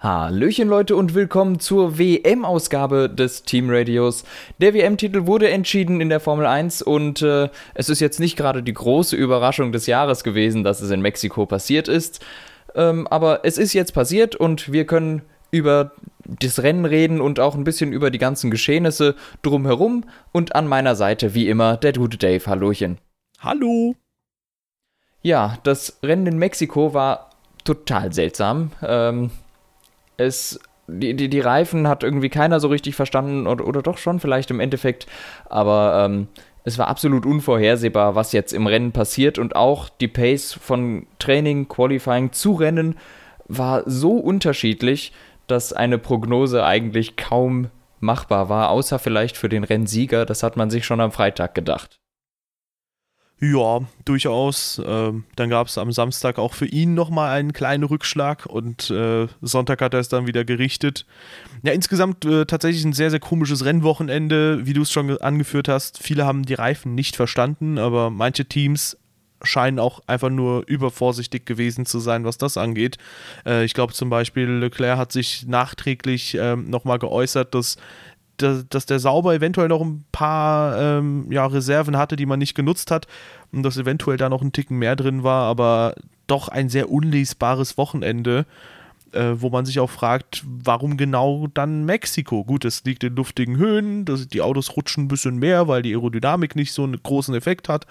Hallöchen 0.00 0.68
Leute 0.68 0.94
und 0.94 1.14
willkommen 1.14 1.58
zur 1.58 1.98
WM-Ausgabe 1.98 3.10
des 3.10 3.42
Team 3.42 3.68
Radios. 3.68 4.22
Der 4.58 4.72
WM-Titel 4.72 5.26
wurde 5.26 5.50
entschieden 5.50 6.00
in 6.00 6.08
der 6.08 6.20
Formel 6.20 6.46
1 6.46 6.82
und 6.82 7.20
äh, 7.20 7.48
es 7.74 7.88
ist 7.88 7.98
jetzt 7.98 8.20
nicht 8.20 8.36
gerade 8.36 8.62
die 8.62 8.72
große 8.72 9.16
Überraschung 9.16 9.72
des 9.72 9.86
Jahres 9.86 10.22
gewesen, 10.22 10.62
dass 10.62 10.80
es 10.80 10.92
in 10.92 11.00
Mexiko 11.00 11.46
passiert 11.46 11.88
ist. 11.88 12.24
Ähm, 12.76 13.08
aber 13.08 13.44
es 13.44 13.58
ist 13.58 13.72
jetzt 13.72 13.92
passiert 13.92 14.36
und 14.36 14.70
wir 14.70 14.86
können 14.86 15.22
über 15.50 15.90
das 16.24 16.62
Rennen 16.62 16.84
reden 16.84 17.20
und 17.20 17.40
auch 17.40 17.56
ein 17.56 17.64
bisschen 17.64 17.92
über 17.92 18.12
die 18.12 18.18
ganzen 18.18 18.52
Geschehnisse 18.52 19.16
drumherum. 19.42 20.04
Und 20.30 20.54
an 20.54 20.68
meiner 20.68 20.94
Seite 20.94 21.34
wie 21.34 21.48
immer 21.48 21.76
der 21.76 21.92
gute 21.92 22.18
Dave. 22.18 22.46
Hallöchen. 22.46 22.98
Hallo. 23.40 23.96
Ja, 25.22 25.58
das 25.64 25.98
Rennen 26.04 26.28
in 26.28 26.38
Mexiko 26.38 26.94
war 26.94 27.30
total 27.64 28.12
seltsam. 28.12 28.70
Ähm, 28.80 29.32
es, 30.18 30.60
die, 30.86 31.14
die, 31.14 31.30
die 31.30 31.40
Reifen 31.40 31.88
hat 31.88 32.02
irgendwie 32.02 32.28
keiner 32.28 32.60
so 32.60 32.68
richtig 32.68 32.94
verstanden 32.94 33.46
oder, 33.46 33.66
oder 33.66 33.80
doch 33.80 33.96
schon 33.96 34.20
vielleicht 34.20 34.50
im 34.50 34.60
Endeffekt, 34.60 35.06
aber 35.48 36.04
ähm, 36.04 36.28
es 36.64 36.76
war 36.76 36.88
absolut 36.88 37.24
unvorhersehbar, 37.24 38.14
was 38.14 38.32
jetzt 38.32 38.52
im 38.52 38.66
Rennen 38.66 38.92
passiert 38.92 39.38
und 39.38 39.56
auch 39.56 39.88
die 39.88 40.08
Pace 40.08 40.52
von 40.52 41.06
Training, 41.18 41.68
Qualifying 41.68 42.32
zu 42.32 42.52
Rennen 42.52 42.96
war 43.46 43.82
so 43.86 44.12
unterschiedlich, 44.18 45.12
dass 45.46 45.72
eine 45.72 45.96
Prognose 45.96 46.64
eigentlich 46.64 47.16
kaum 47.16 47.70
machbar 48.00 48.48
war, 48.48 48.70
außer 48.70 48.98
vielleicht 48.98 49.36
für 49.36 49.48
den 49.48 49.64
Rennsieger. 49.64 50.26
Das 50.26 50.42
hat 50.42 50.56
man 50.56 50.68
sich 50.70 50.84
schon 50.84 51.00
am 51.00 51.10
Freitag 51.10 51.54
gedacht. 51.54 51.98
Ja, 53.40 53.82
durchaus. 54.04 54.82
Ähm, 54.84 55.22
dann 55.36 55.48
gab 55.48 55.68
es 55.68 55.78
am 55.78 55.92
Samstag 55.92 56.38
auch 56.38 56.54
für 56.54 56.66
ihn 56.66 56.94
nochmal 56.94 57.30
einen 57.30 57.52
kleinen 57.52 57.84
Rückschlag 57.84 58.46
und 58.46 58.90
äh, 58.90 59.28
Sonntag 59.40 59.80
hat 59.80 59.94
er 59.94 60.00
es 60.00 60.08
dann 60.08 60.26
wieder 60.26 60.44
gerichtet. 60.44 61.06
Ja, 61.62 61.72
insgesamt 61.72 62.24
äh, 62.24 62.46
tatsächlich 62.46 62.84
ein 62.84 62.92
sehr, 62.92 63.10
sehr 63.10 63.20
komisches 63.20 63.64
Rennwochenende, 63.64 64.66
wie 64.66 64.72
du 64.72 64.82
es 64.82 64.90
schon 64.90 65.16
angeführt 65.18 65.68
hast. 65.68 66.02
Viele 66.02 66.26
haben 66.26 66.44
die 66.44 66.54
Reifen 66.54 66.96
nicht 66.96 67.14
verstanden, 67.14 67.78
aber 67.78 68.10
manche 68.10 68.44
Teams 68.44 68.96
scheinen 69.44 69.78
auch 69.78 70.00
einfach 70.08 70.30
nur 70.30 70.64
übervorsichtig 70.66 71.44
gewesen 71.44 71.86
zu 71.86 72.00
sein, 72.00 72.24
was 72.24 72.38
das 72.38 72.56
angeht. 72.56 72.98
Äh, 73.46 73.64
ich 73.64 73.72
glaube 73.72 73.92
zum 73.92 74.10
Beispiel, 74.10 74.48
Leclerc 74.48 74.98
hat 74.98 75.12
sich 75.12 75.46
nachträglich 75.46 76.34
ähm, 76.34 76.68
nochmal 76.70 76.98
geäußert, 76.98 77.54
dass 77.54 77.76
dass 78.38 78.86
der 78.86 78.98
Sauber 78.98 79.34
eventuell 79.34 79.68
noch 79.68 79.80
ein 79.80 80.04
paar 80.12 80.78
ähm, 80.78 81.30
ja, 81.30 81.46
Reserven 81.46 81.96
hatte, 81.96 82.16
die 82.16 82.26
man 82.26 82.38
nicht 82.38 82.54
genutzt 82.54 82.90
hat 82.90 83.06
und 83.52 83.62
dass 83.62 83.76
eventuell 83.76 84.16
da 84.16 84.28
noch 84.28 84.42
ein 84.42 84.52
Ticken 84.52 84.78
mehr 84.78 84.96
drin 84.96 85.22
war, 85.22 85.44
aber 85.44 85.94
doch 86.26 86.48
ein 86.48 86.68
sehr 86.68 86.90
unlesbares 86.90 87.76
Wochenende, 87.78 88.46
äh, 89.12 89.34
wo 89.36 89.50
man 89.50 89.64
sich 89.64 89.80
auch 89.80 89.90
fragt, 89.90 90.44
warum 90.46 90.96
genau 90.96 91.46
dann 91.54 91.84
Mexiko? 91.84 92.44
Gut, 92.44 92.64
es 92.64 92.84
liegt 92.84 93.04
in 93.04 93.16
luftigen 93.16 93.56
Höhen, 93.56 94.04
das, 94.04 94.28
die 94.28 94.42
Autos 94.42 94.76
rutschen 94.76 95.04
ein 95.04 95.08
bisschen 95.08 95.38
mehr, 95.38 95.66
weil 95.66 95.82
die 95.82 95.94
Aerodynamik 95.94 96.54
nicht 96.56 96.72
so 96.72 96.84
einen 96.84 97.02
großen 97.02 97.34
Effekt 97.34 97.68
hat. 97.68 97.86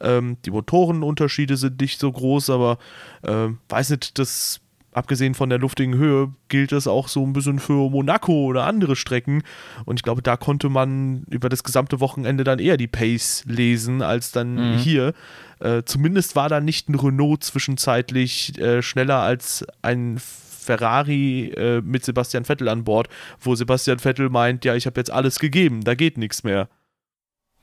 Ähm, 0.00 0.36
die 0.44 0.50
Motorenunterschiede 0.50 1.56
sind 1.56 1.80
nicht 1.80 1.98
so 1.98 2.10
groß, 2.10 2.50
aber 2.50 2.78
äh, 3.22 3.48
weiß 3.68 3.90
nicht, 3.90 4.18
das 4.18 4.59
abgesehen 4.92 5.34
von 5.34 5.48
der 5.48 5.58
luftigen 5.58 5.94
Höhe 5.94 6.32
gilt 6.48 6.72
das 6.72 6.86
auch 6.86 7.08
so 7.08 7.24
ein 7.24 7.32
bisschen 7.32 7.58
für 7.58 7.90
Monaco 7.90 8.46
oder 8.46 8.66
andere 8.66 8.96
Strecken. 8.96 9.42
Und 9.84 9.98
ich 9.98 10.02
glaube, 10.02 10.22
da 10.22 10.36
konnte 10.36 10.68
man 10.68 11.24
über 11.30 11.48
das 11.48 11.64
gesamte 11.64 12.00
Wochenende 12.00 12.44
dann 12.44 12.58
eher 12.58 12.76
die 12.76 12.88
Pace 12.88 13.44
lesen 13.46 14.02
als 14.02 14.32
dann 14.32 14.54
mhm. 14.54 14.78
hier. 14.78 15.14
Äh, 15.60 15.82
zumindest 15.84 16.36
war 16.36 16.48
da 16.48 16.60
nicht 16.60 16.88
ein 16.88 16.94
Renault 16.94 17.44
zwischenzeitlich 17.44 18.58
äh, 18.58 18.82
schneller 18.82 19.20
als 19.20 19.64
ein 19.82 20.18
Ferrari 20.18 21.52
äh, 21.56 21.80
mit 21.80 22.04
Sebastian 22.04 22.44
Vettel 22.44 22.68
an 22.68 22.84
Bord, 22.84 23.08
wo 23.40 23.54
Sebastian 23.54 23.98
Vettel 23.98 24.28
meint, 24.28 24.64
ja, 24.64 24.74
ich 24.74 24.86
habe 24.86 25.00
jetzt 25.00 25.10
alles 25.10 25.38
gegeben, 25.38 25.82
da 25.82 25.94
geht 25.94 26.18
nichts 26.18 26.44
mehr. 26.44 26.68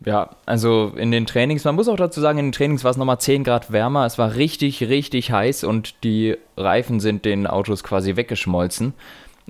Ja, 0.05 0.29
also 0.45 0.93
in 0.95 1.11
den 1.11 1.25
Trainings, 1.25 1.63
man 1.63 1.75
muss 1.75 1.87
auch 1.87 1.95
dazu 1.95 2.21
sagen, 2.21 2.37
in 2.37 2.47
den 2.47 2.51
Trainings 2.51 2.83
war 2.83 2.91
es 2.91 2.97
nochmal 2.97 3.19
10 3.19 3.43
Grad 3.43 3.71
wärmer. 3.71 4.05
Es 4.05 4.17
war 4.17 4.35
richtig, 4.35 4.87
richtig 4.87 5.31
heiß 5.31 5.63
und 5.63 6.03
die 6.03 6.37
Reifen 6.55 6.99
sind 6.99 7.25
den 7.25 7.47
Autos 7.47 7.83
quasi 7.83 8.15
weggeschmolzen. 8.15 8.93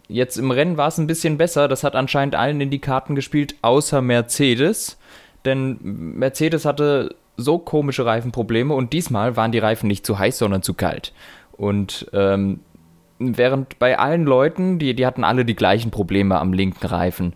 Jetzt 0.08 0.38
im 0.38 0.52
Rennen 0.52 0.78
war 0.78 0.88
es 0.88 0.98
ein 0.98 1.08
bisschen 1.08 1.38
besser. 1.38 1.68
Das 1.68 1.84
hat 1.84 1.96
anscheinend 1.96 2.36
allen 2.36 2.62
in 2.62 2.70
die 2.70 2.80
Karten 2.80 3.14
gespielt, 3.14 3.56
außer 3.62 4.02
Mercedes. 4.02 4.98
Denn 5.44 5.80
Mercedes 5.82 6.66
hatte 6.66 7.16
so 7.36 7.58
komische 7.58 8.06
Reifenprobleme 8.06 8.74
und 8.74 8.94
diesmal 8.94 9.36
waren 9.36 9.52
die 9.52 9.60
Reifen 9.60 9.88
nicht 9.88 10.06
zu 10.06 10.18
heiß, 10.18 10.38
sondern 10.38 10.64
zu 10.64 10.74
kalt. 10.74 11.14
Und 11.52 12.10
ähm, 12.14 12.62
während 13.20 13.80
bei 13.80 14.00
allen 14.00 14.26
Leuten, 14.26 14.80
die, 14.80 14.94
die 14.94 15.06
hatten 15.06 15.24
alle 15.24 15.46
die 15.46 15.56
gleichen 15.56 15.92
Probleme 15.92 16.40
am 16.40 16.54
linken 16.54 16.86
Reifen. 16.86 17.34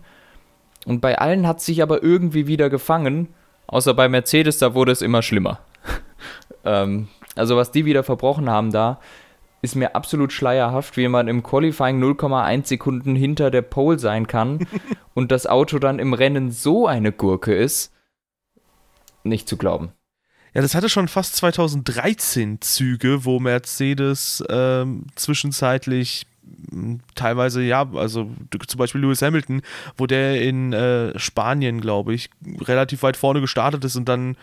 Und 0.86 1.00
bei 1.00 1.18
allen 1.18 1.46
hat 1.46 1.60
sich 1.60 1.82
aber 1.82 2.02
irgendwie 2.02 2.46
wieder 2.46 2.70
gefangen, 2.70 3.28
außer 3.66 3.94
bei 3.94 4.08
Mercedes, 4.08 4.58
da 4.58 4.74
wurde 4.74 4.92
es 4.92 5.02
immer 5.02 5.22
schlimmer. 5.22 5.60
ähm, 6.64 7.08
also 7.36 7.56
was 7.56 7.70
die 7.70 7.84
wieder 7.84 8.02
verbrochen 8.02 8.50
haben 8.50 8.72
da, 8.72 9.00
ist 9.62 9.76
mir 9.76 9.94
absolut 9.94 10.32
schleierhaft, 10.32 10.96
wie 10.96 11.06
man 11.06 11.28
im 11.28 11.42
Qualifying 11.42 12.02
0,1 12.02 12.66
Sekunden 12.66 13.14
hinter 13.14 13.50
der 13.50 13.62
Pole 13.62 13.98
sein 13.98 14.26
kann 14.26 14.66
und 15.14 15.30
das 15.30 15.46
Auto 15.46 15.78
dann 15.78 16.00
im 16.00 16.14
Rennen 16.14 16.50
so 16.50 16.86
eine 16.86 17.12
Gurke 17.12 17.54
ist. 17.54 17.92
Nicht 19.22 19.48
zu 19.48 19.56
glauben. 19.56 19.92
Ja, 20.52 20.60
das 20.60 20.74
hatte 20.74 20.88
schon 20.88 21.08
fast 21.08 21.36
2013 21.36 22.60
Züge, 22.60 23.24
wo 23.24 23.38
Mercedes 23.38 24.44
ähm, 24.50 25.06
zwischenzeitlich 25.14 26.26
teilweise 27.14 27.62
ja, 27.62 27.88
also 27.94 28.30
zum 28.66 28.78
Beispiel 28.78 29.00
Lewis 29.00 29.22
Hamilton, 29.22 29.62
wo 29.96 30.06
der 30.06 30.42
in 30.42 30.72
äh, 30.72 31.18
Spanien, 31.18 31.80
glaube 31.80 32.14
ich, 32.14 32.30
relativ 32.60 33.02
weit 33.02 33.16
vorne 33.16 33.40
gestartet 33.40 33.84
ist 33.84 33.96
und 33.96 34.08
dann 34.08 34.36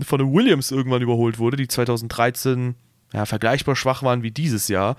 von 0.00 0.18
den 0.18 0.32
Williams 0.32 0.70
irgendwann 0.70 1.02
überholt 1.02 1.38
wurde, 1.38 1.56
die 1.56 1.68
2013 1.68 2.74
ja, 3.12 3.26
vergleichbar 3.26 3.76
schwach 3.76 4.02
waren 4.02 4.22
wie 4.22 4.30
dieses 4.30 4.68
Jahr. 4.68 4.96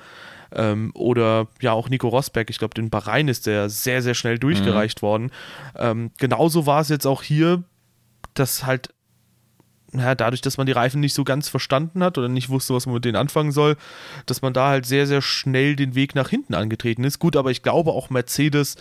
Ähm, 0.52 0.92
oder 0.94 1.48
ja 1.62 1.72
auch 1.72 1.90
Nico 1.90 2.08
Rosberg, 2.08 2.50
ich 2.50 2.60
glaube, 2.60 2.80
in 2.80 2.92
Bahrain 2.92 3.28
ist 3.28 3.48
der 3.48 3.70
sehr, 3.70 4.04
sehr 4.04 4.14
schnell 4.14 4.38
durchgereicht 4.38 5.02
mhm. 5.02 5.06
worden. 5.06 5.32
Ähm, 5.76 6.12
genauso 6.18 6.68
war 6.68 6.82
es 6.82 6.90
jetzt 6.90 7.08
auch 7.08 7.24
hier, 7.24 7.64
dass 8.36 8.66
halt 8.66 8.94
ja, 9.96 10.16
dadurch, 10.16 10.42
dass 10.42 10.58
man 10.58 10.66
die 10.66 10.72
Reifen 10.72 11.00
nicht 11.00 11.14
so 11.14 11.24
ganz 11.24 11.50
verstanden 11.50 12.04
hat 12.04 12.18
oder 12.18 12.30
nicht 12.30 12.50
wusste, 12.50 12.74
was 12.74 12.86
man 12.86 12.96
mit 12.96 13.06
denen 13.06 13.16
anfangen 13.16 13.52
soll, 13.52 13.78
dass 14.26 14.42
man 14.42 14.54
da 14.54 14.70
halt 14.70 14.86
sehr, 14.86 15.08
sehr 15.08 15.22
schnell 15.22 15.76
den 15.76 15.96
Weg 15.96 16.16
nach 16.16 16.30
hinten 16.30 16.56
angetreten 16.56 17.04
ist. 17.04 17.20
Gut, 17.20 17.36
aber 17.36 17.52
ich 17.52 17.62
glaube 17.62 17.92
auch 17.92 18.10
Mercedes 18.10 18.76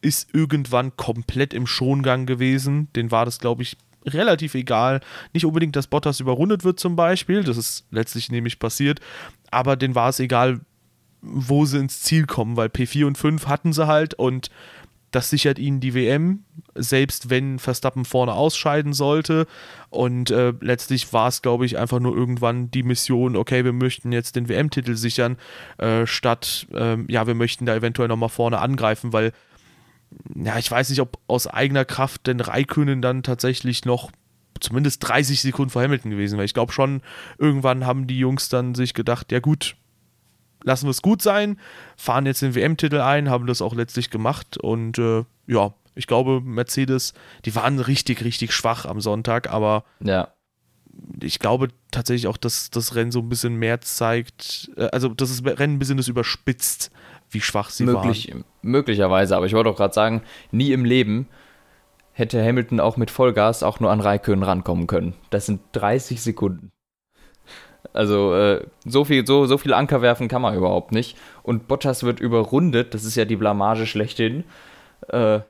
ist 0.00 0.34
irgendwann 0.34 0.96
komplett 0.96 1.54
im 1.54 1.66
Schongang 1.66 2.26
gewesen. 2.26 2.88
Den 2.94 3.10
war 3.10 3.24
das, 3.24 3.38
glaube 3.38 3.62
ich, 3.62 3.76
relativ 4.04 4.54
egal. 4.54 5.00
Nicht 5.32 5.46
unbedingt, 5.46 5.76
dass 5.76 5.86
Bottas 5.86 6.20
überrundet 6.20 6.64
wird 6.64 6.78
zum 6.80 6.96
Beispiel, 6.96 7.42
das 7.44 7.56
ist 7.56 7.86
letztlich 7.90 8.30
nämlich 8.30 8.58
passiert, 8.58 9.00
aber 9.50 9.76
den 9.76 9.94
war 9.94 10.08
es 10.10 10.20
egal, 10.20 10.60
wo 11.22 11.64
sie 11.64 11.78
ins 11.78 12.02
Ziel 12.02 12.26
kommen, 12.26 12.56
weil 12.56 12.68
P4 12.68 13.06
und 13.06 13.18
5 13.18 13.46
hatten 13.46 13.72
sie 13.72 13.86
halt 13.86 14.14
und 14.14 14.50
das 15.16 15.30
sichert 15.30 15.58
ihnen 15.58 15.80
die 15.80 15.94
WM, 15.94 16.44
selbst 16.74 17.30
wenn 17.30 17.58
Verstappen 17.58 18.04
vorne 18.04 18.34
ausscheiden 18.34 18.92
sollte. 18.92 19.46
Und 19.88 20.30
äh, 20.30 20.52
letztlich 20.60 21.10
war 21.14 21.28
es, 21.28 21.40
glaube 21.40 21.64
ich, 21.64 21.78
einfach 21.78 22.00
nur 22.00 22.14
irgendwann 22.14 22.70
die 22.70 22.82
Mission, 22.82 23.34
okay, 23.34 23.64
wir 23.64 23.72
möchten 23.72 24.12
jetzt 24.12 24.36
den 24.36 24.50
WM-Titel 24.50 24.94
sichern, 24.94 25.38
äh, 25.78 26.06
statt, 26.06 26.66
äh, 26.74 26.98
ja, 27.10 27.26
wir 27.26 27.34
möchten 27.34 27.64
da 27.64 27.74
eventuell 27.74 28.08
nochmal 28.08 28.28
vorne 28.28 28.58
angreifen, 28.58 29.14
weil, 29.14 29.32
ja, 30.34 30.58
ich 30.58 30.70
weiß 30.70 30.90
nicht, 30.90 31.00
ob 31.00 31.18
aus 31.28 31.46
eigener 31.46 31.86
Kraft 31.86 32.26
denn 32.26 32.40
Raikönen 32.40 33.00
dann 33.00 33.22
tatsächlich 33.22 33.86
noch 33.86 34.10
zumindest 34.60 35.08
30 35.08 35.40
Sekunden 35.40 35.70
vor 35.70 35.82
Hamilton 35.82 36.10
gewesen 36.10 36.36
wäre. 36.36 36.44
Ich 36.44 36.52
glaube 36.52 36.72
schon, 36.72 37.00
irgendwann 37.38 37.86
haben 37.86 38.06
die 38.06 38.18
Jungs 38.18 38.50
dann 38.50 38.74
sich 38.74 38.92
gedacht, 38.92 39.32
ja 39.32 39.40
gut, 39.40 39.76
lassen 40.66 40.86
wir 40.86 40.90
es 40.90 41.00
gut 41.00 41.22
sein, 41.22 41.58
fahren 41.96 42.26
jetzt 42.26 42.42
den 42.42 42.54
WM-Titel 42.54 43.00
ein, 43.00 43.30
haben 43.30 43.46
das 43.46 43.62
auch 43.62 43.74
letztlich 43.74 44.10
gemacht 44.10 44.58
und 44.58 44.98
äh, 44.98 45.24
ja, 45.46 45.72
ich 45.94 46.06
glaube, 46.06 46.42
Mercedes, 46.42 47.14
die 47.46 47.54
waren 47.54 47.78
richtig, 47.78 48.22
richtig 48.22 48.52
schwach 48.52 48.84
am 48.84 49.00
Sonntag, 49.00 49.50
aber 49.50 49.84
ja. 50.00 50.28
ich 51.22 51.38
glaube 51.38 51.68
tatsächlich 51.92 52.26
auch, 52.26 52.36
dass 52.36 52.68
das 52.68 52.96
Rennen 52.96 53.12
so 53.12 53.20
ein 53.20 53.28
bisschen 53.28 53.54
mehr 53.54 53.80
zeigt, 53.80 54.70
äh, 54.76 54.88
also 54.88 55.08
dass 55.08 55.30
das 55.30 55.58
Rennen 55.58 55.76
ein 55.76 55.78
bisschen 55.78 55.96
das 55.96 56.08
überspitzt, 56.08 56.90
wie 57.30 57.40
schwach 57.40 57.70
sie 57.70 57.84
Möglich, 57.84 58.30
waren. 58.32 58.44
Möglicherweise, 58.60 59.36
aber 59.36 59.46
ich 59.46 59.54
wollte 59.54 59.70
auch 59.70 59.76
gerade 59.76 59.94
sagen, 59.94 60.22
nie 60.50 60.72
im 60.72 60.84
Leben 60.84 61.28
hätte 62.12 62.44
Hamilton 62.44 62.80
auch 62.80 62.96
mit 62.96 63.12
Vollgas 63.12 63.62
auch 63.62 63.78
nur 63.78 63.92
an 63.92 64.00
Raikön 64.00 64.42
rankommen 64.42 64.88
können. 64.88 65.14
Das 65.30 65.46
sind 65.46 65.60
30 65.72 66.20
Sekunden. 66.20 66.72
Also 67.96 68.34
äh, 68.34 68.66
so 68.84 69.04
viel, 69.04 69.26
so, 69.26 69.46
so 69.46 69.58
viel 69.58 69.72
Anker 69.72 70.02
werfen 70.02 70.28
kann 70.28 70.42
man 70.42 70.54
überhaupt 70.54 70.92
nicht. 70.92 71.16
Und 71.42 71.68
Bottas 71.68 72.02
wird 72.02 72.20
überrundet, 72.20 72.94
das 72.94 73.04
ist 73.04 73.16
ja 73.16 73.24
die 73.24 73.36
Blamage 73.36 73.86
schlechthin. 73.86 74.44
Äh, 75.08 75.40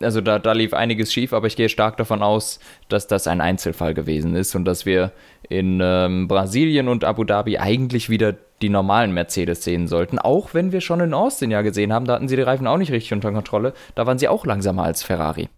also 0.00 0.20
da, 0.20 0.38
da 0.38 0.52
lief 0.52 0.74
einiges 0.74 1.12
schief, 1.12 1.32
aber 1.32 1.46
ich 1.46 1.56
gehe 1.56 1.68
stark 1.68 1.96
davon 1.96 2.22
aus, 2.22 2.58
dass 2.88 3.06
das 3.06 3.26
ein 3.26 3.40
Einzelfall 3.40 3.94
gewesen 3.94 4.34
ist 4.34 4.54
und 4.54 4.64
dass 4.64 4.84
wir 4.84 5.12
in 5.48 5.80
ähm, 5.82 6.28
Brasilien 6.28 6.88
und 6.88 7.04
Abu 7.04 7.24
Dhabi 7.24 7.58
eigentlich 7.58 8.10
wieder 8.10 8.34
die 8.60 8.68
normalen 8.68 9.12
Mercedes 9.12 9.64
sehen 9.64 9.88
sollten. 9.88 10.18
Auch 10.18 10.54
wenn 10.54 10.72
wir 10.72 10.80
schon 10.80 11.00
in 11.00 11.14
Austin 11.14 11.50
ja 11.50 11.62
gesehen 11.62 11.92
haben, 11.92 12.06
da 12.06 12.14
hatten 12.14 12.28
sie 12.28 12.36
die 12.36 12.42
Reifen 12.42 12.66
auch 12.66 12.78
nicht 12.78 12.92
richtig 12.92 13.12
unter 13.12 13.32
Kontrolle. 13.32 13.74
Da 13.94 14.06
waren 14.06 14.18
sie 14.18 14.28
auch 14.28 14.46
langsamer 14.46 14.84
als 14.84 15.02
Ferrari. 15.02 15.48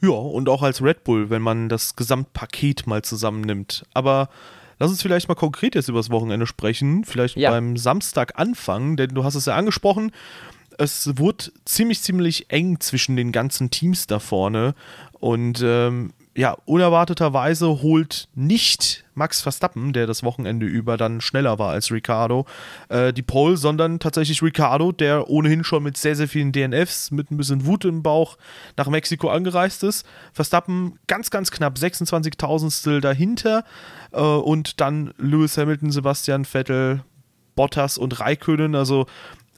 Ja, 0.00 0.10
und 0.10 0.48
auch 0.48 0.62
als 0.62 0.82
Red 0.82 1.04
Bull, 1.04 1.30
wenn 1.30 1.42
man 1.42 1.68
das 1.68 1.94
Gesamtpaket 1.94 2.86
mal 2.86 3.02
zusammennimmt. 3.02 3.84
Aber 3.94 4.28
lass 4.82 4.90
uns 4.90 5.00
vielleicht 5.00 5.28
mal 5.28 5.36
konkret 5.36 5.76
jetzt 5.76 5.88
über 5.88 6.00
das 6.00 6.10
Wochenende 6.10 6.44
sprechen. 6.44 7.04
Vielleicht 7.04 7.36
ja. 7.36 7.50
beim 7.50 7.76
Samstag 7.76 8.36
anfangen, 8.36 8.96
denn 8.96 9.10
du 9.10 9.22
hast 9.22 9.36
es 9.36 9.46
ja 9.46 9.54
angesprochen. 9.54 10.10
Es 10.76 11.18
wurde 11.18 11.52
ziemlich, 11.64 12.02
ziemlich 12.02 12.50
eng 12.50 12.80
zwischen 12.80 13.14
den 13.14 13.30
ganzen 13.30 13.70
Teams 13.70 14.08
da 14.08 14.18
vorne. 14.18 14.74
Und 15.20 15.62
ähm, 15.64 16.12
ja, 16.34 16.56
unerwarteterweise 16.64 17.82
holt 17.82 18.28
nicht 18.34 19.04
Max 19.14 19.42
Verstappen, 19.42 19.92
der 19.92 20.06
das 20.06 20.22
Wochenende 20.22 20.64
über 20.64 20.96
dann 20.96 21.20
schneller 21.20 21.58
war 21.58 21.70
als 21.70 21.90
Ricardo, 21.90 22.46
äh, 22.88 23.12
die 23.12 23.22
Pole, 23.22 23.58
sondern 23.58 23.98
tatsächlich 23.98 24.42
Ricardo, 24.42 24.92
der 24.92 25.28
ohnehin 25.28 25.62
schon 25.64 25.82
mit 25.82 25.98
sehr, 25.98 26.16
sehr 26.16 26.28
vielen 26.28 26.52
DNFs, 26.52 27.10
mit 27.10 27.30
ein 27.30 27.36
bisschen 27.36 27.66
Wut 27.66 27.84
im 27.84 28.02
Bauch 28.02 28.38
nach 28.78 28.88
Mexiko 28.88 29.28
angereist 29.28 29.84
ist. 29.84 30.06
Verstappen 30.32 30.98
ganz, 31.06 31.30
ganz 31.30 31.50
knapp 31.50 31.76
26.000stel 31.76 33.00
dahinter 33.00 33.64
äh, 34.12 34.20
und 34.20 34.80
dann 34.80 35.12
Lewis 35.18 35.58
Hamilton, 35.58 35.90
Sebastian 35.90 36.46
Vettel, 36.46 37.04
Bottas 37.54 37.98
und 37.98 38.20
Raikönen, 38.20 38.74
also 38.74 39.06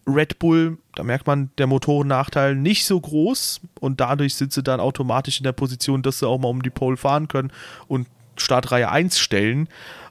Red 0.07 0.39
Bull, 0.39 0.79
da 0.95 1.03
merkt 1.03 1.27
man 1.27 1.51
der 1.59 1.67
Motorennachteil 1.67 2.55
nicht 2.55 2.85
so 2.85 3.01
groß 3.01 3.61
und 3.81 4.01
dadurch 4.01 4.35
sind 4.35 4.53
sie 4.53 4.63
dann 4.63 4.81
automatisch 4.81 5.39
in 5.39 5.45
der 5.45 5.53
Position, 5.53 6.03
dass 6.03 6.19
sie 6.19 6.29
auch 6.29 6.39
mal 6.39 6.49
um 6.49 6.63
die 6.63 6.71
Pole 6.71 6.97
fahren 6.97 7.29
können 7.29 7.53
und 7.89 8.07
Startreihe 8.37 8.91
1 8.91 9.19
stellen. 9.19 9.69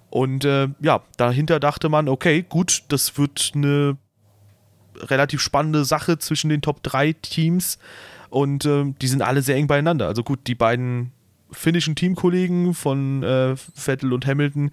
Und 0.09 0.45
äh, 0.45 0.69
ja, 0.79 1.01
dahinter 1.17 1.59
dachte 1.59 1.89
man, 1.89 2.07
okay, 2.07 2.43
gut, 2.47 2.83
das 2.89 3.17
wird 3.17 3.51
eine 3.55 3.97
relativ 4.95 5.41
spannende 5.41 5.85
Sache 5.85 6.17
zwischen 6.19 6.49
den 6.49 6.61
Top 6.61 6.83
3 6.83 7.13
Teams 7.13 7.79
und 8.29 8.65
äh, 8.65 8.93
die 9.01 9.07
sind 9.07 9.21
alle 9.21 9.41
sehr 9.41 9.55
eng 9.55 9.67
beieinander. 9.67 10.07
Also 10.07 10.23
gut, 10.23 10.47
die 10.47 10.55
beiden 10.55 11.11
finnischen 11.51 11.95
Teamkollegen 11.95 12.73
von 12.73 13.23
äh, 13.23 13.55
Vettel 13.55 14.13
und 14.13 14.25
Hamilton, 14.25 14.71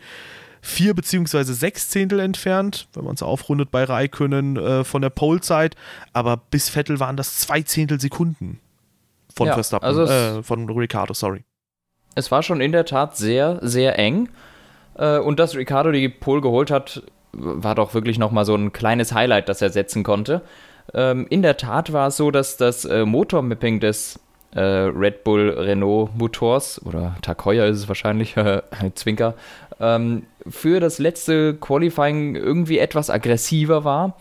vier 0.62 0.94
beziehungsweise 0.94 1.54
sechs 1.54 1.88
Zehntel 1.88 2.20
entfernt, 2.20 2.88
wenn 2.94 3.04
man 3.04 3.14
es 3.14 3.22
aufrundet 3.22 3.70
bei 3.70 3.84
Raikönnen 3.84 4.56
äh, 4.56 4.84
von 4.84 5.02
der 5.02 5.10
Polezeit, 5.10 5.76
aber 6.12 6.36
bis 6.36 6.68
Vettel 6.68 7.00
waren 7.00 7.16
das 7.16 7.38
zwei 7.38 7.62
Zehntel 7.62 8.00
Sekunden 8.00 8.60
von 9.34 9.46
ja, 9.46 9.54
Verstappen, 9.54 9.86
also 9.86 10.04
äh, 10.04 10.42
von 10.42 10.68
Ricardo, 10.68 11.14
sorry. 11.14 11.44
Es 12.14 12.30
war 12.30 12.42
schon 12.42 12.60
in 12.60 12.72
der 12.72 12.84
Tat 12.84 13.16
sehr, 13.16 13.58
sehr 13.62 13.98
eng 13.98 14.28
äh, 14.94 15.18
und 15.18 15.38
dass 15.38 15.56
Ricardo 15.56 15.92
die 15.92 16.08
Pole 16.08 16.40
geholt 16.40 16.70
hat, 16.70 17.02
war 17.32 17.74
doch 17.74 17.94
wirklich 17.94 18.18
nochmal 18.18 18.44
so 18.44 18.54
ein 18.54 18.72
kleines 18.72 19.12
Highlight, 19.12 19.48
das 19.48 19.62
er 19.62 19.70
setzen 19.70 20.02
konnte. 20.02 20.42
Ähm, 20.92 21.26
in 21.30 21.42
der 21.42 21.56
Tat 21.56 21.92
war 21.92 22.08
es 22.08 22.16
so, 22.16 22.30
dass 22.30 22.56
das 22.56 22.84
äh, 22.84 23.04
Motormapping 23.04 23.78
des 23.80 24.18
äh, 24.54 24.60
Red 24.60 25.22
Bull 25.22 25.50
Renault 25.50 26.16
Motors 26.16 26.84
oder 26.84 27.14
Tag 27.22 27.44
heuer 27.44 27.66
ist 27.66 27.78
es 27.78 27.88
wahrscheinlich, 27.88 28.34
Zwinker, 28.94 29.34
ähm, 29.80 30.26
für 30.48 30.80
das 30.80 30.98
letzte 30.98 31.54
Qualifying 31.54 32.36
irgendwie 32.36 32.78
etwas 32.78 33.10
aggressiver 33.10 33.84
war 33.84 34.16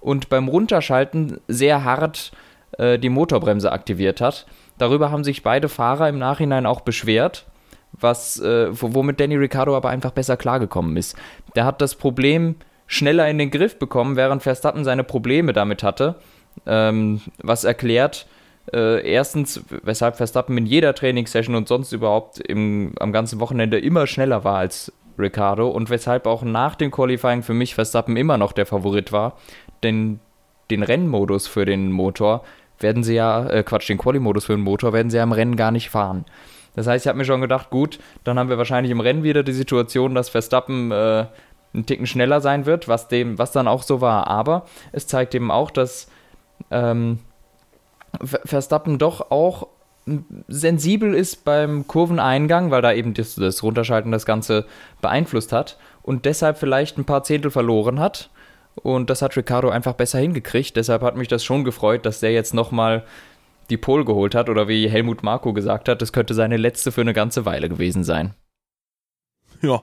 und 0.00 0.28
beim 0.28 0.48
Runterschalten 0.48 1.40
sehr 1.48 1.84
hart 1.84 2.32
äh, 2.78 2.98
die 2.98 3.08
Motorbremse 3.08 3.70
aktiviert 3.70 4.20
hat. 4.20 4.46
Darüber 4.78 5.10
haben 5.10 5.24
sich 5.24 5.42
beide 5.42 5.68
Fahrer 5.68 6.08
im 6.08 6.18
Nachhinein 6.18 6.66
auch 6.66 6.80
beschwert, 6.80 7.46
was, 7.92 8.40
äh, 8.40 8.68
womit 8.70 9.20
Danny 9.20 9.36
Ricciardo 9.36 9.76
aber 9.76 9.90
einfach 9.90 10.12
besser 10.12 10.36
klargekommen 10.36 10.96
ist. 10.96 11.16
Der 11.54 11.66
hat 11.66 11.80
das 11.80 11.94
Problem 11.94 12.56
schneller 12.86 13.28
in 13.28 13.38
den 13.38 13.50
Griff 13.50 13.78
bekommen, 13.78 14.16
während 14.16 14.42
Verstappen 14.42 14.84
seine 14.84 15.04
Probleme 15.04 15.52
damit 15.52 15.82
hatte, 15.82 16.16
ähm, 16.66 17.20
was 17.42 17.64
erklärt, 17.64 18.26
äh, 18.72 19.06
erstens, 19.10 19.62
weshalb 19.82 20.16
Verstappen 20.16 20.56
in 20.56 20.66
jeder 20.66 20.94
Trainingssession 20.94 21.54
und 21.54 21.68
sonst 21.68 21.92
überhaupt 21.92 22.38
im, 22.38 22.92
am 23.00 23.12
ganzen 23.12 23.40
Wochenende 23.40 23.78
immer 23.78 24.06
schneller 24.06 24.44
war 24.44 24.58
als 24.58 24.92
Ricardo 25.22 25.68
und 25.68 25.90
weshalb 25.90 26.26
auch 26.26 26.42
nach 26.42 26.74
dem 26.74 26.90
Qualifying 26.90 27.42
für 27.42 27.54
mich 27.54 27.74
Verstappen 27.74 28.16
immer 28.16 28.38
noch 28.38 28.52
der 28.52 28.66
Favorit 28.66 29.12
war, 29.12 29.36
denn 29.82 30.20
den 30.70 30.82
Rennmodus 30.82 31.46
für 31.46 31.64
den 31.64 31.92
Motor 31.92 32.42
werden 32.78 33.02
sie 33.02 33.14
ja, 33.14 33.48
äh 33.48 33.62
Quatsch, 33.62 33.88
den 33.88 33.98
Quali-Modus 33.98 34.46
für 34.46 34.54
den 34.54 34.62
Motor 34.62 34.92
werden 34.92 35.10
sie 35.10 35.16
ja 35.16 35.22
im 35.22 35.32
Rennen 35.32 35.56
gar 35.56 35.70
nicht 35.70 35.90
fahren. 35.90 36.24
Das 36.74 36.86
heißt, 36.86 37.04
ich 37.04 37.08
habe 37.08 37.18
mir 37.18 37.24
schon 37.24 37.40
gedacht, 37.40 37.70
gut, 37.70 37.98
dann 38.24 38.38
haben 38.38 38.48
wir 38.48 38.58
wahrscheinlich 38.58 38.90
im 38.90 39.00
Rennen 39.00 39.22
wieder 39.22 39.42
die 39.42 39.52
Situation, 39.52 40.14
dass 40.14 40.30
Verstappen 40.30 40.90
äh, 40.90 41.26
einen 41.74 41.86
Ticken 41.86 42.06
schneller 42.06 42.40
sein 42.40 42.66
wird, 42.66 42.88
was, 42.88 43.08
dem, 43.08 43.38
was 43.38 43.52
dann 43.52 43.68
auch 43.68 43.82
so 43.82 44.00
war. 44.00 44.26
Aber 44.26 44.66
es 44.92 45.06
zeigt 45.06 45.34
eben 45.34 45.50
auch, 45.50 45.70
dass 45.70 46.08
ähm, 46.70 47.18
Verstappen 48.22 48.98
doch 48.98 49.30
auch 49.30 49.68
sensibel 50.48 51.14
ist 51.14 51.44
beim 51.44 51.86
Kurveneingang, 51.86 52.70
weil 52.70 52.82
da 52.82 52.92
eben 52.92 53.14
das, 53.14 53.36
das 53.36 53.62
Runterschalten 53.62 54.10
das 54.10 54.26
Ganze 54.26 54.66
beeinflusst 55.00 55.52
hat 55.52 55.78
und 56.02 56.24
deshalb 56.24 56.58
vielleicht 56.58 56.98
ein 56.98 57.04
paar 57.04 57.22
Zehntel 57.22 57.50
verloren 57.50 58.00
hat. 58.00 58.30
Und 58.74 59.10
das 59.10 59.22
hat 59.22 59.36
Ricardo 59.36 59.68
einfach 59.68 59.92
besser 59.92 60.18
hingekriegt. 60.18 60.76
Deshalb 60.76 61.02
hat 61.02 61.16
mich 61.16 61.28
das 61.28 61.44
schon 61.44 61.62
gefreut, 61.62 62.06
dass 62.06 62.20
der 62.20 62.32
jetzt 62.32 62.54
nochmal 62.54 63.04
die 63.70 63.76
Pole 63.76 64.04
geholt 64.04 64.34
hat. 64.34 64.48
Oder 64.48 64.66
wie 64.66 64.88
Helmut 64.88 65.22
Marko 65.22 65.52
gesagt 65.52 65.88
hat, 65.88 66.00
das 66.00 66.12
könnte 66.12 66.34
seine 66.34 66.56
letzte 66.56 66.90
für 66.90 67.02
eine 67.02 67.12
ganze 67.12 67.44
Weile 67.44 67.68
gewesen 67.68 68.02
sein. 68.02 68.34
Ja, 69.60 69.82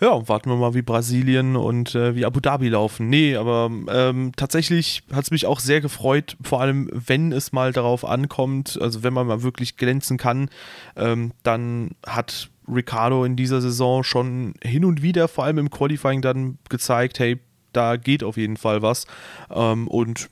ja, 0.00 0.28
warten 0.28 0.50
wir 0.50 0.56
mal, 0.56 0.74
wie 0.74 0.82
Brasilien 0.82 1.56
und 1.56 1.94
äh, 1.94 2.14
wie 2.14 2.24
Abu 2.24 2.40
Dhabi 2.40 2.68
laufen. 2.68 3.08
Nee, 3.08 3.36
aber 3.36 3.70
ähm, 3.88 4.32
tatsächlich 4.36 5.02
hat 5.12 5.24
es 5.24 5.30
mich 5.30 5.46
auch 5.46 5.60
sehr 5.60 5.80
gefreut, 5.80 6.36
vor 6.42 6.60
allem 6.60 6.90
wenn 6.92 7.32
es 7.32 7.52
mal 7.52 7.72
darauf 7.72 8.04
ankommt, 8.04 8.78
also 8.80 9.02
wenn 9.02 9.12
man 9.12 9.26
mal 9.26 9.42
wirklich 9.42 9.76
glänzen 9.76 10.16
kann, 10.18 10.50
ähm, 10.96 11.32
dann 11.42 11.92
hat 12.06 12.50
Ricardo 12.72 13.24
in 13.24 13.36
dieser 13.36 13.60
Saison 13.60 14.04
schon 14.04 14.54
hin 14.62 14.84
und 14.84 15.02
wieder, 15.02 15.28
vor 15.28 15.44
allem 15.44 15.58
im 15.58 15.70
Qualifying, 15.70 16.22
dann 16.22 16.58
gezeigt, 16.68 17.18
hey, 17.18 17.40
da 17.72 17.96
geht 17.96 18.22
auf 18.22 18.36
jeden 18.36 18.56
Fall 18.56 18.82
was. 18.82 19.06
Ähm, 19.50 19.88
und 19.88 20.30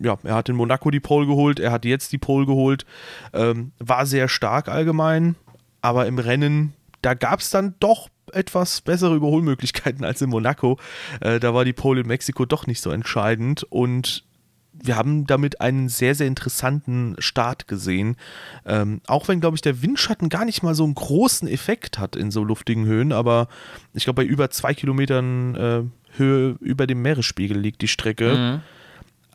ja, 0.00 0.16
er 0.22 0.34
hat 0.34 0.48
in 0.48 0.56
Monaco 0.56 0.90
die 0.90 1.00
Pole 1.00 1.26
geholt, 1.26 1.60
er 1.60 1.72
hat 1.72 1.84
jetzt 1.84 2.12
die 2.12 2.18
Pole 2.18 2.46
geholt, 2.46 2.86
ähm, 3.32 3.72
war 3.78 4.06
sehr 4.06 4.28
stark 4.28 4.68
allgemein, 4.68 5.36
aber 5.80 6.06
im 6.06 6.18
Rennen, 6.18 6.72
da 7.02 7.14
gab 7.14 7.40
es 7.40 7.50
dann 7.50 7.74
doch 7.80 8.08
etwas 8.32 8.80
bessere 8.80 9.16
Überholmöglichkeiten 9.16 10.04
als 10.04 10.22
in 10.22 10.30
Monaco. 10.30 10.78
Äh, 11.20 11.40
da 11.40 11.54
war 11.54 11.64
die 11.64 11.72
Pole 11.72 12.02
in 12.02 12.06
Mexiko 12.06 12.44
doch 12.44 12.66
nicht 12.66 12.80
so 12.80 12.90
entscheidend 12.90 13.64
und 13.64 14.24
wir 14.72 14.96
haben 14.96 15.26
damit 15.26 15.60
einen 15.60 15.88
sehr, 15.88 16.14
sehr 16.14 16.26
interessanten 16.26 17.14
Start 17.18 17.68
gesehen. 17.68 18.16
Ähm, 18.64 19.00
auch 19.06 19.28
wenn, 19.28 19.40
glaube 19.40 19.56
ich, 19.56 19.60
der 19.60 19.82
Windschatten 19.82 20.28
gar 20.28 20.44
nicht 20.44 20.62
mal 20.62 20.74
so 20.74 20.84
einen 20.84 20.94
großen 20.94 21.46
Effekt 21.46 21.98
hat 21.98 22.16
in 22.16 22.30
so 22.30 22.42
luftigen 22.42 22.86
Höhen, 22.86 23.12
aber 23.12 23.48
ich 23.92 24.04
glaube, 24.04 24.22
bei 24.22 24.26
über 24.26 24.50
zwei 24.50 24.72
Kilometern 24.72 25.54
äh, 25.54 25.82
Höhe 26.16 26.56
über 26.60 26.86
dem 26.86 27.02
Meeresspiegel 27.02 27.58
liegt 27.58 27.82
die 27.82 27.88
Strecke. 27.88 28.34
Mhm. 28.34 28.60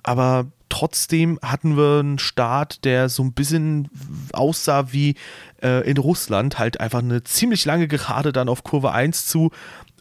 Aber 0.04 0.48
trotzdem 0.70 1.40
hatten 1.42 1.78
wir 1.78 2.00
einen 2.00 2.20
Start, 2.20 2.86
der 2.86 3.10
so 3.10 3.24
ein 3.24 3.34
bisschen 3.34 3.90
aussah 4.34 4.92
wie 4.92 5.16
äh, 5.62 5.90
in 5.90 5.98
Russland, 5.98 6.60
halt 6.60 6.80
einfach 6.80 7.00
eine 7.00 7.24
ziemlich 7.24 7.66
lange 7.66 7.88
Gerade 7.88 8.32
dann 8.32 8.50
auf 8.50 8.64
Kurve 8.64 8.92
1 8.92 9.26
zu 9.26 9.52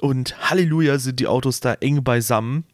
und 0.00 0.50
Halleluja 0.50 0.98
sind 0.98 1.20
die 1.20 1.26
Autos 1.26 1.60
da 1.60 1.74
eng 1.74 2.02
beisammen. 2.04 2.64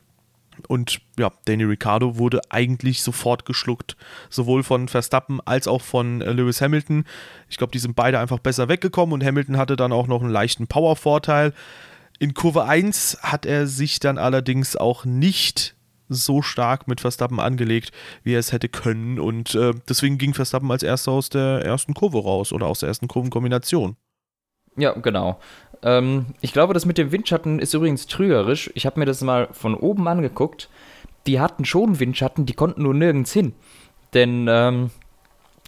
Und 0.69 1.01
ja, 1.19 1.31
Danny 1.47 1.65
Ricciardo 1.65 2.19
wurde 2.19 2.41
eigentlich 2.51 3.03
sofort 3.03 3.47
geschluckt, 3.47 3.97
sowohl 4.29 4.63
von 4.63 4.89
Verstappen 4.89 5.41
als 5.45 5.67
auch 5.67 5.81
von 5.81 6.21
äh, 6.21 6.33
Lewis 6.33 6.61
Hamilton. 6.61 7.05
Ich 7.49 7.57
glaube, 7.57 7.73
die 7.73 7.79
sind 7.79 7.97
beide 7.97 8.19
einfach 8.19 8.39
besser 8.39 8.69
weggekommen 8.69 9.15
und 9.15 9.25
Hamilton 9.25 9.57
hatte 9.57 9.77
dann 9.77 9.93
auch 9.93 10.07
noch 10.07 10.21
einen 10.21 10.31
leichten 10.31 10.67
Power-Vorteil. 10.67 11.55
In 12.19 12.35
Kurve 12.35 12.65
1 12.65 13.19
hat 13.23 13.47
er 13.47 13.67
sich 13.67 13.99
dann 13.99 14.19
allerdings 14.19 14.77
auch 14.77 15.05
nicht 15.05 15.75
so 16.15 16.43
stark 16.43 16.89
mit 16.89 17.01
Verstappen 17.01 17.41
angelegt, 17.41 17.93
wie 18.23 18.35
er 18.35 18.41
es 18.41 18.53
hätte 18.53 18.69
können. 18.69 19.19
Und 19.19 19.55
äh, 19.55 19.73
deswegen 19.89 20.19
ging 20.19 20.35
Verstappen 20.35 20.71
als 20.71 20.83
erster 20.83 21.13
aus 21.13 21.29
der 21.29 21.65
ersten 21.65 21.95
Kurve 21.95 22.23
raus 22.23 22.53
oder 22.53 22.67
aus 22.67 22.81
der 22.81 22.89
ersten 22.89 23.09
Kurvenkombination. 23.09 23.97
Ja, 24.77 24.93
genau. 24.93 25.39
Ähm, 25.83 26.27
ich 26.41 26.53
glaube, 26.53 26.75
das 26.75 26.87
mit 26.87 26.99
dem 26.99 27.13
Windschatten 27.13 27.59
ist 27.59 27.75
übrigens 27.75 28.07
trügerisch. 28.07 28.71
Ich 28.75 28.87
habe 28.87 29.01
mir 29.01 29.07
das 29.07 29.21
mal 29.21 29.49
von 29.53 29.75
oben 29.75 30.07
angeguckt. 30.09 30.69
Die 31.27 31.41
hatten 31.41 31.65
schon 31.65 32.01
Windschatten, 32.01 32.47
die 32.47 32.55
konnten 32.55 32.83
nur 32.83 32.95
nirgends 32.95 33.33
hin. 33.33 33.53
Denn 34.15 34.47
ähm, 34.49 34.91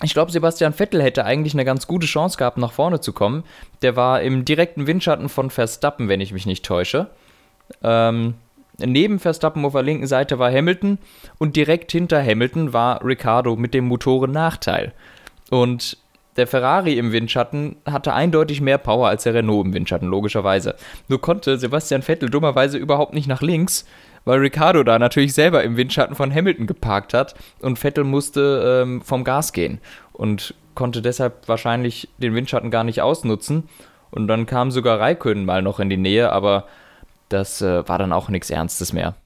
ich 0.02 0.12
glaube, 0.12 0.32
Sebastian 0.32 0.72
Vettel 0.72 1.02
hätte 1.02 1.24
eigentlich 1.24 1.54
eine 1.54 1.64
ganz 1.64 1.86
gute 1.86 2.06
Chance 2.06 2.36
gehabt, 2.36 2.58
nach 2.58 2.72
vorne 2.72 3.00
zu 3.00 3.12
kommen. 3.12 3.44
Der 3.82 3.96
war 3.96 4.22
im 4.22 4.44
direkten 4.44 4.86
Windschatten 4.86 5.28
von 5.28 5.50
Verstappen, 5.50 6.08
wenn 6.08 6.20
ich 6.20 6.32
mich 6.32 6.46
nicht 6.46 6.64
täusche. 6.64 7.08
Ähm, 7.82 8.34
Neben 8.78 9.18
Verstappen 9.18 9.64
auf 9.64 9.72
der 9.72 9.82
linken 9.82 10.06
Seite 10.06 10.38
war 10.38 10.50
Hamilton 10.50 10.98
und 11.38 11.56
direkt 11.56 11.92
hinter 11.92 12.22
Hamilton 12.22 12.72
war 12.72 13.04
Ricardo 13.04 13.56
mit 13.56 13.72
dem 13.72 13.86
Motorennachteil. 13.86 14.92
Und 15.50 15.98
der 16.36 16.48
Ferrari 16.48 16.98
im 16.98 17.12
Windschatten 17.12 17.76
hatte 17.86 18.12
eindeutig 18.12 18.60
mehr 18.60 18.78
Power 18.78 19.08
als 19.08 19.22
der 19.22 19.34
Renault 19.34 19.66
im 19.66 19.74
Windschatten, 19.74 20.08
logischerweise. 20.08 20.74
Nur 21.08 21.20
konnte 21.20 21.58
Sebastian 21.58 22.02
Vettel 22.02 22.28
dummerweise 22.28 22.76
überhaupt 22.76 23.14
nicht 23.14 23.28
nach 23.28 23.42
links, 23.42 23.84
weil 24.24 24.40
Ricardo 24.40 24.82
da 24.82 24.98
natürlich 24.98 25.34
selber 25.34 25.62
im 25.62 25.76
Windschatten 25.76 26.16
von 26.16 26.34
Hamilton 26.34 26.66
geparkt 26.66 27.14
hat 27.14 27.36
und 27.60 27.78
Vettel 27.78 28.02
musste 28.02 28.82
ähm, 28.82 29.02
vom 29.02 29.22
Gas 29.22 29.52
gehen 29.52 29.78
und 30.12 30.54
konnte 30.74 31.02
deshalb 31.02 31.46
wahrscheinlich 31.46 32.08
den 32.18 32.34
Windschatten 32.34 32.72
gar 32.72 32.82
nicht 32.82 33.00
ausnutzen. 33.00 33.68
Und 34.10 34.26
dann 34.28 34.46
kam 34.46 34.70
sogar 34.70 34.98
Raikön 34.98 35.44
mal 35.44 35.62
noch 35.62 35.78
in 35.78 35.90
die 35.90 35.96
Nähe, 35.96 36.32
aber 36.32 36.66
das 37.28 37.62
äh, 37.62 37.88
war 37.88 37.98
dann 37.98 38.12
auch 38.12 38.28
nichts 38.28 38.50
Ernstes 38.50 38.92
mehr. 38.92 39.16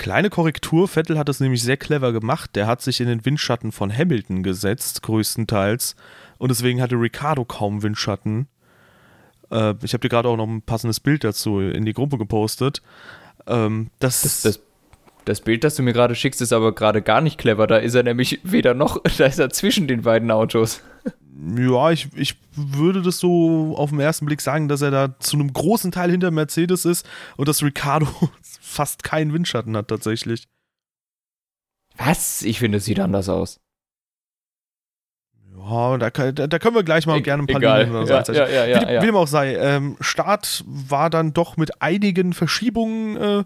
Kleine 0.00 0.30
Korrektur, 0.30 0.88
Vettel 0.88 1.18
hat 1.18 1.28
es 1.28 1.40
nämlich 1.40 1.62
sehr 1.62 1.76
clever 1.76 2.12
gemacht. 2.12 2.56
Der 2.56 2.66
hat 2.66 2.80
sich 2.80 3.02
in 3.02 3.08
den 3.08 3.26
Windschatten 3.26 3.70
von 3.70 3.94
Hamilton 3.94 4.42
gesetzt, 4.42 5.02
größtenteils. 5.02 5.94
Und 6.38 6.48
deswegen 6.48 6.80
hatte 6.80 6.94
Ricardo 6.94 7.44
kaum 7.44 7.82
Windschatten. 7.82 8.48
Äh, 9.50 9.74
ich 9.82 9.92
habe 9.92 10.00
dir 10.00 10.08
gerade 10.08 10.28
auch 10.28 10.38
noch 10.38 10.48
ein 10.48 10.62
passendes 10.62 11.00
Bild 11.00 11.22
dazu 11.22 11.60
in 11.60 11.84
die 11.84 11.92
Gruppe 11.92 12.16
gepostet. 12.16 12.80
Ähm, 13.46 13.90
das, 13.98 14.22
das, 14.22 14.40
das, 14.40 14.60
das, 15.26 15.40
Bild, 15.42 15.64
das 15.64 15.74
du 15.74 15.82
mir 15.82 15.92
gerade 15.92 16.14
schickst, 16.14 16.40
ist 16.40 16.54
aber 16.54 16.74
gerade 16.74 17.02
gar 17.02 17.20
nicht 17.20 17.36
clever. 17.36 17.66
Da 17.66 17.76
ist 17.76 17.94
er 17.94 18.02
nämlich 18.02 18.40
weder 18.42 18.72
noch, 18.72 19.02
da 19.18 19.26
ist 19.26 19.38
er 19.38 19.50
zwischen 19.50 19.86
den 19.86 20.02
beiden 20.02 20.30
Autos. 20.30 20.82
Ja, 21.56 21.90
ich, 21.90 22.08
ich 22.14 22.36
würde 22.54 23.02
das 23.02 23.18
so 23.18 23.74
auf 23.76 23.90
den 23.90 24.00
ersten 24.00 24.26
Blick 24.26 24.40
sagen, 24.40 24.68
dass 24.68 24.82
er 24.82 24.90
da 24.90 25.18
zu 25.20 25.36
einem 25.36 25.52
großen 25.52 25.92
Teil 25.92 26.10
hinter 26.10 26.30
Mercedes 26.30 26.84
ist 26.84 27.08
und 27.36 27.48
dass 27.48 27.62
Ricardo 27.62 28.08
fast 28.60 29.04
keinen 29.04 29.32
Windschatten 29.32 29.76
hat 29.76 29.88
tatsächlich. 29.88 30.48
Was? 31.96 32.42
Ich 32.42 32.58
finde, 32.58 32.78
es 32.78 32.84
sieht 32.84 33.00
anders 33.00 33.28
aus. 33.28 33.60
Ja, 35.56 35.98
da, 35.98 36.10
da, 36.10 36.46
da, 36.46 36.58
können 36.58 36.74
wir 36.74 36.82
gleich 36.82 37.06
mal 37.06 37.18
e 37.18 37.20
gerne 37.20 37.42
ein 37.42 37.46
paar 37.46 37.60
Egal. 37.60 37.84
Linien 37.84 38.02
oder 38.02 38.24
so 38.24 38.32
ja, 38.32 38.48
ja, 38.48 38.66
ja, 38.66 38.80
wie, 38.80 38.94
ja, 38.94 39.02
wie 39.02 39.06
dem 39.06 39.16
auch 39.16 39.26
sei, 39.26 39.56
ähm, 39.56 39.96
Start 40.00 40.64
war 40.66 41.10
dann 41.10 41.32
doch 41.32 41.56
mit 41.56 41.82
einigen 41.82 42.32
Verschiebungen 42.32 43.16
äh, 43.16 43.44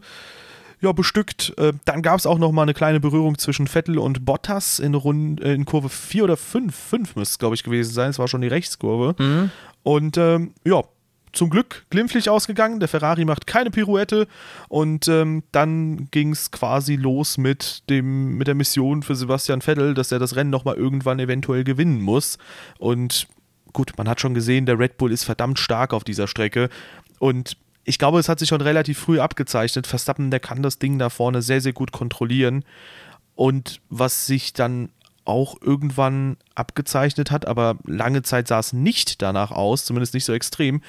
ja, 0.85 0.93
bestückt. 0.93 1.55
Äh, 1.57 1.73
dann 1.85 2.03
gab 2.03 2.19
es 2.19 2.27
auch 2.27 2.39
noch 2.39 2.53
mal 2.53 2.63
eine 2.63 2.75
kleine 2.75 3.01
Berührung 3.01 3.39
zwischen 3.39 3.67
Vettel 3.67 3.99
und 3.99 4.25
Bottas 4.25 4.79
in, 4.79 4.95
Rund, 4.95 5.43
äh, 5.43 5.55
in 5.55 5.65
Kurve 5.65 5.89
4 5.89 6.25
oder 6.25 6.37
5. 6.37 6.75
5 6.75 7.17
müsste 7.17 7.33
es, 7.35 7.39
glaube 7.39 7.55
ich, 7.55 7.63
gewesen 7.63 7.93
sein. 7.93 8.11
Es 8.11 8.19
war 8.19 8.29
schon 8.29 8.43
die 8.43 8.49
Rechtskurve. 8.49 9.17
Mhm. 9.19 9.51
Und 9.83 10.19
ähm, 10.19 10.53
ja, 10.65 10.83
zum 11.33 11.51
Glück 11.51 11.87
glimpflich 11.91 12.29
ausgegangen. 12.29 12.81
Der 12.81 12.89
Ferrari 12.89 13.25
macht 13.25 13.47
keine 13.47 13.71
Pirouette 13.71 14.29
und 14.69 15.09
ähm, 15.09 15.43
dann 15.53 16.09
ging 16.11 16.33
es 16.33 16.51
quasi 16.51 16.97
los 16.97 17.39
mit, 17.39 17.89
dem, 17.91 18.37
mit 18.37 18.47
der 18.47 18.55
Mission 18.55 19.03
für 19.03 19.15
Sebastian 19.15 19.63
Vettel, 19.63 19.95
dass 19.95 20.13
er 20.13 20.19
das 20.19 20.37
Rennen 20.37 20.51
nochmal 20.51 20.77
irgendwann 20.77 21.19
eventuell 21.19 21.65
gewinnen 21.65 22.01
muss. 22.01 22.39
Und 22.79 23.27
gut, 23.73 23.93
man 23.97 24.09
hat 24.09 24.21
schon 24.21 24.35
gesehen, 24.35 24.67
der 24.67 24.79
Red 24.79 24.99
Bull 24.99 25.13
ist 25.13 25.25
verdammt 25.25 25.59
stark 25.59 25.93
auf 25.93 26.05
dieser 26.05 26.29
Strecke 26.29 26.69
und 27.19 27.57
ich 27.85 27.99
glaube, 27.99 28.19
es 28.19 28.29
hat 28.29 28.39
sich 28.39 28.49
schon 28.49 28.61
relativ 28.61 28.99
früh 28.99 29.21
abgezeichnet. 29.21 29.87
Verstappen, 29.87 30.31
der 30.31 30.41
kann 30.41 30.63
das 30.63 30.79
Ding 30.79 30.99
da 30.99 31.11
vorne 31.11 31.43
sehr, 31.43 31.61
sehr 31.61 31.73
gut 31.73 31.93
kontrollieren. 31.93 32.65
Und 33.35 33.81
was 33.91 34.27
sich 34.27 34.53
dann 34.53 34.91
auch 35.25 35.57
irgendwann 35.63 36.37
abgezeichnet 36.55 37.31
hat, 37.31 37.47
aber 37.47 37.77
lange 37.85 38.23
Zeit 38.23 38.49
sah 38.49 38.59
es 38.59 38.73
nicht 38.73 39.23
danach 39.23 39.51
aus, 39.51 39.85
zumindest 39.85 40.15
nicht 40.15 40.25
so 40.25 40.35
extrem, 40.35 40.83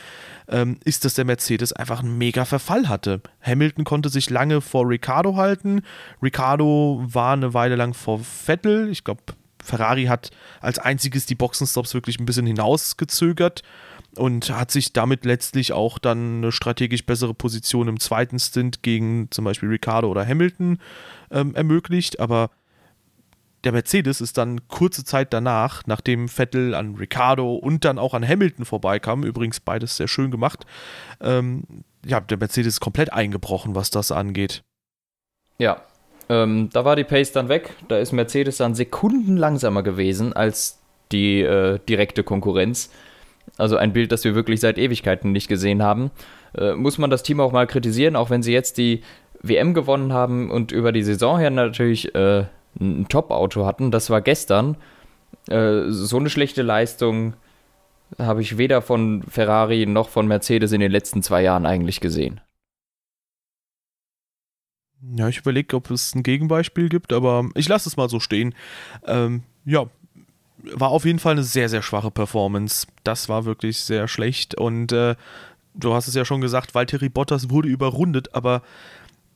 ähm, 0.50 0.78
ist, 0.84 1.06
dass 1.06 1.14
der 1.14 1.26
Mercedes 1.26 1.72
einfach 1.72 2.02
einen 2.02 2.18
mega 2.18 2.44
Verfall 2.44 2.90
hatte. 2.90 3.22
Hamilton 3.42 3.86
konnte 3.86 4.10
sich 4.10 4.30
lange 4.30 4.62
vor 4.62 4.90
Ricardo 4.90 5.38
halten. 5.38 5.84
Ricardo 6.22 7.04
war 7.08 7.34
eine 7.34 7.54
Weile 7.54 7.76
lang 7.76 7.94
vor 7.94 8.20
Vettel. 8.20 8.90
Ich 8.90 9.04
glaube, 9.06 9.22
Ferrari 9.64 10.06
hat 10.06 10.32
als 10.60 10.80
einziges 10.80 11.26
die 11.26 11.36
Boxenstops 11.36 11.94
wirklich 11.94 12.20
ein 12.20 12.26
bisschen 12.26 12.46
hinausgezögert 12.46 13.64
und 14.18 14.50
hat 14.50 14.72
sich 14.72 14.94
damit 14.94 15.26
letztlich 15.26 15.74
auch 15.74 16.00
dann 16.00 16.38
eine 16.38 16.52
strategisch 16.52 17.06
bessere 17.06 17.34
Position 17.34 17.88
im 17.88 18.00
zweiten 18.00 18.40
Stint 18.40 18.84
gegen 18.84 19.30
zum 19.32 19.46
Beispiel 19.46 19.70
Ricardo 19.70 20.10
oder 20.10 20.26
Hamilton 20.26 20.80
ähm, 21.32 21.56
ermöglicht. 21.56 22.20
Aber 22.20 22.50
der 23.64 23.72
Mercedes 23.72 24.22
ist 24.22 24.38
dann 24.38 24.68
kurze 24.68 25.04
Zeit 25.04 25.34
danach, 25.34 25.84
nachdem 25.88 26.28
Vettel 26.28 26.76
an 26.76 26.96
Ricardo 26.96 27.56
und 27.56 27.84
dann 27.84 27.98
auch 27.98 28.14
an 28.14 28.28
Hamilton 28.28 28.64
vorbeikam, 28.64 29.24
übrigens 29.24 29.60
beides 29.60 29.98
sehr 29.98 30.08
schön 30.08 30.32
gemacht, 30.32 30.66
ähm, 31.20 31.64
ja, 32.06 32.20
der 32.20 32.38
Mercedes 32.38 32.76
ist 32.76 32.80
komplett 32.80 33.12
eingebrochen, 33.12 33.74
was 33.74 33.90
das 33.90 34.12
angeht. 34.12 34.64
Ja, 35.58 35.82
ähm, 36.30 36.70
da 36.72 36.86
war 36.86 36.96
die 36.96 37.04
Pace 37.04 37.32
dann 37.32 37.50
weg. 37.50 37.74
Da 37.88 37.98
ist 37.98 38.12
Mercedes 38.12 38.58
dann 38.58 38.76
Sekunden 38.76 39.38
langsamer 39.38 39.84
gewesen 39.84 40.34
als 40.34 40.80
die 41.12 41.42
äh, 41.42 41.80
direkte 41.88 42.24
Konkurrenz. 42.24 42.92
Also 43.58 43.78
ein 43.78 43.94
Bild, 43.94 44.12
das 44.12 44.24
wir 44.24 44.36
wirklich 44.36 44.60
seit 44.60 44.78
Ewigkeiten 44.78 45.32
nicht 45.32 45.48
gesehen 45.48 45.82
haben. 45.82 46.12
Äh, 46.58 46.74
muss 46.74 46.98
man 46.98 47.10
das 47.10 47.24
Team 47.24 47.40
auch 47.40 47.52
mal 47.52 47.68
kritisieren, 47.68 48.16
auch 48.16 48.30
wenn 48.30 48.44
sie 48.44 48.54
jetzt 48.54 48.78
die 48.78 49.02
WM 49.42 49.74
gewonnen 49.74 50.14
haben 50.14 50.52
und 50.52 50.72
über 50.72 50.92
die 50.92 51.04
Saison 51.04 51.40
her 51.40 51.50
natürlich 51.50 52.14
äh, 52.16 52.46
ein 52.80 53.08
Top-Auto 53.08 53.66
hatten. 53.66 53.92
Das 53.92 54.10
war 54.10 54.22
gestern. 54.22 54.78
Äh, 55.50 55.84
so 55.90 56.18
eine 56.18 56.30
schlechte 56.30 56.62
Leistung 56.62 57.34
habe 58.20 58.42
ich 58.42 58.58
weder 58.58 58.82
von 58.82 59.24
Ferrari 59.24 59.86
noch 59.86 60.10
von 60.10 60.28
Mercedes 60.28 60.72
in 60.72 60.80
den 60.80 60.92
letzten 60.92 61.24
zwei 61.24 61.42
Jahren 61.42 61.66
eigentlich 61.66 62.02
gesehen. 62.02 62.42
Ja, 65.02 65.28
ich 65.28 65.38
überlege, 65.38 65.76
ob 65.76 65.92
es 65.92 66.16
ein 66.16 66.24
Gegenbeispiel 66.24 66.90
gibt, 66.90 67.14
aber 67.14 67.50
ich 67.56 67.68
lasse 67.68 67.90
es 67.90 67.98
mal 67.98 68.10
so 68.10 68.20
stehen. 68.20 68.56
Ähm, 69.06 69.44
ja, 69.66 69.86
war 70.74 70.90
auf 70.90 71.06
jeden 71.06 71.20
Fall 71.20 71.34
eine 71.34 71.44
sehr, 71.44 71.70
sehr 71.70 71.82
schwache 71.82 72.12
Performance. 72.12 72.88
Das 73.04 73.30
war 73.30 73.46
wirklich 73.46 73.80
sehr 73.80 74.08
schlecht 74.08 74.56
und 74.56 74.92
äh, 74.92 75.16
du 75.74 75.94
hast 75.94 76.08
es 76.08 76.16
ja 76.16 76.26
schon 76.26 76.42
gesagt, 76.42 76.76
Valtteri 76.76 77.10
Bottas 77.10 77.50
wurde 77.50 77.70
überrundet, 77.70 78.34
aber 78.34 78.62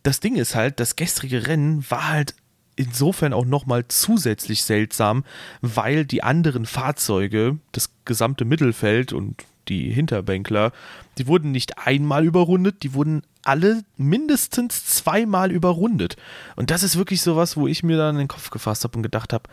das 0.03 0.19
Ding 0.19 0.35
ist 0.35 0.55
halt, 0.55 0.79
das 0.79 0.95
gestrige 0.95 1.47
Rennen 1.47 1.85
war 1.89 2.09
halt 2.09 2.35
insofern 2.75 3.33
auch 3.33 3.45
nochmal 3.45 3.85
zusätzlich 3.89 4.63
seltsam, 4.63 5.25
weil 5.61 6.05
die 6.05 6.23
anderen 6.23 6.65
Fahrzeuge, 6.65 7.57
das 7.73 7.89
gesamte 8.05 8.45
Mittelfeld 8.45 9.11
und 9.11 9.43
die 9.67 9.91
Hinterbänkler, 9.91 10.71
die 11.17 11.27
wurden 11.27 11.51
nicht 11.51 11.77
einmal 11.77 12.25
überrundet, 12.25 12.83
die 12.83 12.93
wurden 12.93 13.23
alle 13.43 13.83
mindestens 13.97 14.85
zweimal 14.85 15.51
überrundet. 15.51 16.15
Und 16.55 16.71
das 16.71 16.83
ist 16.83 16.97
wirklich 16.97 17.21
sowas, 17.21 17.57
wo 17.57 17.67
ich 17.67 17.83
mir 17.83 17.97
dann 17.97 18.15
in 18.15 18.19
den 18.19 18.27
Kopf 18.29 18.49
gefasst 18.49 18.85
habe 18.85 18.97
und 18.97 19.03
gedacht 19.03 19.33
habe, 19.33 19.49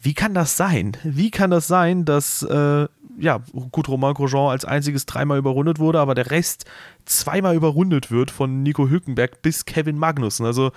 wie 0.00 0.14
kann 0.14 0.34
das 0.34 0.56
sein? 0.56 0.96
Wie 1.02 1.30
kann 1.30 1.50
das 1.50 1.66
sein, 1.66 2.04
dass, 2.04 2.42
äh, 2.42 2.88
ja, 3.18 3.42
gut, 3.72 3.88
Romain 3.88 4.14
Grosjean 4.14 4.50
als 4.50 4.64
einziges 4.64 5.06
dreimal 5.06 5.38
überrundet 5.38 5.78
wurde, 5.78 5.98
aber 6.00 6.14
der 6.14 6.30
Rest 6.30 6.64
zweimal 7.04 7.56
überrundet 7.56 8.10
wird 8.10 8.30
von 8.30 8.62
Nico 8.62 8.88
Hülkenberg 8.88 9.42
bis 9.42 9.64
Kevin 9.64 9.98
Magnussen? 9.98 10.46
Also, 10.46 10.70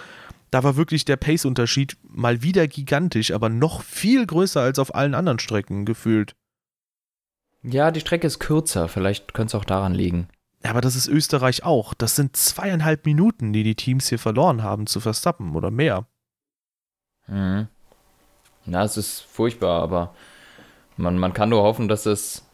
da 0.50 0.64
war 0.64 0.76
wirklich 0.76 1.06
der 1.06 1.18
Pace-Unterschied 1.18 1.98
mal 2.04 2.42
wieder 2.42 2.68
gigantisch, 2.68 3.32
aber 3.32 3.50
noch 3.50 3.84
viel 3.84 4.26
größer 4.26 4.62
als 4.62 4.80
auf 4.80 4.94
allen 4.96 5.16
anderen 5.16 5.40
Strecken 5.40 5.86
gefühlt. 5.86 6.36
Ja, 7.64 7.92
die 7.92 8.00
Strecke 8.00 8.28
ist 8.28 8.40
kürzer, 8.40 8.88
vielleicht 8.88 9.34
könnte 9.34 9.56
es 9.56 9.62
auch 9.62 9.66
daran 9.66 9.94
liegen. 9.94 10.28
Aber 10.64 10.82
das 10.82 10.96
ist 10.96 11.08
Österreich 11.08 11.64
auch. 11.64 11.94
Das 11.94 12.16
sind 12.16 12.36
zweieinhalb 12.36 13.06
Minuten, 13.06 13.54
die 13.54 13.64
die 13.64 13.76
Teams 13.76 14.10
hier 14.10 14.20
verloren 14.20 14.62
haben 14.62 14.88
zu 14.88 15.00
Verstappen 15.00 15.56
oder 15.56 15.72
mehr. 15.72 16.08
Mhm. 17.28 17.68
Na, 18.66 18.84
es 18.84 18.98
ist 18.98 19.22
furchtbar, 19.22 19.82
aber 19.82 20.14
man, 20.98 21.18
man 21.18 21.34
kann 21.34 21.50
nur 21.50 21.64
hoffen, 21.64 21.88
dass 21.88 22.06
es 22.06 22.46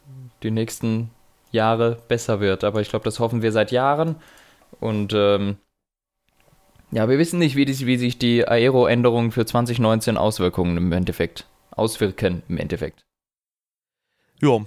die 0.44 0.52
nächsten 0.52 1.10
Jahre 1.52 1.98
besser 2.08 2.40
wird. 2.40 2.64
Aber 2.64 2.82
ich 2.82 2.90
glaube, 2.90 3.06
das 3.06 3.20
hoffen 3.20 3.42
wir 3.42 3.52
seit 3.52 3.72
Jahren. 3.72 4.16
Und 4.80 5.14
ähm, 5.14 5.58
ja, 6.92 7.10
wir 7.10 7.18
wissen 7.18 7.40
nicht, 7.40 7.56
wie, 7.56 7.66
die, 7.66 7.86
wie 7.86 7.98
sich 7.98 8.18
die 8.18 8.48
Aero-Änderungen 8.48 9.32
für 9.32 9.46
2019 9.46 10.18
Auswirkungen 10.18 10.78
im 10.78 10.92
Endeffekt 10.92 11.46
auswirken 11.72 12.44
im 12.50 12.58
Endeffekt. 12.58 13.06
Ja. 14.42 14.60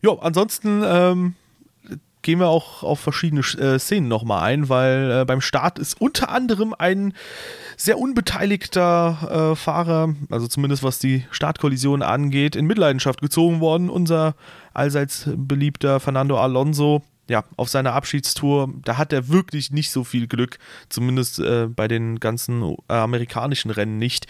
Ja, 0.00 0.12
ansonsten 0.20 0.82
ähm, 0.84 1.34
gehen 2.26 2.40
wir 2.40 2.48
auch 2.48 2.82
auf 2.82 2.98
verschiedene 2.98 3.42
äh, 3.42 3.78
Szenen 3.78 4.08
nochmal 4.08 4.42
ein, 4.42 4.68
weil 4.68 5.20
äh, 5.20 5.24
beim 5.24 5.40
Start 5.40 5.78
ist 5.78 6.00
unter 6.00 6.28
anderem 6.28 6.74
ein 6.76 7.14
sehr 7.76 8.00
unbeteiligter 8.00 9.52
äh, 9.52 9.54
Fahrer, 9.54 10.12
also 10.28 10.48
zumindest 10.48 10.82
was 10.82 10.98
die 10.98 11.24
Startkollision 11.30 12.02
angeht, 12.02 12.56
in 12.56 12.66
Mitleidenschaft 12.66 13.20
gezogen 13.20 13.60
worden. 13.60 13.88
Unser 13.88 14.34
allseits 14.74 15.28
beliebter 15.36 16.00
Fernando 16.00 16.36
Alonso, 16.36 17.04
ja, 17.28 17.44
auf 17.56 17.68
seiner 17.68 17.92
Abschiedstour, 17.92 18.74
da 18.84 18.96
hat 18.98 19.12
er 19.12 19.28
wirklich 19.28 19.70
nicht 19.70 19.92
so 19.92 20.02
viel 20.02 20.26
Glück, 20.26 20.58
zumindest 20.88 21.38
äh, 21.38 21.68
bei 21.68 21.86
den 21.86 22.18
ganzen 22.18 22.74
amerikanischen 22.88 23.70
Rennen 23.70 23.98
nicht. 23.98 24.26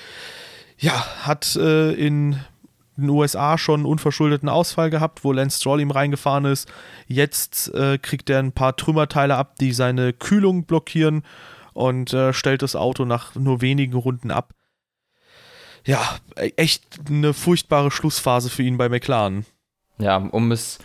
Ja, 0.76 1.06
hat 1.22 1.56
äh, 1.56 1.92
in 1.92 2.38
den 3.02 3.10
USA 3.10 3.58
schon 3.58 3.80
einen 3.80 3.86
unverschuldeten 3.86 4.48
Ausfall 4.48 4.90
gehabt, 4.90 5.24
wo 5.24 5.32
Lance 5.32 5.58
Stroll 5.58 5.80
ihm 5.80 5.90
reingefahren 5.90 6.44
ist. 6.46 6.68
Jetzt 7.06 7.72
äh, 7.74 7.98
kriegt 7.98 8.30
er 8.30 8.38
ein 8.38 8.52
paar 8.52 8.76
Trümmerteile 8.76 9.36
ab, 9.36 9.56
die 9.60 9.72
seine 9.72 10.12
Kühlung 10.12 10.64
blockieren 10.64 11.22
und 11.74 12.12
äh, 12.12 12.32
stellt 12.32 12.62
das 12.62 12.74
Auto 12.76 13.04
nach 13.04 13.34
nur 13.34 13.60
wenigen 13.60 13.94
Runden 13.94 14.30
ab. 14.30 14.54
ja, 15.86 16.00
echt 16.34 16.82
eine 17.08 17.32
furchtbare 17.32 17.90
Schlussphase 17.90 18.50
für 18.50 18.62
ihn 18.64 18.76
bei 18.76 18.88
McLaren. 18.88 19.46
Ja, 19.98 20.16
um 20.16 20.50
es, 20.52 20.78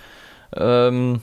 ähm, 0.55 1.21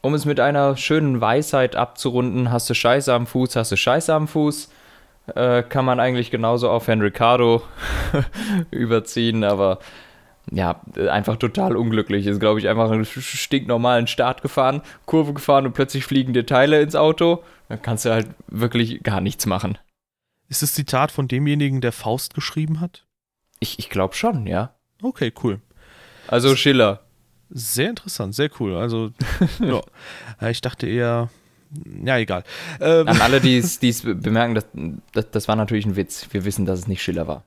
um 0.00 0.14
es 0.14 0.24
mit 0.24 0.40
einer 0.40 0.76
schönen 0.76 1.20
Weisheit 1.20 1.76
abzurunden, 1.76 2.50
hast 2.50 2.70
du 2.70 2.74
Scheiße 2.74 3.12
am 3.12 3.26
Fuß, 3.26 3.54
hast 3.56 3.72
du 3.72 3.76
Scheiße 3.76 4.12
am 4.14 4.28
Fuß. 4.28 4.70
Äh, 5.34 5.62
kann 5.64 5.84
man 5.84 5.98
eigentlich 5.98 6.30
genauso 6.30 6.70
auf 6.70 6.86
Herrn 6.86 7.00
Ricardo 7.00 7.62
überziehen, 8.70 9.42
aber 9.42 9.80
ja, 10.50 10.80
einfach 11.10 11.36
total 11.36 11.76
unglücklich. 11.76 12.26
Ist, 12.26 12.38
glaube 12.38 12.60
ich, 12.60 12.68
einfach 12.68 12.90
einen 12.90 13.04
stinknormalen 13.04 14.06
Start 14.06 14.42
gefahren, 14.42 14.82
Kurve 15.04 15.32
gefahren 15.32 15.66
und 15.66 15.72
plötzlich 15.72 16.04
fliegen 16.04 16.32
dir 16.32 16.46
Teile 16.46 16.80
ins 16.80 16.94
Auto. 16.94 17.42
Dann 17.68 17.82
kannst 17.82 18.04
du 18.04 18.10
halt 18.10 18.28
wirklich 18.46 19.02
gar 19.02 19.20
nichts 19.20 19.46
machen. 19.46 19.78
Ist 20.48 20.62
das 20.62 20.74
Zitat 20.74 21.10
von 21.10 21.26
demjenigen, 21.26 21.80
der 21.80 21.90
Faust 21.90 22.34
geschrieben 22.34 22.80
hat? 22.80 23.04
Ich, 23.58 23.80
ich 23.80 23.90
glaube 23.90 24.14
schon, 24.14 24.46
ja. 24.46 24.74
Okay, 25.02 25.32
cool. 25.42 25.60
Also 26.28 26.54
Schiller. 26.54 27.00
Sehr 27.50 27.90
interessant, 27.90 28.34
sehr 28.34 28.50
cool. 28.60 28.76
Also, 28.76 29.10
ja. 29.60 29.80
Ich 30.48 30.60
dachte 30.60 30.86
eher, 30.86 31.30
ja, 32.04 32.18
egal. 32.18 32.44
Ähm. 32.80 33.08
An 33.08 33.20
alle, 33.20 33.40
die 33.40 33.58
es 33.58 33.78
bemerken, 34.02 34.54
das, 34.54 34.66
das, 35.12 35.30
das, 35.30 35.48
war 35.48 35.56
natürlich 35.56 35.86
ein 35.86 35.96
Witz. 35.96 36.26
Wir 36.30 36.44
wissen, 36.44 36.66
dass 36.66 36.80
es 36.80 36.86
nicht 36.86 37.02
Schiller 37.02 37.26
war. 37.26 37.44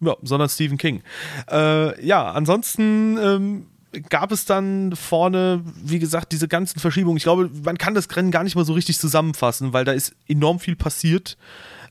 Ja, 0.00 0.16
sondern 0.22 0.48
Stephen 0.48 0.78
King. 0.78 1.02
Äh, 1.50 2.04
ja, 2.04 2.32
ansonsten 2.32 3.16
ähm, 3.18 3.66
gab 4.08 4.32
es 4.32 4.44
dann 4.44 4.96
vorne, 4.96 5.62
wie 5.82 5.98
gesagt, 5.98 6.32
diese 6.32 6.48
ganzen 6.48 6.80
Verschiebungen. 6.80 7.16
Ich 7.16 7.22
glaube, 7.22 7.50
man 7.64 7.78
kann 7.78 7.94
das 7.94 8.14
Rennen 8.16 8.30
gar 8.30 8.42
nicht 8.42 8.56
mal 8.56 8.64
so 8.64 8.72
richtig 8.72 8.98
zusammenfassen, 8.98 9.72
weil 9.72 9.84
da 9.84 9.92
ist 9.92 10.14
enorm 10.26 10.58
viel 10.58 10.76
passiert. 10.76 11.36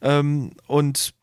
Ähm, 0.02 0.52
und 0.68 1.14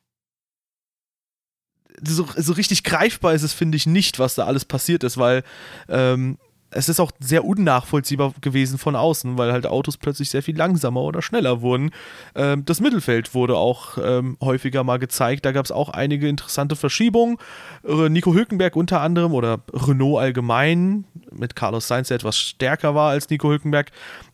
so, 2.03 2.29
so 2.37 2.53
richtig 2.53 2.85
greifbar 2.85 3.35
ist 3.35 3.43
es, 3.43 3.53
finde 3.53 3.77
ich, 3.77 3.87
nicht, 3.87 4.19
was 4.19 4.37
da 4.37 4.47
alles 4.47 4.65
passiert 4.65 5.05
ist, 5.05 5.19
weil 5.19 5.43
ähm, 5.89 6.39
es 6.71 6.89
ist 6.89 7.01
auch 7.01 7.11
sehr 7.19 7.45
unnachvollziehbar 7.45 8.35
gewesen 8.41 8.79
von 8.79 8.95
außen, 8.95 9.39
weil 9.39 9.53
halt 9.53 9.67
Autos 9.67 9.97
plötzlich 9.97 10.31
sehr 10.31 10.43
viel 10.43 10.57
langsamer 10.57 11.01
oder 11.01 11.23
schneller 11.23 11.63
wurden. 11.63 11.91
Ähm, 12.35 12.65
das 12.65 12.81
Mittelfeld 12.81 13.35
wurde 13.35 13.57
auch 13.57 13.97
ähm, 14.03 14.37
häufiger 14.43 14.85
mal 14.85 14.99
gezeigt. 14.99 15.47
Da 15.47 15.53
gab 15.53 15.65
es 15.65 15.73
auch 15.73 15.89
einige 15.89 16.29
interessante 16.29 16.77
Verschiebungen. 16.77 17.39
Äh, 17.85 18.09
Nico 18.11 18.35
Hülkenberg 18.35 18.77
unter 18.77 19.01
anderem 19.01 19.33
oder 19.33 19.61
Renault 19.73 20.21
allgemein 20.21 21.05
mit 21.33 21.57
Carlos 21.57 21.89
Sainz, 21.89 22.09
der 22.09 22.17
etwas 22.17 22.37
stärker 22.37 22.95
war 22.95 23.11
als 23.11 23.31
Nico 23.31 23.49
Hülkenberg, 23.49 23.91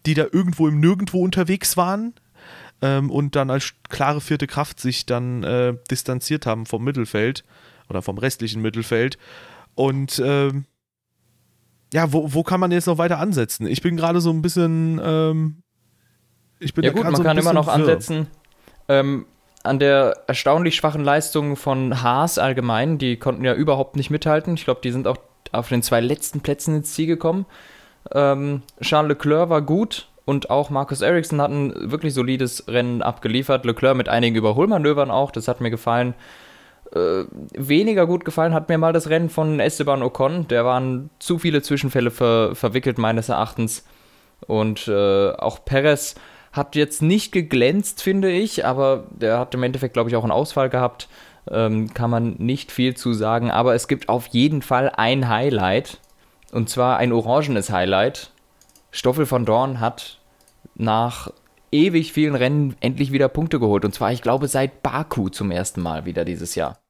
die 0.06 0.14
da 0.14 0.24
irgendwo 0.32 0.66
im 0.66 0.80
Nirgendwo 0.80 1.22
unterwegs 1.22 1.76
waren 1.76 2.14
ähm, 2.82 3.10
und 3.10 3.36
dann 3.36 3.50
als 3.50 3.74
klare 3.88 4.20
vierte 4.20 4.46
Kraft 4.48 4.80
sich 4.80 5.06
dann 5.06 5.44
äh, 5.44 5.74
distanziert 5.90 6.46
haben 6.46 6.66
vom 6.66 6.82
Mittelfeld 6.82 7.44
oder 7.88 8.02
vom 8.02 8.18
restlichen 8.18 8.60
Mittelfeld. 8.60 9.18
Und 9.74 10.20
ähm, 10.24 10.66
ja, 11.94 12.12
wo, 12.12 12.34
wo 12.34 12.42
kann 12.42 12.58
man 12.58 12.72
jetzt 12.72 12.86
noch 12.86 12.98
weiter 12.98 13.20
ansetzen? 13.20 13.68
Ich 13.68 13.80
bin 13.80 13.96
gerade 13.96 14.20
so 14.20 14.30
ein 14.30 14.42
bisschen. 14.42 15.00
Ähm, 15.02 15.62
ich 16.58 16.74
bin 16.74 16.82
ja, 16.82 16.90
gut, 16.90 17.04
man 17.04 17.14
so 17.14 17.22
kann 17.22 17.38
immer 17.38 17.52
noch 17.52 17.68
ansetzen. 17.68 18.26
Ähm, 18.88 19.26
an 19.62 19.78
der 19.78 20.24
erstaunlich 20.26 20.74
schwachen 20.74 21.04
Leistung 21.04 21.54
von 21.54 22.02
Haas 22.02 22.38
allgemein, 22.38 22.98
die 22.98 23.16
konnten 23.16 23.44
ja 23.44 23.54
überhaupt 23.54 23.94
nicht 23.94 24.10
mithalten. 24.10 24.54
Ich 24.54 24.64
glaube, 24.64 24.80
die 24.82 24.90
sind 24.90 25.06
auch 25.06 25.18
auf 25.52 25.68
den 25.68 25.82
zwei 25.82 26.00
letzten 26.00 26.40
Plätzen 26.40 26.74
ins 26.74 26.92
Ziel 26.92 27.06
gekommen. 27.06 27.46
Ähm, 28.12 28.62
Charles 28.80 29.10
Leclerc 29.10 29.48
war 29.48 29.62
gut 29.62 30.08
und 30.24 30.50
auch 30.50 30.70
Markus 30.70 31.00
Ericsson 31.00 31.40
hat 31.40 31.52
ein 31.52 31.92
wirklich 31.92 32.12
solides 32.12 32.66
Rennen 32.66 33.02
abgeliefert. 33.02 33.64
Leclerc 33.64 33.96
mit 33.96 34.08
einigen 34.08 34.34
Überholmanövern 34.34 35.12
auch, 35.12 35.30
das 35.30 35.46
hat 35.46 35.60
mir 35.60 35.70
gefallen. 35.70 36.14
Äh, 36.94 37.24
weniger 37.54 38.06
gut 38.06 38.24
gefallen 38.24 38.54
hat 38.54 38.68
mir 38.68 38.78
mal 38.78 38.92
das 38.92 39.10
Rennen 39.10 39.28
von 39.28 39.58
Esteban 39.58 40.02
Ocon. 40.02 40.46
Der 40.46 40.64
waren 40.64 41.10
zu 41.18 41.38
viele 41.38 41.60
Zwischenfälle 41.60 42.10
ver 42.10 42.54
verwickelt, 42.54 42.98
meines 42.98 43.28
Erachtens. 43.28 43.84
Und 44.46 44.86
äh, 44.86 45.30
auch 45.32 45.64
Perez 45.64 46.14
hat 46.52 46.76
jetzt 46.76 47.02
nicht 47.02 47.32
geglänzt, 47.32 48.00
finde 48.02 48.30
ich, 48.30 48.64
aber 48.64 49.08
der 49.10 49.40
hat 49.40 49.54
im 49.54 49.62
Endeffekt, 49.64 49.94
glaube 49.94 50.08
ich, 50.08 50.16
auch 50.16 50.22
einen 50.22 50.30
Ausfall 50.30 50.70
gehabt. 50.70 51.08
Ähm, 51.50 51.92
kann 51.92 52.10
man 52.10 52.36
nicht 52.38 52.70
viel 52.70 52.94
zu 52.94 53.12
sagen, 53.12 53.50
aber 53.50 53.74
es 53.74 53.88
gibt 53.88 54.08
auf 54.08 54.28
jeden 54.28 54.62
Fall 54.62 54.90
ein 54.96 55.28
Highlight. 55.28 55.98
Und 56.52 56.68
zwar 56.68 56.98
ein 56.98 57.12
orangenes 57.12 57.70
Highlight. 57.70 58.30
Stoffel 58.92 59.26
von 59.26 59.44
Dorn 59.44 59.80
hat 59.80 60.20
nach 60.76 61.32
ewig 61.72 62.12
vielen 62.12 62.36
Rennen 62.36 62.76
endlich 62.80 63.10
wieder 63.10 63.28
Punkte 63.28 63.58
geholt. 63.58 63.84
Und 63.84 63.92
zwar, 63.92 64.12
ich 64.12 64.22
glaube, 64.22 64.46
seit 64.46 64.82
Baku 64.82 65.28
zum 65.28 65.50
ersten 65.50 65.82
Mal 65.82 66.06
wieder 66.06 66.24
dieses 66.24 66.54
Jahr. 66.54 66.83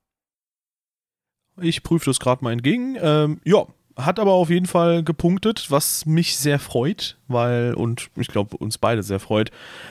Ich 1.61 1.83
prüfe 1.83 2.07
das 2.07 2.21
gerade 2.21 2.43
mal 2.43 2.53
entgegen. 2.53 2.97
Ähm, 3.01 3.41
ja, 3.45 3.67
hat 3.97 4.19
aber 4.19 4.33
auf 4.33 4.51
jeden 4.51 4.67
Fall 4.67 5.05
gepunktet, 5.05 5.71
was 5.71 6.05
mich 6.05 6.37
sehr 6.37 6.59
freut, 6.59 7.17
weil, 7.29 7.75
und 7.75 8.11
ich 8.17 8.29
glaube, 8.29 8.57
uns 8.57 8.79
beide 8.79 9.03
sehr 9.03 9.21
freut, 9.21 9.51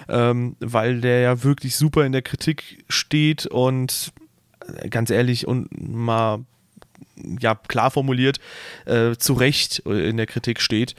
ähm, 0.10 0.56
weil 0.60 1.00
der 1.00 1.22
ja 1.22 1.44
wirklich 1.44 1.76
super 1.76 2.06
in 2.06 2.12
der 2.12 2.22
Kritik 2.22 2.84
steht 2.90 3.46
und 3.46 4.12
äh, 4.78 4.90
ganz 4.90 5.10
ehrlich 5.10 5.48
und 5.48 5.70
mal 5.80 6.44
ja 7.40 7.56
klar 7.56 7.92
formuliert 7.92 8.40
äh, 8.86 9.16
zu 9.16 9.34
Recht 9.34 9.80
in 9.80 10.18
der 10.18 10.26
Kritik 10.26 10.60
steht. 10.60 10.96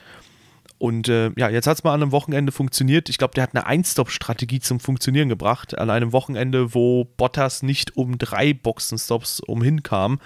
Und 0.79 1.09
äh, 1.09 1.31
ja, 1.37 1.49
jetzt 1.49 1.67
hat 1.67 1.79
es 1.79 1.85
mal 1.85 1.95
an 1.95 2.03
einem 2.03 2.13
Wochenende 2.13 2.53
funktioniert. 2.53 3.09
Ich 3.09 3.19
glaube, 3.19 3.35
der 3.35 3.45
hat 3.45 3.55
eine 3.55 3.67
Ein-Stop-Strategie 3.67 4.61
zum 4.61 4.81
Funktionieren 4.81 5.29
gebracht. 5.29 5.79
An 5.79 5.91
einem 5.91 6.13
Wochenende, 6.13 6.75
wo 6.75 7.05
Bottas 7.05 7.63
nicht 7.63 7.97
um 7.97 8.19
drei 8.19 8.53
Boxenstops 8.53 9.41
umhin 9.41 9.83
kam. 9.83 10.21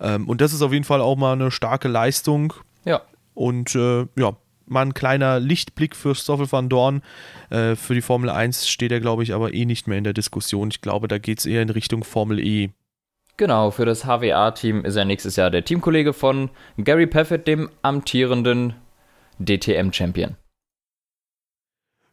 Ähm, 0.00 0.28
und 0.28 0.40
das 0.40 0.52
ist 0.52 0.62
auf 0.62 0.72
jeden 0.72 0.84
Fall 0.84 1.00
auch 1.00 1.16
mal 1.16 1.32
eine 1.32 1.50
starke 1.50 1.88
Leistung. 1.88 2.54
Ja. 2.84 3.02
Und 3.34 3.74
äh, 3.74 4.06
ja, 4.16 4.36
mal 4.66 4.82
ein 4.82 4.94
kleiner 4.94 5.40
Lichtblick 5.40 5.96
für 5.96 6.14
Stoffel 6.14 6.50
van 6.50 6.68
Dorn. 6.68 7.02
Äh, 7.50 7.74
für 7.74 7.94
die 7.94 8.00
Formel 8.00 8.30
1 8.30 8.68
steht 8.68 8.92
er, 8.92 9.00
glaube 9.00 9.22
ich, 9.22 9.34
aber 9.34 9.52
eh 9.52 9.66
nicht 9.66 9.86
mehr 9.86 9.98
in 9.98 10.04
der 10.04 10.14
Diskussion. 10.14 10.68
Ich 10.70 10.80
glaube, 10.80 11.08
da 11.08 11.18
geht 11.18 11.40
es 11.40 11.46
eher 11.46 11.62
in 11.62 11.70
Richtung 11.70 12.04
Formel 12.04 12.38
E. 12.38 12.70
Genau, 13.36 13.70
für 13.70 13.86
das 13.86 14.04
HWA-Team 14.04 14.84
ist 14.84 14.96
er 14.96 15.04
nächstes 15.04 15.36
Jahr 15.36 15.50
der 15.50 15.64
Teamkollege 15.64 16.12
von 16.12 16.50
Gary 16.76 17.06
Paffett, 17.06 17.46
dem 17.46 17.70
amtierenden 17.82 18.74
DTM-Champion. 19.40 20.36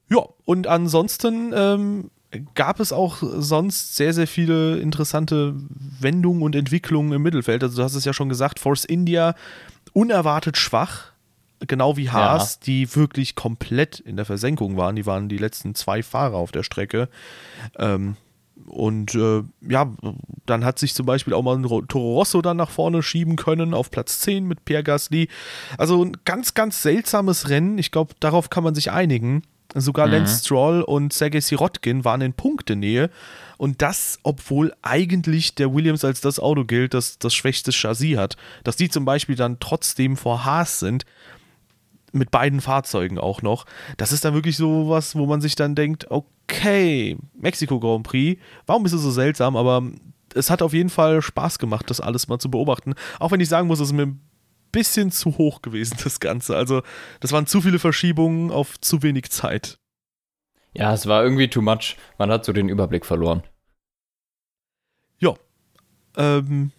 Ja, 0.10 0.26
und 0.46 0.68
ansonsten 0.68 1.54
ähm, 1.56 2.12
gab 2.56 2.80
es 2.80 2.92
auch 2.94 3.18
sonst 3.22 3.96
sehr, 3.96 4.14
sehr 4.14 4.28
viele 4.28 4.78
interessante 4.78 5.54
Wendungen 6.00 6.42
und 6.42 6.56
Entwicklungen 6.56 7.12
im 7.12 7.22
Mittelfeld. 7.22 7.64
Also 7.64 7.78
du 7.78 7.84
hast 7.84 7.96
es 7.96 8.06
ja 8.06 8.14
schon 8.14 8.30
gesagt, 8.30 8.60
Force 8.60 8.86
India 8.86 9.36
unerwartet 9.94 10.58
schwach, 10.58 11.12
genau 11.60 11.98
wie 11.98 12.10
Haas, 12.10 12.56
ja. 12.56 12.66
die 12.66 12.96
wirklich 12.96 13.36
komplett 13.36 14.00
in 14.00 14.16
der 14.16 14.26
Versenkung 14.26 14.78
waren. 14.78 14.96
Die 14.96 15.06
waren 15.06 15.30
die 15.30 15.38
letzten 15.38 15.76
zwei 15.76 16.04
Fahrer 16.04 16.38
auf 16.38 16.52
der 16.52 16.64
Strecke. 16.64 17.10
Ähm, 17.78 18.16
und 18.66 19.16
äh, 19.16 19.44
ja, 19.68 19.92
dann 20.46 20.66
hat 20.66 20.80
sich 20.80 20.94
zum 20.94 21.06
Beispiel 21.06 21.34
auch 21.34 21.44
mal 21.44 21.58
ein 21.58 21.88
Toro 21.88 22.16
Rosso 22.16 22.42
dann 22.42 22.58
nach 22.58 22.70
vorne 22.70 23.02
schieben 23.02 23.36
können 23.36 23.74
auf 23.74 23.92
Platz 23.92 24.20
10 24.20 24.46
mit 24.46 24.66
Pierre 24.66 24.84
Gasly. 24.84 25.30
Also 25.78 26.04
ein 26.04 26.18
ganz, 26.26 26.54
ganz 26.54 26.82
seltsames 26.82 27.50
Rennen. 27.50 27.78
Ich 27.78 27.92
glaube, 27.92 28.14
darauf 28.20 28.50
kann 28.50 28.64
man 28.64 28.76
sich 28.76 28.92
einigen. 28.92 29.44
Sogar 29.74 30.08
mhm. 30.08 30.14
Lance 30.14 30.42
Stroll 30.42 30.82
und 30.82 31.14
Sergei 31.14 31.40
Sirotkin 31.40 32.06
waren 32.06 32.22
in 32.22 32.34
Punktenähe. 32.34 33.10
Und 33.58 33.82
das, 33.82 34.20
obwohl 34.24 34.74
eigentlich 34.82 35.56
der 35.56 35.74
Williams 35.74 36.06
als 36.06 36.22
das 36.22 36.40
Auto 36.40 36.66
gilt, 36.66 36.94
das 36.94 37.20
das 37.20 37.34
schwächste 37.34 37.72
Chassis 37.72 38.18
hat. 38.18 38.38
Dass 38.64 38.76
die 38.76 38.90
zum 38.90 39.06
Beispiel 39.06 39.36
dann 39.36 39.60
trotzdem 39.60 40.18
vor 40.18 40.46
Haas 40.46 40.80
sind, 40.80 41.06
mit 42.14 42.32
beiden 42.32 42.62
Fahrzeugen 42.62 43.20
auch 43.20 43.42
noch. 43.42 43.66
Das 43.98 44.12
ist 44.12 44.24
dann 44.24 44.34
wirklich 44.34 44.58
so 44.58 44.90
was, 44.90 45.16
wo 45.16 45.26
man 45.26 45.42
sich 45.42 45.56
dann 45.56 45.76
denkt, 45.76 46.10
okay, 46.10 46.28
Mexiko 46.48 47.80
Grand 47.80 48.04
Prix, 48.04 48.42
warum 48.66 48.86
ist 48.86 48.94
es 48.94 49.02
so 49.02 49.12
seltsam? 49.12 49.56
Aber 49.56 49.84
es 50.34 50.50
hat 50.50 50.62
auf 50.62 50.74
jeden 50.74 50.90
Fall 50.90 51.22
Spaß 51.22 51.60
gemacht, 51.60 51.90
das 51.90 52.02
alles 52.02 52.28
mal 52.28 52.40
zu 52.40 52.50
beobachten. 52.50 52.94
Auch 53.20 53.32
wenn 53.32 53.40
ich 53.40 53.50
sagen 53.50 53.68
muss, 53.68 53.80
es 53.80 53.90
ist 53.90 53.94
mir 53.94 54.08
ein 54.08 54.22
bisschen 54.72 55.12
zu 55.12 55.38
hoch 55.38 55.62
gewesen, 55.62 55.98
das 56.04 56.20
Ganze. 56.20 56.56
Also, 56.56 56.82
das 57.20 57.32
waren 57.32 57.48
zu 57.48 57.62
viele 57.62 57.80
Verschiebungen 57.80 58.52
auf 58.52 58.80
zu 58.80 59.04
wenig 59.04 59.30
Zeit. 59.30 59.80
Ja, 60.74 60.94
es 60.94 61.08
war 61.08 61.24
irgendwie 61.24 61.50
too 61.50 61.62
much. 61.62 61.98
Man 62.18 62.32
hat 62.32 62.46
so 62.46 62.54
den 62.54 62.70
Überblick 62.70 63.06
verloren. 63.06 63.44
Ja. 65.20 65.34
Ähm, 66.16 66.72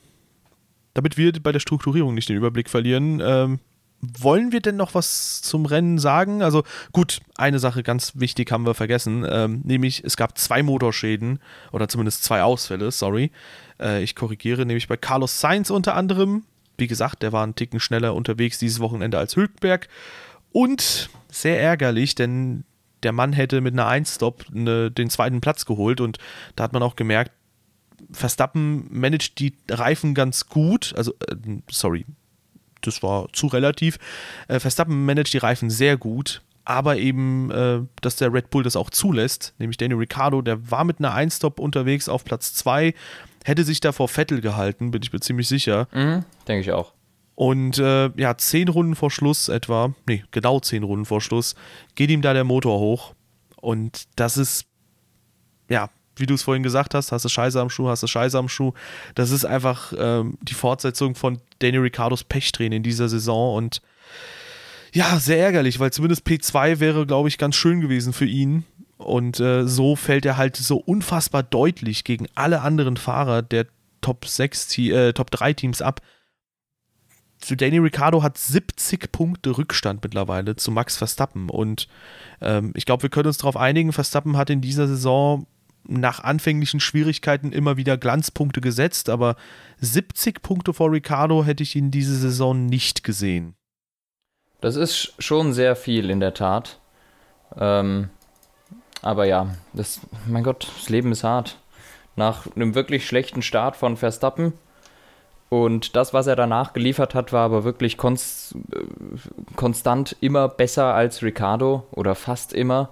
damit 0.94 1.16
wir 1.16 1.32
bei 1.32 1.52
der 1.52 1.60
Strukturierung 1.60 2.14
nicht 2.14 2.28
den 2.28 2.36
Überblick 2.36 2.68
verlieren, 2.70 3.20
ähm, 3.24 3.60
wollen 4.00 4.52
wir 4.52 4.60
denn 4.60 4.76
noch 4.76 4.94
was 4.94 5.42
zum 5.42 5.66
Rennen 5.66 5.98
sagen? 5.98 6.42
Also 6.42 6.62
gut, 6.92 7.20
eine 7.36 7.58
Sache 7.58 7.82
ganz 7.82 8.12
wichtig 8.14 8.52
haben 8.52 8.66
wir 8.66 8.74
vergessen, 8.74 9.26
ähm, 9.28 9.60
nämlich 9.64 10.04
es 10.04 10.16
gab 10.16 10.38
zwei 10.38 10.62
Motorschäden 10.62 11.40
oder 11.72 11.88
zumindest 11.88 12.24
zwei 12.24 12.42
Ausfälle, 12.42 12.90
sorry. 12.90 13.32
Äh, 13.80 14.02
ich 14.02 14.14
korrigiere, 14.14 14.66
nämlich 14.66 14.88
bei 14.88 14.96
Carlos 14.96 15.40
Sainz 15.40 15.70
unter 15.70 15.94
anderem. 15.94 16.44
Wie 16.76 16.86
gesagt, 16.86 17.22
der 17.22 17.32
war 17.32 17.42
einen 17.42 17.56
Ticken 17.56 17.80
schneller 17.80 18.14
unterwegs 18.14 18.58
dieses 18.58 18.78
Wochenende 18.78 19.18
als 19.18 19.34
Hülkenberg. 19.34 19.88
Und 20.52 21.10
sehr 21.30 21.60
ärgerlich, 21.60 22.14
denn 22.14 22.64
der 23.02 23.12
Mann 23.12 23.32
hätte 23.32 23.60
mit 23.60 23.74
einer 23.74 23.88
1-Stop 23.88 24.46
ne, 24.50 24.90
den 24.90 25.10
zweiten 25.10 25.40
Platz 25.40 25.66
geholt 25.66 26.00
und 26.00 26.18
da 26.56 26.64
hat 26.64 26.72
man 26.72 26.82
auch 26.82 26.96
gemerkt, 26.96 27.32
Verstappen 28.12 28.86
managt 28.90 29.38
die 29.40 29.54
Reifen 29.68 30.14
ganz 30.14 30.46
gut, 30.46 30.94
also, 30.96 31.12
äh, 31.28 31.36
sorry, 31.70 32.06
das 32.82 33.02
war 33.02 33.28
zu 33.32 33.46
relativ. 33.46 33.98
Äh, 34.48 34.60
Verstappen 34.60 35.04
managt 35.04 35.32
die 35.32 35.38
Reifen 35.38 35.70
sehr 35.70 35.96
gut, 35.96 36.42
aber 36.64 36.98
eben, 36.98 37.50
äh, 37.50 37.80
dass 38.02 38.16
der 38.16 38.32
Red 38.32 38.50
Bull 38.50 38.62
das 38.62 38.76
auch 38.76 38.90
zulässt, 38.90 39.54
nämlich 39.58 39.76
Daniel 39.76 39.98
Ricciardo, 39.98 40.42
der 40.42 40.70
war 40.70 40.84
mit 40.84 40.98
einer 40.98 41.14
Einstop 41.14 41.58
unterwegs 41.58 42.08
auf 42.08 42.24
Platz 42.24 42.54
2, 42.54 42.94
hätte 43.44 43.64
sich 43.64 43.80
da 43.80 43.92
vor 43.92 44.08
Vettel 44.08 44.40
gehalten, 44.40 44.90
bin 44.90 45.02
ich 45.02 45.12
mir 45.12 45.20
ziemlich 45.20 45.48
sicher. 45.48 45.88
Mhm, 45.92 46.24
Denke 46.46 46.60
ich 46.60 46.72
auch. 46.72 46.92
Und 47.34 47.78
äh, 47.78 48.10
ja, 48.16 48.36
zehn 48.36 48.68
Runden 48.68 48.96
vor 48.96 49.10
Schluss 49.10 49.48
etwa, 49.48 49.94
nee, 50.08 50.24
genau 50.32 50.58
zehn 50.60 50.82
Runden 50.82 51.04
vor 51.04 51.20
Schluss, 51.20 51.54
geht 51.94 52.10
ihm 52.10 52.20
da 52.20 52.34
der 52.34 52.44
Motor 52.44 52.80
hoch. 52.80 53.14
Und 53.56 54.08
das 54.16 54.36
ist, 54.36 54.66
ja, 55.70 55.88
wie 56.20 56.26
du 56.26 56.34
es 56.34 56.42
vorhin 56.42 56.62
gesagt 56.62 56.94
hast, 56.94 57.12
hast 57.12 57.24
du 57.24 57.28
Scheiße 57.28 57.60
am 57.60 57.70
Schuh, 57.70 57.88
hast 57.88 58.02
du 58.02 58.06
Scheiße 58.06 58.38
am 58.38 58.48
Schuh. 58.48 58.72
Das 59.14 59.30
ist 59.30 59.44
einfach 59.44 59.92
ähm, 59.96 60.38
die 60.42 60.54
Fortsetzung 60.54 61.14
von 61.14 61.38
Daniel 61.58 61.82
Ricciardos 61.82 62.24
Pechtränen 62.24 62.78
in 62.78 62.82
dieser 62.82 63.08
Saison 63.08 63.56
und 63.56 63.80
ja, 64.92 65.18
sehr 65.18 65.38
ärgerlich, 65.38 65.80
weil 65.80 65.92
zumindest 65.92 66.26
P2 66.26 66.80
wäre, 66.80 67.06
glaube 67.06 67.28
ich, 67.28 67.38
ganz 67.38 67.56
schön 67.56 67.80
gewesen 67.80 68.12
für 68.12 68.24
ihn. 68.24 68.64
Und 68.96 69.38
äh, 69.38 69.66
so 69.66 69.96
fällt 69.96 70.26
er 70.26 70.36
halt 70.36 70.56
so 70.56 70.76
unfassbar 70.76 71.42
deutlich 71.42 72.04
gegen 72.04 72.26
alle 72.34 72.62
anderen 72.62 72.96
Fahrer 72.96 73.42
der 73.42 73.66
Top 74.00 74.26
6, 74.26 74.78
äh, 74.78 75.12
Top 75.12 75.30
3 75.30 75.52
Teams 75.52 75.82
ab. 75.82 76.00
Zu 77.40 77.56
Danny 77.56 77.78
Ricciardo 77.78 78.22
hat 78.22 78.36
70 78.36 79.12
Punkte 79.12 79.56
Rückstand 79.56 80.02
mittlerweile 80.02 80.56
zu 80.56 80.72
Max 80.72 80.96
Verstappen. 80.96 81.48
Und 81.48 81.86
ähm, 82.40 82.72
ich 82.74 82.84
glaube, 82.84 83.04
wir 83.04 83.10
können 83.10 83.28
uns 83.28 83.38
darauf 83.38 83.56
einigen, 83.56 83.92
Verstappen 83.92 84.36
hat 84.36 84.50
in 84.50 84.60
dieser 84.60 84.88
Saison 84.88 85.46
nach 85.84 86.20
anfänglichen 86.20 86.80
Schwierigkeiten 86.80 87.52
immer 87.52 87.76
wieder 87.76 87.96
Glanzpunkte 87.96 88.60
gesetzt, 88.60 89.08
aber 89.08 89.36
70 89.80 90.42
Punkte 90.42 90.72
vor 90.74 90.92
Ricciardo 90.92 91.44
hätte 91.44 91.62
ich 91.62 91.76
in 91.76 91.90
dieser 91.90 92.14
Saison 92.14 92.66
nicht 92.66 93.04
gesehen. 93.04 93.54
Das 94.60 94.76
ist 94.76 95.14
schon 95.18 95.52
sehr 95.52 95.76
viel 95.76 96.10
in 96.10 96.20
der 96.20 96.34
Tat. 96.34 96.80
Ähm, 97.56 98.10
aber 99.02 99.24
ja, 99.24 99.54
das, 99.72 100.00
mein 100.26 100.42
Gott, 100.42 100.68
das 100.76 100.88
Leben 100.88 101.12
ist 101.12 101.24
hart. 101.24 101.58
Nach 102.16 102.46
einem 102.56 102.74
wirklich 102.74 103.06
schlechten 103.06 103.42
Start 103.42 103.76
von 103.76 103.96
Verstappen 103.96 104.52
und 105.48 105.96
das, 105.96 106.12
was 106.12 106.26
er 106.26 106.36
danach 106.36 106.72
geliefert 106.72 107.14
hat, 107.14 107.32
war 107.32 107.44
aber 107.44 107.64
wirklich 107.64 107.96
konst, 107.96 108.54
äh, 108.72 108.84
konstant 109.56 110.16
immer 110.20 110.48
besser 110.48 110.94
als 110.94 111.22
Ricardo 111.22 111.86
oder 111.90 112.14
fast 112.14 112.52
immer. 112.52 112.90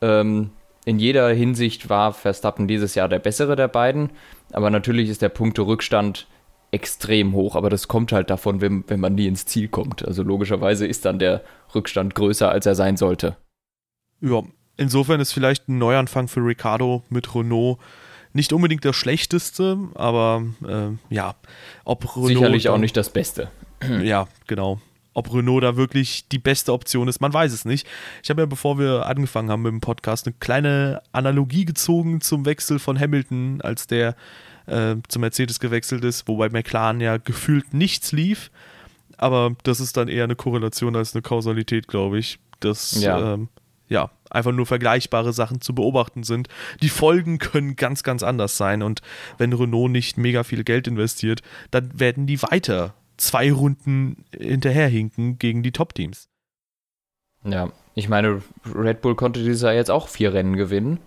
Ähm, 0.00 0.50
in 0.88 0.98
jeder 0.98 1.28
Hinsicht 1.28 1.90
war 1.90 2.14
Verstappen 2.14 2.66
dieses 2.66 2.94
Jahr 2.94 3.10
der 3.10 3.18
bessere 3.18 3.56
der 3.56 3.68
beiden, 3.68 4.08
aber 4.52 4.70
natürlich 4.70 5.10
ist 5.10 5.20
der 5.20 5.28
Punkterückstand 5.28 6.26
extrem 6.70 7.34
hoch, 7.34 7.56
aber 7.56 7.68
das 7.68 7.88
kommt 7.88 8.10
halt 8.10 8.30
davon, 8.30 8.62
wenn, 8.62 8.84
wenn 8.88 8.98
man 8.98 9.14
nie 9.14 9.26
ins 9.26 9.44
Ziel 9.44 9.68
kommt. 9.68 10.06
Also 10.06 10.22
logischerweise 10.22 10.86
ist 10.86 11.04
dann 11.04 11.18
der 11.18 11.42
Rückstand 11.74 12.14
größer, 12.14 12.50
als 12.50 12.64
er 12.64 12.74
sein 12.74 12.96
sollte. 12.96 13.36
Ja, 14.22 14.42
insofern 14.78 15.20
ist 15.20 15.32
vielleicht 15.32 15.68
ein 15.68 15.76
Neuanfang 15.76 16.26
für 16.26 16.40
Ricardo 16.40 17.02
mit 17.10 17.34
Renault 17.34 17.78
nicht 18.32 18.54
unbedingt 18.54 18.84
das 18.86 18.96
Schlechteste, 18.96 19.78
aber 19.94 20.42
äh, 20.66 21.14
ja, 21.14 21.34
ob 21.84 22.16
Renault. 22.16 22.28
Sicherlich 22.28 22.68
auch 22.70 22.78
nicht 22.78 22.96
das 22.96 23.10
Beste. 23.10 23.50
Ja, 24.02 24.26
genau. 24.46 24.80
Ob 25.18 25.34
Renault 25.34 25.64
da 25.64 25.76
wirklich 25.76 26.28
die 26.28 26.38
beste 26.38 26.72
Option 26.72 27.08
ist, 27.08 27.20
man 27.20 27.34
weiß 27.34 27.52
es 27.52 27.64
nicht. 27.64 27.88
Ich 28.22 28.30
habe 28.30 28.42
ja, 28.42 28.46
bevor 28.46 28.78
wir 28.78 29.06
angefangen 29.06 29.50
haben 29.50 29.62
mit 29.62 29.72
dem 29.72 29.80
Podcast, 29.80 30.28
eine 30.28 30.36
kleine 30.38 31.02
Analogie 31.10 31.64
gezogen 31.64 32.20
zum 32.20 32.46
Wechsel 32.46 32.78
von 32.78 32.96
Hamilton, 32.96 33.60
als 33.60 33.88
der 33.88 34.14
äh, 34.66 34.94
zum 35.08 35.22
Mercedes 35.22 35.58
gewechselt 35.58 36.04
ist, 36.04 36.28
wobei 36.28 36.50
McLaren 36.50 37.00
ja 37.00 37.16
gefühlt 37.16 37.74
nichts 37.74 38.12
lief. 38.12 38.52
Aber 39.16 39.56
das 39.64 39.80
ist 39.80 39.96
dann 39.96 40.06
eher 40.06 40.22
eine 40.22 40.36
Korrelation 40.36 40.94
als 40.94 41.16
eine 41.16 41.22
Kausalität, 41.22 41.88
glaube 41.88 42.20
ich. 42.20 42.38
Das, 42.60 43.00
ja. 43.00 43.34
Ähm, 43.34 43.48
ja, 43.88 44.12
einfach 44.30 44.52
nur 44.52 44.66
vergleichbare 44.66 45.32
Sachen 45.32 45.60
zu 45.60 45.74
beobachten 45.74 46.22
sind. 46.22 46.46
Die 46.80 46.90
Folgen 46.90 47.38
können 47.38 47.74
ganz, 47.74 48.04
ganz 48.04 48.22
anders 48.22 48.56
sein. 48.56 48.84
Und 48.84 49.02
wenn 49.36 49.52
Renault 49.52 49.90
nicht 49.90 50.16
mega 50.16 50.44
viel 50.44 50.62
Geld 50.62 50.86
investiert, 50.86 51.42
dann 51.72 51.98
werden 51.98 52.28
die 52.28 52.40
weiter 52.40 52.94
zwei 53.18 53.52
Runden 53.52 54.24
hinterherhinken 54.34 55.38
gegen 55.38 55.62
die 55.62 55.72
Top-Teams. 55.72 56.28
Ja, 57.44 57.70
ich 57.94 58.08
meine, 58.08 58.42
Red 58.74 59.02
Bull 59.02 59.14
konnte 59.14 59.40
dieses 59.42 59.62
Jahr 59.62 59.74
jetzt 59.74 59.90
auch 59.90 60.08
vier 60.08 60.32
Rennen 60.32 60.56
gewinnen. 60.56 61.00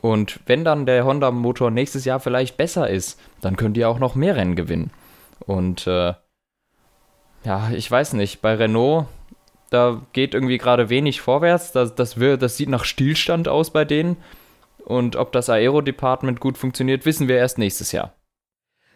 Und 0.00 0.40
wenn 0.46 0.64
dann 0.64 0.84
der 0.84 1.04
Honda-Motor 1.04 1.70
nächstes 1.70 2.04
Jahr 2.04 2.20
vielleicht 2.20 2.56
besser 2.56 2.90
ist, 2.90 3.18
dann 3.40 3.56
könnt 3.56 3.76
ihr 3.76 3.88
auch 3.88 3.98
noch 3.98 4.14
mehr 4.14 4.36
Rennen 4.36 4.56
gewinnen. 4.56 4.90
Und 5.40 5.86
äh, 5.86 6.14
ja, 7.44 7.70
ich 7.72 7.90
weiß 7.90 8.14
nicht, 8.14 8.42
bei 8.42 8.54
Renault, 8.54 9.06
da 9.70 10.02
geht 10.12 10.34
irgendwie 10.34 10.58
gerade 10.58 10.88
wenig 10.88 11.20
vorwärts. 11.20 11.72
Das, 11.72 11.94
das, 11.94 12.18
wird, 12.18 12.42
das 12.42 12.56
sieht 12.56 12.68
nach 12.68 12.84
Stillstand 12.84 13.48
aus 13.48 13.70
bei 13.70 13.84
denen. 13.84 14.16
Und 14.84 15.16
ob 15.16 15.32
das 15.32 15.48
Aero-Department 15.48 16.40
gut 16.40 16.58
funktioniert, 16.58 17.06
wissen 17.06 17.28
wir 17.28 17.36
erst 17.36 17.58
nächstes 17.58 17.92
Jahr. 17.92 18.14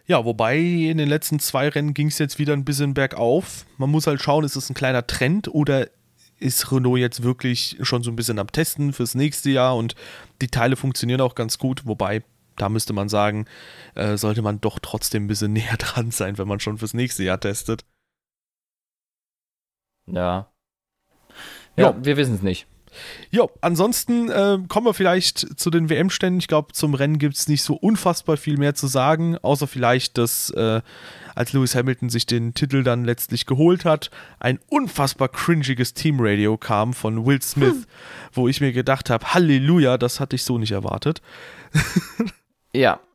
Ja, 0.08 0.24
wobei 0.24 0.56
in 0.56 0.96
den 0.96 1.08
letzten 1.08 1.38
zwei 1.38 1.68
Rennen 1.68 1.92
ging 1.92 2.08
es 2.08 2.18
jetzt 2.18 2.38
wieder 2.38 2.54
ein 2.54 2.64
bisschen 2.64 2.94
bergauf. 2.94 3.66
Man 3.76 3.90
muss 3.90 4.06
halt 4.06 4.22
schauen, 4.22 4.42
ist 4.42 4.56
es 4.56 4.70
ein 4.70 4.74
kleiner 4.74 5.06
Trend 5.06 5.48
oder 5.48 5.88
ist 6.38 6.72
Renault 6.72 6.98
jetzt 6.98 7.22
wirklich 7.22 7.76
schon 7.82 8.02
so 8.02 8.10
ein 8.10 8.16
bisschen 8.16 8.38
am 8.38 8.50
Testen 8.50 8.94
fürs 8.94 9.14
nächste 9.14 9.50
Jahr 9.50 9.76
und 9.76 9.94
die 10.40 10.48
Teile 10.48 10.76
funktionieren 10.76 11.20
auch 11.20 11.34
ganz 11.34 11.58
gut, 11.58 11.84
wobei 11.84 12.22
da 12.56 12.70
müsste 12.70 12.94
man 12.94 13.08
sagen, 13.08 13.44
äh, 13.94 14.16
sollte 14.16 14.40
man 14.40 14.60
doch 14.60 14.78
trotzdem 14.78 15.24
ein 15.24 15.28
bisschen 15.28 15.52
näher 15.52 15.76
dran 15.76 16.10
sein, 16.10 16.38
wenn 16.38 16.48
man 16.48 16.60
schon 16.60 16.78
fürs 16.78 16.94
nächste 16.94 17.24
Jahr 17.24 17.38
testet. 17.38 17.84
Ja. 20.06 20.50
Ja, 21.76 21.90
ja. 21.90 22.04
wir 22.04 22.16
wissen 22.16 22.34
es 22.34 22.42
nicht. 22.42 22.66
Jo, 23.30 23.50
ansonsten 23.60 24.30
äh, 24.30 24.58
kommen 24.68 24.86
wir 24.86 24.94
vielleicht 24.94 25.58
zu 25.58 25.70
den 25.70 25.90
WM-Ständen. 25.90 26.38
Ich 26.38 26.48
glaube, 26.48 26.72
zum 26.72 26.94
Rennen 26.94 27.18
gibt 27.18 27.36
es 27.36 27.48
nicht 27.48 27.62
so 27.62 27.74
unfassbar 27.74 28.36
viel 28.36 28.56
mehr 28.56 28.74
zu 28.74 28.86
sagen, 28.86 29.36
außer 29.38 29.66
vielleicht, 29.66 30.18
dass 30.18 30.50
äh, 30.50 30.80
als 31.34 31.52
Lewis 31.52 31.74
Hamilton 31.74 32.10
sich 32.10 32.26
den 32.26 32.54
Titel 32.54 32.82
dann 32.82 33.04
letztlich 33.04 33.46
geholt 33.46 33.84
hat, 33.84 34.10
ein 34.40 34.58
unfassbar 34.68 35.28
cringiges 35.28 35.94
Teamradio 35.94 36.56
kam 36.56 36.94
von 36.94 37.26
Will 37.26 37.42
Smith, 37.42 37.70
hm. 37.70 37.86
wo 38.32 38.48
ich 38.48 38.60
mir 38.60 38.72
gedacht 38.72 39.10
habe, 39.10 39.34
Halleluja, 39.34 39.98
das 39.98 40.20
hatte 40.20 40.36
ich 40.36 40.42
so 40.42 40.58
nicht 40.58 40.72
erwartet. 40.72 41.22
ja. 42.72 43.00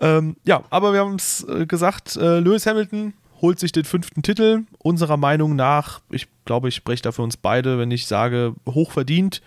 Ähm, 0.00 0.36
ja, 0.44 0.64
aber 0.70 0.92
wir 0.92 1.00
haben 1.00 1.14
es 1.14 1.46
äh, 1.48 1.66
gesagt, 1.66 2.16
äh, 2.16 2.40
Lewis 2.40 2.66
Hamilton 2.66 3.14
holt 3.44 3.60
sich 3.60 3.72
den 3.72 3.84
fünften 3.84 4.22
Titel. 4.22 4.62
Unserer 4.78 5.18
Meinung 5.18 5.54
nach, 5.54 6.00
ich 6.10 6.28
glaube, 6.46 6.68
ich 6.68 6.76
spreche 6.76 7.02
da 7.02 7.12
für 7.12 7.20
uns 7.20 7.36
beide, 7.36 7.78
wenn 7.78 7.90
ich 7.90 8.06
sage, 8.06 8.54
hochverdient, 8.66 9.42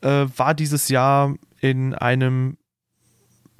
äh, 0.00 0.24
war 0.34 0.54
dieses 0.54 0.88
Jahr 0.88 1.34
in 1.60 1.94
einem 1.94 2.56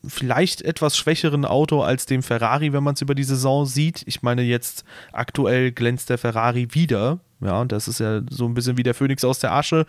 vielleicht 0.06 0.62
etwas 0.62 0.96
schwächeren 0.96 1.44
Auto 1.44 1.82
als 1.82 2.06
dem 2.06 2.22
Ferrari, 2.22 2.72
wenn 2.72 2.84
man 2.84 2.94
es 2.94 3.02
über 3.02 3.14
die 3.14 3.22
Saison 3.22 3.66
sieht. 3.66 4.02
Ich 4.06 4.22
meine, 4.22 4.40
jetzt 4.40 4.84
aktuell 5.12 5.72
glänzt 5.72 6.08
der 6.08 6.16
Ferrari 6.16 6.68
wieder. 6.70 7.20
Ja, 7.42 7.62
das 7.66 7.86
ist 7.86 8.00
ja 8.00 8.22
so 8.30 8.46
ein 8.46 8.54
bisschen 8.54 8.78
wie 8.78 8.82
der 8.82 8.94
Phönix 8.94 9.24
aus 9.24 9.40
der 9.40 9.52
Asche. 9.52 9.84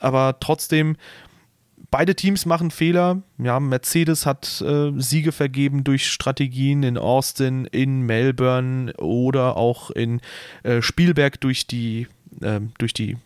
Aber 0.00 0.38
trotzdem 0.40 0.96
beide 1.90 2.14
Teams 2.14 2.46
machen 2.46 2.70
Fehler. 2.70 3.22
Ja, 3.38 3.60
Mercedes 3.60 4.26
hat 4.26 4.60
äh, 4.60 4.92
Siege 4.96 5.32
vergeben 5.32 5.84
durch 5.84 6.08
Strategien 6.08 6.82
in 6.82 6.98
Austin, 6.98 7.64
in 7.66 8.02
Melbourne 8.02 8.92
oder 8.94 9.56
auch 9.56 9.90
in 9.90 10.20
äh, 10.62 10.82
Spielberg 10.82 11.40
durch 11.40 11.66
die, 11.66 12.06
äh, 12.40 12.60
durch 12.78 12.94
die 12.94 13.16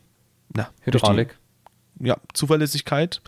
na, 0.55 0.68
Hydraulik. 0.83 1.37
Die, 1.98 2.09
ja, 2.09 2.16
Zuverlässigkeit. 2.33 3.20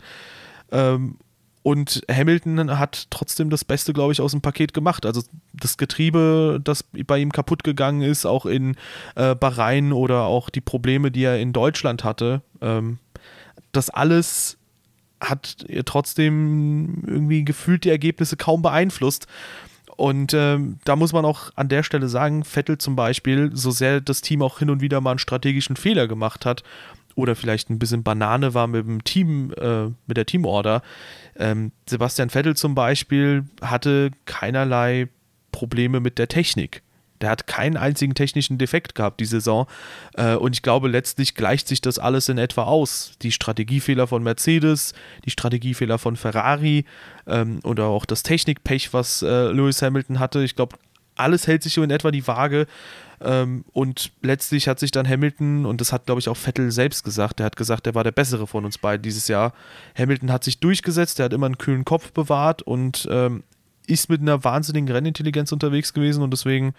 Ähm, 0.71 1.17
und 1.63 2.03
Hamilton 2.11 2.77
hat 2.77 3.07
trotzdem 3.09 3.49
das 3.49 3.65
Beste, 3.65 3.91
glaube 3.91 4.13
ich, 4.13 4.21
aus 4.21 4.31
dem 4.31 4.41
Paket 4.41 4.75
gemacht. 4.75 5.03
Also 5.03 5.23
das 5.51 5.77
Getriebe, 5.77 6.61
das 6.63 6.83
bei 6.83 7.17
ihm 7.17 7.31
kaputt 7.31 7.63
gegangen 7.63 8.03
ist, 8.03 8.27
auch 8.27 8.45
in 8.45 8.75
äh, 9.15 9.33
Bahrain 9.33 9.91
oder 9.91 10.25
auch 10.25 10.51
die 10.51 10.61
Probleme, 10.61 11.09
die 11.09 11.23
er 11.23 11.39
in 11.39 11.53
Deutschland 11.53 12.03
hatte, 12.03 12.43
ähm, 12.61 12.99
das 13.71 13.89
alles 13.89 14.59
hat 15.21 15.65
trotzdem 15.85 17.03
irgendwie 17.07 17.45
gefühlt 17.45 17.83
die 17.83 17.89
Ergebnisse 17.89 18.37
kaum 18.37 18.61
beeinflusst. 18.61 19.27
Und 19.97 20.33
ähm, 20.33 20.77
da 20.83 20.95
muss 20.95 21.13
man 21.13 21.23
auch 21.23 21.51
an 21.55 21.69
der 21.69 21.83
Stelle 21.83 22.09
sagen, 22.09 22.43
Vettel 22.43 22.77
zum 22.77 22.95
Beispiel, 22.95 23.51
so 23.53 23.71
sehr 23.71 24.01
das 24.01 24.21
Team 24.21 24.41
auch 24.41 24.59
hin 24.59 24.69
und 24.69 24.81
wieder 24.81 24.99
mal 24.99 25.11
einen 25.11 25.19
strategischen 25.19 25.77
Fehler 25.77 26.07
gemacht 26.07 26.45
hat 26.45 26.63
oder 27.15 27.35
vielleicht 27.35 27.69
ein 27.69 27.79
bisschen 27.79 28.03
Banane 28.03 28.53
war 28.53 28.67
mit 28.67 28.85
dem 28.85 29.03
Team, 29.03 29.53
äh, 29.53 29.85
mit 30.05 30.17
der 30.17 30.25
Teamorder. 30.25 30.81
Ähm, 31.37 31.71
Sebastian 31.87 32.29
Vettel 32.29 32.55
zum 32.55 32.75
Beispiel 32.75 33.45
hatte 33.61 34.11
keinerlei 34.25 35.07
Probleme 35.51 36.01
mit 36.01 36.17
der 36.17 36.27
Technik. 36.27 36.81
Der 37.21 37.29
hat 37.29 37.47
keinen 37.47 37.77
einzigen 37.77 38.13
technischen 38.13 38.57
Defekt 38.57 38.95
gehabt 38.95 39.19
die 39.19 39.25
Saison. 39.25 39.67
Äh, 40.13 40.35
und 40.35 40.55
ich 40.55 40.61
glaube, 40.61 40.87
letztlich 40.87 41.35
gleicht 41.35 41.67
sich 41.67 41.81
das 41.81 41.99
alles 41.99 42.29
in 42.29 42.37
etwa 42.37 42.63
aus. 42.63 43.13
Die 43.21 43.31
Strategiefehler 43.31 44.07
von 44.07 44.23
Mercedes, 44.23 44.93
die 45.23 45.31
Strategiefehler 45.31 45.97
von 45.97 46.15
Ferrari 46.15 46.85
ähm, 47.27 47.59
oder 47.63 47.85
auch 47.85 48.05
das 48.05 48.23
Technikpech, 48.23 48.93
was 48.93 49.21
äh, 49.21 49.51
Lewis 49.51 49.81
Hamilton 49.81 50.19
hatte. 50.19 50.43
Ich 50.43 50.55
glaube, 50.55 50.77
alles 51.15 51.47
hält 51.47 51.63
sich 51.63 51.73
so 51.73 51.83
in 51.83 51.91
etwa 51.91 52.11
die 52.11 52.27
Waage. 52.27 52.67
Ähm, 53.21 53.63
und 53.71 54.11
letztlich 54.21 54.67
hat 54.67 54.79
sich 54.79 54.91
dann 54.91 55.07
Hamilton, 55.07 55.65
und 55.65 55.81
das 55.81 55.93
hat, 55.93 56.05
glaube 56.05 56.19
ich, 56.19 56.29
auch 56.29 56.37
Vettel 56.37 56.71
selbst 56.71 57.03
gesagt, 57.03 57.39
der 57.39 57.45
hat 57.45 57.55
gesagt, 57.55 57.85
der 57.85 57.95
war 57.95 58.03
der 58.03 58.11
bessere 58.11 58.45
von 58.47 58.65
uns 58.65 58.77
beiden 58.77 59.01
dieses 59.01 59.27
Jahr. 59.27 59.53
Hamilton 59.97 60.31
hat 60.31 60.43
sich 60.43 60.59
durchgesetzt, 60.59 61.19
der 61.19 61.25
hat 61.25 61.33
immer 61.33 61.45
einen 61.45 61.57
kühlen 61.57 61.85
Kopf 61.85 62.11
bewahrt 62.11 62.61
und 62.61 63.07
ähm, 63.09 63.43
ist 63.87 64.09
mit 64.09 64.21
einer 64.21 64.43
wahnsinnigen 64.43 64.89
Rennintelligenz 64.89 65.51
unterwegs 65.51 65.93
gewesen 65.93 66.23
und 66.23 66.31
deswegen 66.31 66.73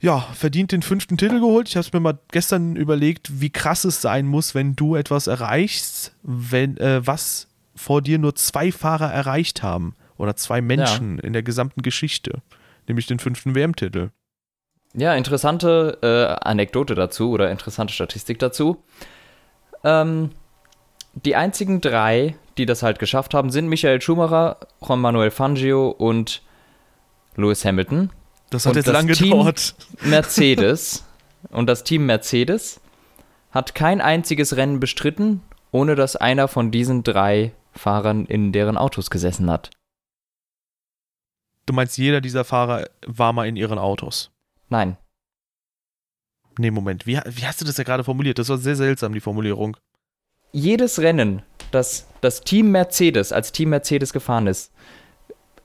ja, 0.00 0.20
verdient 0.32 0.72
den 0.72 0.82
fünften 0.82 1.18
Titel 1.18 1.40
geholt. 1.40 1.68
Ich 1.68 1.76
habe 1.76 1.86
es 1.86 1.92
mir 1.92 2.00
mal 2.00 2.18
gestern 2.32 2.74
überlegt, 2.74 3.40
wie 3.40 3.50
krass 3.50 3.84
es 3.84 4.00
sein 4.00 4.26
muss, 4.26 4.54
wenn 4.54 4.74
du 4.74 4.96
etwas 4.96 5.26
erreichst, 5.26 6.14
wenn, 6.22 6.78
äh, 6.78 7.06
was 7.06 7.48
vor 7.74 8.00
dir 8.00 8.18
nur 8.18 8.34
zwei 8.34 8.72
Fahrer 8.72 9.12
erreicht 9.12 9.62
haben. 9.62 9.94
Oder 10.16 10.36
zwei 10.36 10.60
Menschen 10.60 11.16
ja. 11.16 11.24
in 11.24 11.32
der 11.32 11.42
gesamten 11.42 11.80
Geschichte. 11.82 12.42
Nämlich 12.86 13.06
den 13.06 13.18
fünften 13.18 13.54
WM-Titel. 13.54 14.10
Ja, 14.94 15.14
interessante 15.14 15.98
äh, 16.02 16.46
Anekdote 16.46 16.94
dazu 16.94 17.30
oder 17.30 17.50
interessante 17.50 17.94
Statistik 17.94 18.38
dazu. 18.38 18.82
Ähm, 19.84 20.30
die 21.14 21.36
einzigen 21.36 21.80
drei, 21.80 22.36
die 22.58 22.66
das 22.66 22.82
halt 22.82 22.98
geschafft 22.98 23.34
haben, 23.34 23.50
sind 23.50 23.68
Michael 23.68 24.00
Schumacher, 24.00 24.58
Juan 24.86 25.00
Manuel 25.00 25.30
Fangio 25.30 25.88
und 25.90 26.42
Lewis 27.36 27.64
Hamilton. 27.64 28.10
Das 28.50 28.66
hat 28.66 28.72
und 28.72 28.76
jetzt 28.76 28.92
lange 28.92 29.12
gedauert. 29.14 29.74
Mercedes 30.02 31.04
und 31.50 31.66
das 31.66 31.84
Team 31.84 32.06
Mercedes 32.06 32.80
hat 33.52 33.74
kein 33.74 34.00
einziges 34.00 34.56
Rennen 34.56 34.80
bestritten, 34.80 35.42
ohne 35.70 35.94
dass 35.94 36.16
einer 36.16 36.48
von 36.48 36.70
diesen 36.70 37.02
drei 37.02 37.52
Fahrern 37.72 38.26
in 38.26 38.52
deren 38.52 38.76
Autos 38.76 39.10
gesessen 39.10 39.50
hat. 39.50 39.70
Du 41.66 41.72
meinst, 41.72 41.98
jeder 41.98 42.20
dieser 42.20 42.44
Fahrer 42.44 42.88
war 43.06 43.32
mal 43.32 43.46
in 43.46 43.56
ihren 43.56 43.78
Autos? 43.78 44.30
Nein. 44.68 44.96
Nee, 46.58 46.72
Moment. 46.72 47.06
Wie, 47.06 47.20
wie 47.24 47.46
hast 47.46 47.60
du 47.60 47.64
das 47.64 47.76
ja 47.76 47.84
gerade 47.84 48.02
formuliert? 48.02 48.38
Das 48.38 48.48
war 48.48 48.58
sehr 48.58 48.76
seltsam, 48.76 49.14
die 49.14 49.20
Formulierung. 49.20 49.76
Jedes 50.52 50.98
Rennen, 50.98 51.42
das 51.70 52.08
das 52.20 52.40
Team 52.42 52.72
Mercedes 52.72 53.32
als 53.32 53.52
Team 53.52 53.70
Mercedes 53.70 54.12
gefahren 54.12 54.48
ist, 54.48 54.72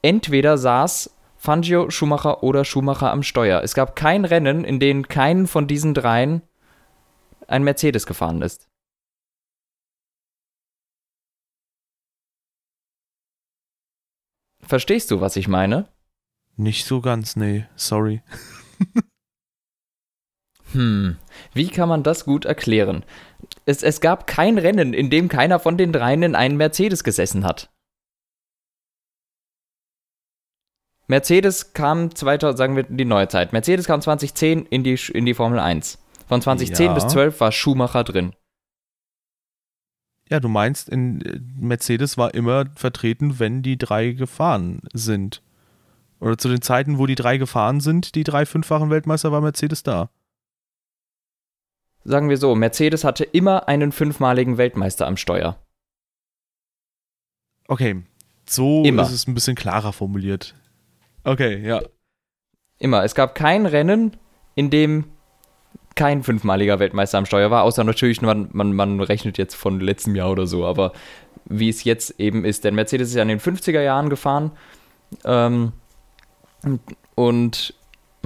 entweder 0.02 0.58
saß 0.58 1.10
Fangio, 1.46 1.92
Schumacher 1.92 2.42
oder 2.42 2.66
Schumacher 2.66 3.12
am 3.12 3.22
Steuer. 3.22 3.62
Es 3.62 3.76
gab 3.76 3.96
kein 3.96 4.26
Rennen, 4.26 4.66
in 4.66 4.80
dem 4.80 5.08
keinen 5.08 5.46
von 5.46 5.68
diesen 5.68 5.94
dreien 5.94 6.42
ein 7.48 7.64
Mercedes 7.64 8.08
gefahren 8.08 8.42
ist. 8.42 8.68
Verstehst 14.64 15.12
du, 15.12 15.22
was 15.22 15.36
ich 15.36 15.48
meine? 15.48 15.88
Nicht 16.58 16.88
so 16.88 17.00
ganz, 17.00 17.36
nee, 17.36 17.68
sorry. 17.76 18.24
hm, 20.72 21.18
wie 21.54 21.68
kann 21.68 21.88
man 21.88 22.02
das 22.02 22.26
gut 22.26 22.46
erklären? 22.46 23.06
Es, 23.66 23.84
es 23.84 24.02
gab 24.02 24.26
kein 24.26 24.58
Rennen, 24.58 24.96
in 24.96 25.12
dem 25.12 25.28
keiner 25.28 25.60
von 25.60 25.78
den 25.78 25.94
dreien 25.94 26.24
in 26.24 26.34
einem 26.34 26.58
Mercedes 26.58 27.04
gesessen 27.04 27.46
hat. 27.46 27.75
Mercedes 31.08 31.74
kam 31.74 32.13
2000, 32.13 32.58
sagen 32.58 32.76
wir 32.76 32.84
die 32.84 33.06
neue 33.06 33.28
Zeit. 33.28 33.54
Mercedes 33.54 33.86
kam 33.86 34.02
2010 34.02 34.65
in 34.65 34.84
die, 34.84 35.00
in 35.13 35.26
die 35.26 35.34
Formel 35.34 35.60
1. 35.60 36.00
Von 36.28 36.41
2010 36.41 36.88
ja. 36.88 36.94
bis 36.94 37.08
12 37.08 37.39
war 37.39 37.52
Schumacher 37.52 38.04
drin. 38.04 38.34
Ja, 40.30 40.39
du 40.39 40.50
meinst, 40.50 40.89
in 40.89 41.54
Mercedes 41.60 42.18
war 42.18 42.34
immer 42.34 42.65
vertreten, 42.76 43.38
wenn 43.38 43.62
die 43.62 43.78
drei 43.78 44.12
gefahren 44.12 44.82
sind. 44.94 45.44
Oder 46.20 46.38
zu 46.38 46.50
den 46.50 46.63
Zeiten, 46.63 46.98
wo 46.98 47.06
die 47.06 47.15
drei 47.15 47.38
gefahren 47.38 47.80
sind, 47.80 48.15
die 48.15 48.24
drei 48.24 48.48
fünffachen 48.48 48.89
Weltmeister, 48.89 49.32
war 49.32 49.41
Mercedes 49.41 49.84
da. 49.84 50.10
Sagen 52.04 52.30
wir 52.30 52.38
so, 52.38 52.56
Mercedes 52.56 53.04
hatte 53.04 53.24
immer 53.24 53.68
einen 53.68 53.91
fünfmaligen 53.91 54.58
Weltmeister 54.58 55.06
am 55.06 55.18
Steuer. 55.18 55.60
Okay, 57.68 58.04
so 58.48 58.84
immer. 58.84 59.04
ist 59.04 59.12
es 59.12 59.28
ein 59.28 59.34
bisschen 59.34 59.56
klarer 59.56 59.94
formuliert. 59.94 60.56
Okay, 61.26 61.68
ja. 61.68 61.82
Immer. 62.78 63.04
Es 63.04 63.16
gab 63.16 63.36
kein 63.36 63.66
Rennen, 63.66 64.16
in 64.54 64.70
dem 64.70 65.06
kein 65.96 66.24
fünfmaliger 66.24 66.80
Weltmeister 66.80 67.18
am 67.18 67.26
Steuer 67.26 67.52
war, 67.52 67.64
außer 67.64 67.84
natürlich, 67.84 68.22
man, 68.22 68.50
man, 68.52 68.74
man 68.74 69.00
rechnet 69.00 69.38
jetzt 69.38 69.56
von 69.56 69.80
letztem 69.80 70.16
Jahr 70.16 70.30
oder 70.30 70.46
so, 70.46 70.66
aber 70.66 70.92
wie 71.46 71.70
es 71.70 71.84
jetzt 71.84 72.20
eben 72.20 72.44
ist. 72.44 72.64
Denn 72.64 72.76
Mercedes 72.76 73.10
ist 73.10 73.16
ja 73.16 73.22
in 73.22 73.30
den 73.30 73.40
50er 73.40 73.82
Jahren 73.82 74.10
gefahren 74.10 74.52
ähm, 75.24 75.72
und 77.16 77.74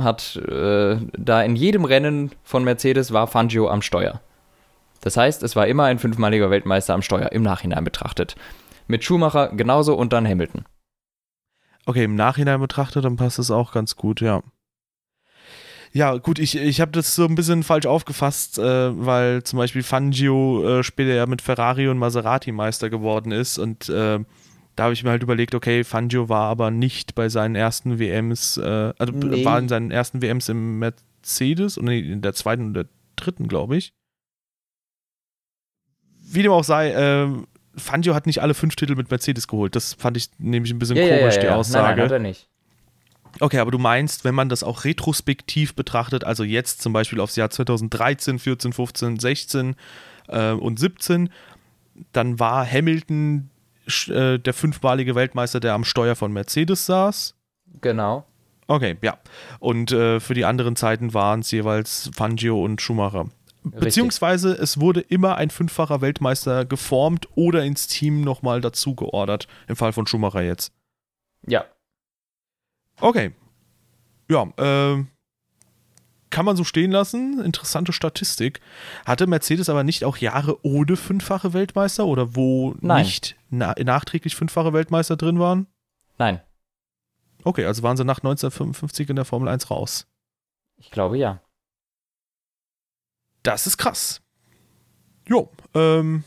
hat 0.01 0.35
äh, 0.37 0.97
da 1.17 1.41
in 1.43 1.55
jedem 1.55 1.85
Rennen 1.85 2.31
von 2.43 2.63
Mercedes 2.63 3.13
war 3.13 3.27
Fangio 3.27 3.69
am 3.69 3.81
Steuer. 3.81 4.21
Das 5.01 5.15
heißt, 5.15 5.43
es 5.43 5.55
war 5.55 5.67
immer 5.67 5.85
ein 5.85 5.99
fünfmaliger 5.99 6.49
Weltmeister 6.49 6.93
am 6.93 7.01
Steuer, 7.01 7.31
im 7.31 7.43
Nachhinein 7.43 7.83
betrachtet. 7.83 8.35
Mit 8.87 9.03
Schumacher 9.03 9.49
genauso 9.49 9.95
und 9.95 10.11
dann 10.11 10.27
Hamilton. 10.27 10.65
Okay, 11.85 12.03
im 12.03 12.15
Nachhinein 12.15 12.59
betrachtet, 12.59 13.05
dann 13.05 13.15
passt 13.15 13.39
es 13.39 13.51
auch 13.51 13.71
ganz 13.71 13.95
gut, 13.95 14.21
ja. 14.21 14.41
Ja, 15.91 16.17
gut, 16.17 16.37
ich, 16.37 16.55
ich 16.55 16.81
habe 16.81 16.91
das 16.91 17.15
so 17.15 17.25
ein 17.25 17.33
bisschen 17.33 17.63
falsch 17.63 17.87
aufgefasst, 17.87 18.59
äh, 18.59 18.63
weil 19.05 19.41
zum 19.43 19.57
Beispiel 19.57 19.81
Fangio 19.81 20.79
äh, 20.79 20.83
später 20.83 21.15
ja 21.15 21.25
mit 21.25 21.41
Ferrari 21.41 21.87
und 21.87 21.97
Maserati 21.97 22.51
Meister 22.51 22.91
geworden 22.91 23.31
ist 23.31 23.57
und 23.57 23.89
äh, 23.89 24.19
da 24.75 24.83
habe 24.83 24.93
ich 24.93 25.03
mir 25.03 25.09
halt 25.09 25.23
überlegt, 25.23 25.55
okay, 25.55 25.83
Fangio 25.83 26.29
war 26.29 26.47
aber 26.49 26.71
nicht 26.71 27.15
bei 27.15 27.27
seinen 27.27 27.55
ersten 27.55 27.99
WMs, 27.99 28.57
äh, 28.57 28.93
also 28.97 29.13
nee. 29.13 29.43
war 29.43 29.57
in 29.57 29.67
seinen 29.67 29.91
ersten 29.91 30.21
WMs 30.21 30.47
im 30.47 30.79
Mercedes 30.79 31.77
und 31.77 31.87
in 31.87 32.21
der 32.21 32.33
zweiten 32.33 32.67
und 32.67 32.73
der 32.75 32.85
dritten, 33.15 33.47
glaube 33.47 33.75
ich. 33.75 33.93
Wie 36.31 36.43
dem 36.43 36.51
auch 36.51 36.63
sei, 36.63 36.91
äh, 36.91 37.27
Fangio 37.79 38.13
hat 38.13 38.25
nicht 38.25 38.41
alle 38.41 38.53
fünf 38.53 38.75
Titel 38.75 38.95
mit 38.95 39.09
Mercedes 39.09 39.47
geholt. 39.47 39.75
Das 39.75 39.93
fand 39.93 40.17
ich 40.17 40.29
nämlich 40.37 40.71
ein 40.71 40.79
bisschen 40.79 40.97
ja, 40.97 41.07
komisch, 41.07 41.35
ja, 41.35 41.43
ja, 41.43 41.49
die 41.49 41.55
Aussage. 41.55 41.83
Nein, 41.87 41.95
nein, 41.97 42.05
hat 42.05 42.11
er 42.11 42.19
nicht. 42.19 42.47
Okay, 43.39 43.59
aber 43.59 43.71
du 43.71 43.77
meinst, 43.77 44.25
wenn 44.25 44.35
man 44.35 44.49
das 44.49 44.63
auch 44.63 44.85
retrospektiv 44.85 45.75
betrachtet, 45.75 46.23
also 46.23 46.43
jetzt 46.43 46.81
zum 46.81 46.93
Beispiel 46.93 47.19
aufs 47.19 47.35
Jahr 47.35 47.49
2013, 47.49 48.39
14, 48.39 48.73
15, 48.73 49.19
16 49.19 49.75
äh, 50.27 50.51
und 50.51 50.79
17, 50.79 51.29
dann 52.11 52.39
war 52.39 52.69
Hamilton 52.69 53.49
äh, 54.07 54.39
der 54.39 54.53
fünfmalige 54.53 55.15
Weltmeister, 55.15 55.59
der 55.59 55.73
am 55.73 55.83
Steuer 55.83 56.15
von 56.15 56.31
Mercedes 56.33 56.85
saß. 56.85 57.35
Genau. 57.81 58.25
Okay, 58.67 58.97
ja. 59.01 59.17
Und 59.59 59.91
äh, 59.91 60.19
für 60.19 60.33
die 60.33 60.45
anderen 60.45 60.75
Zeiten 60.75 61.13
waren 61.13 61.39
es 61.39 61.51
jeweils 61.51 62.11
Fangio 62.13 62.63
und 62.63 62.81
Schumacher. 62.81 63.25
Beziehungsweise 63.63 64.53
es 64.53 64.79
wurde 64.79 65.01
immer 65.01 65.35
ein 65.35 65.49
fünffacher 65.49 66.01
Weltmeister 66.01 66.65
geformt 66.65 67.27
oder 67.35 67.63
ins 67.63 67.87
Team 67.87 68.21
nochmal 68.21 68.61
dazu 68.61 68.95
geordert. 68.95 69.47
Im 69.67 69.75
Fall 69.75 69.93
von 69.93 70.07
Schumacher 70.07 70.41
jetzt. 70.41 70.71
Ja. 71.45 71.65
Okay. 73.01 73.31
Ja, 74.29 74.43
äh, 74.57 75.03
kann 76.29 76.45
man 76.45 76.55
so 76.55 76.63
stehen 76.63 76.91
lassen. 76.91 77.43
Interessante 77.43 77.91
Statistik. 77.91 78.61
Hatte 79.05 79.27
Mercedes 79.27 79.69
aber 79.69 79.83
nicht 79.83 80.05
auch 80.05 80.17
Jahre 80.17 80.63
ohne 80.63 80.95
fünffache 80.95 81.53
Weltmeister 81.53 82.05
oder 82.05 82.35
wo 82.35 82.75
Nein. 82.81 83.03
nicht 83.03 83.35
na 83.49 83.73
nachträglich 83.77 84.35
fünffache 84.35 84.73
Weltmeister 84.73 85.17
drin 85.17 85.39
waren? 85.39 85.67
Nein. 86.17 86.41
Okay, 87.43 87.65
also 87.65 87.83
waren 87.83 87.97
sie 87.97 88.05
nach 88.05 88.19
1955 88.19 89.09
in 89.09 89.15
der 89.15 89.25
Formel 89.25 89.49
1 89.49 89.71
raus. 89.71 90.07
Ich 90.77 90.91
glaube 90.91 91.17
ja. 91.17 91.41
Das 93.43 93.67
ist 93.67 93.77
krass. 93.77 94.21
Jo, 95.27 95.51
ähm, 95.73 96.23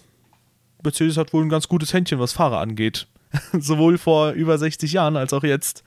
Mercedes 0.82 1.16
hat 1.16 1.32
wohl 1.32 1.44
ein 1.44 1.48
ganz 1.48 1.68
gutes 1.68 1.92
Händchen, 1.92 2.18
was 2.18 2.32
Fahrer 2.32 2.60
angeht. 2.60 3.08
Sowohl 3.52 3.98
vor 3.98 4.32
über 4.32 4.58
60 4.58 4.92
Jahren 4.92 5.16
als 5.16 5.32
auch 5.32 5.44
jetzt. 5.44 5.82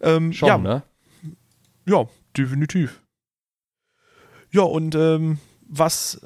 Ähm, 0.00 0.32
Schon, 0.32 0.48
ja. 0.48 0.58
ne? 0.58 0.82
Ja, 1.86 2.06
definitiv. 2.36 3.02
Ja, 4.50 4.62
und 4.62 4.94
ähm, 4.94 5.38
was 5.66 6.20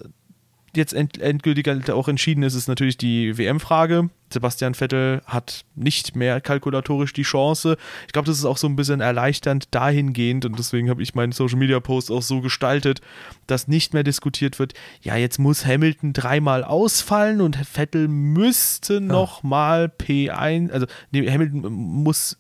jetzt 0.75 0.95
end 0.95 1.19
endgültig 1.19 1.67
halt 1.69 1.91
auch 1.91 2.09
entschieden 2.09 2.43
ist, 2.43 2.55
ist 2.55 2.69
natürlich 2.69 2.97
die 2.97 3.37
WM-Frage. 3.37 4.09
Sebastian 4.33 4.75
Vettel 4.75 5.21
hat 5.27 5.65
nicht 5.75 6.17
mehr 6.17 6.41
kalkulatorisch 6.41 7.13
die 7.13 7.23
Chance. 7.23 7.77
Ich 8.07 8.13
glaube, 8.13 8.27
das 8.27 8.39
ist 8.39 8.47
auch 8.47 8.57
so 8.57 8.67
ein 8.67 8.77
bisschen 8.77 9.01
erleichternd 9.01 9.67
dahingehend 9.73 10.47
und 10.47 10.59
deswegen 10.59 10.89
habe 10.89 11.03
ich 11.03 11.15
meinen 11.15 11.33
Social 11.33 11.59
Media 11.59 11.81
Post 11.81 12.11
auch 12.11 12.23
so 12.23 12.41
gestaltet, 12.41 13.03
dass 13.47 13.69
nicht 13.69 13.93
mehr 13.93 14.05
diskutiert 14.05 14.59
wird, 14.59 14.73
ja, 15.03 15.17
jetzt 15.17 15.39
muss 15.39 15.67
Hamilton 15.67 16.15
dreimal 16.15 16.65
ausfallen 16.65 17.43
und 17.43 17.57
Vettel 17.57 18.09
müsste 18.09 19.01
nochmal 19.01 19.93
P1, 19.99 20.71
also 20.71 20.87
nee, 21.11 21.31
Hamilton 21.31 21.71
muss 21.71 22.39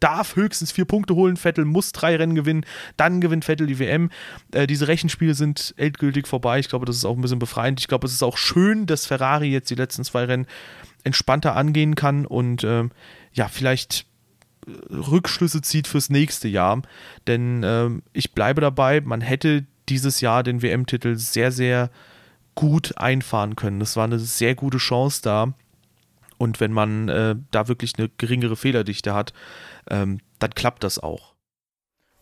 darf 0.00 0.36
höchstens 0.36 0.72
vier 0.72 0.84
Punkte 0.84 1.14
holen. 1.14 1.36
Vettel 1.36 1.64
muss 1.64 1.92
drei 1.92 2.16
Rennen 2.16 2.34
gewinnen. 2.34 2.64
Dann 2.96 3.20
gewinnt 3.20 3.44
Vettel 3.44 3.66
die 3.66 3.78
WM. 3.78 4.10
Äh, 4.52 4.66
diese 4.66 4.88
Rechenspiele 4.88 5.34
sind 5.34 5.74
endgültig 5.76 6.26
vorbei. 6.26 6.58
Ich 6.58 6.68
glaube, 6.68 6.86
das 6.86 6.96
ist 6.96 7.04
auch 7.04 7.16
ein 7.16 7.22
bisschen 7.22 7.38
befreiend. 7.38 7.80
Ich 7.80 7.88
glaube, 7.88 8.06
es 8.06 8.12
ist 8.12 8.22
auch 8.22 8.36
schön, 8.36 8.86
dass 8.86 9.06
Ferrari 9.06 9.48
jetzt 9.48 9.70
die 9.70 9.74
letzten 9.74 10.04
zwei 10.04 10.24
Rennen 10.24 10.46
entspannter 11.04 11.54
angehen 11.54 11.94
kann 11.94 12.26
und 12.26 12.64
ähm, 12.64 12.90
ja, 13.32 13.48
vielleicht 13.48 14.06
äh, 14.66 14.70
Rückschlüsse 14.92 15.62
zieht 15.62 15.86
fürs 15.86 16.10
nächste 16.10 16.48
Jahr. 16.48 16.82
Denn 17.26 17.62
ähm, 17.64 18.02
ich 18.12 18.32
bleibe 18.32 18.60
dabei, 18.60 19.00
man 19.00 19.20
hätte 19.20 19.64
dieses 19.88 20.20
Jahr 20.20 20.42
den 20.42 20.62
WM-Titel 20.62 21.16
sehr, 21.16 21.52
sehr 21.52 21.90
gut 22.56 22.98
einfahren 22.98 23.54
können. 23.54 23.78
Das 23.78 23.96
war 23.96 24.04
eine 24.04 24.18
sehr 24.18 24.54
gute 24.54 24.78
Chance 24.78 25.20
da. 25.22 25.54
Und 26.38 26.60
wenn 26.60 26.72
man 26.72 27.08
äh, 27.08 27.36
da 27.50 27.68
wirklich 27.68 27.94
eine 27.98 28.08
geringere 28.08 28.56
Fehlerdichte 28.56 29.14
hat, 29.14 29.32
ähm, 29.88 30.20
dann 30.38 30.50
klappt 30.50 30.84
das 30.84 30.98
auch. 30.98 31.34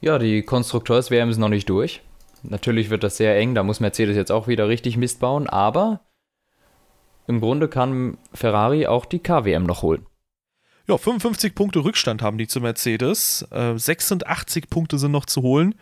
Ja, 0.01 0.19
die 0.19 0.43
Konstrukteurs-WM 0.43 1.31
ist 1.31 1.39
noch 1.39 1.49
nicht 1.49 1.69
durch. 1.69 2.03
Natürlich 2.43 2.91
wird 2.91 3.03
das 3.03 3.17
sehr 3.17 3.37
eng, 3.39 3.55
da 3.55 3.63
muss 3.63 3.81
Mercedes 3.81 4.17
jetzt 4.17 4.31
auch 4.31 4.49
wieder 4.49 4.69
richtig 4.69 4.99
Mist 4.99 5.19
bauen, 5.19 5.49
aber 5.49 6.01
im 7.27 7.41
Grunde 7.41 7.69
kann 7.69 8.19
Ferrari 8.35 8.87
auch 8.87 9.07
die 9.07 9.19
KWM 9.19 9.65
noch 9.65 9.83
holen. 9.83 10.07
Ja, 10.87 10.99
55 10.99 11.55
Punkte 11.55 11.83
Rückstand 11.83 12.21
haben 12.21 12.37
die 12.37 12.47
zu 12.47 12.61
Mercedes. 12.61 13.47
Äh, 13.51 13.79
86 13.79 14.69
Punkte 14.69 14.99
sind 14.99 15.13
noch 15.13 15.25
zu 15.25 15.41
holen. 15.41 15.75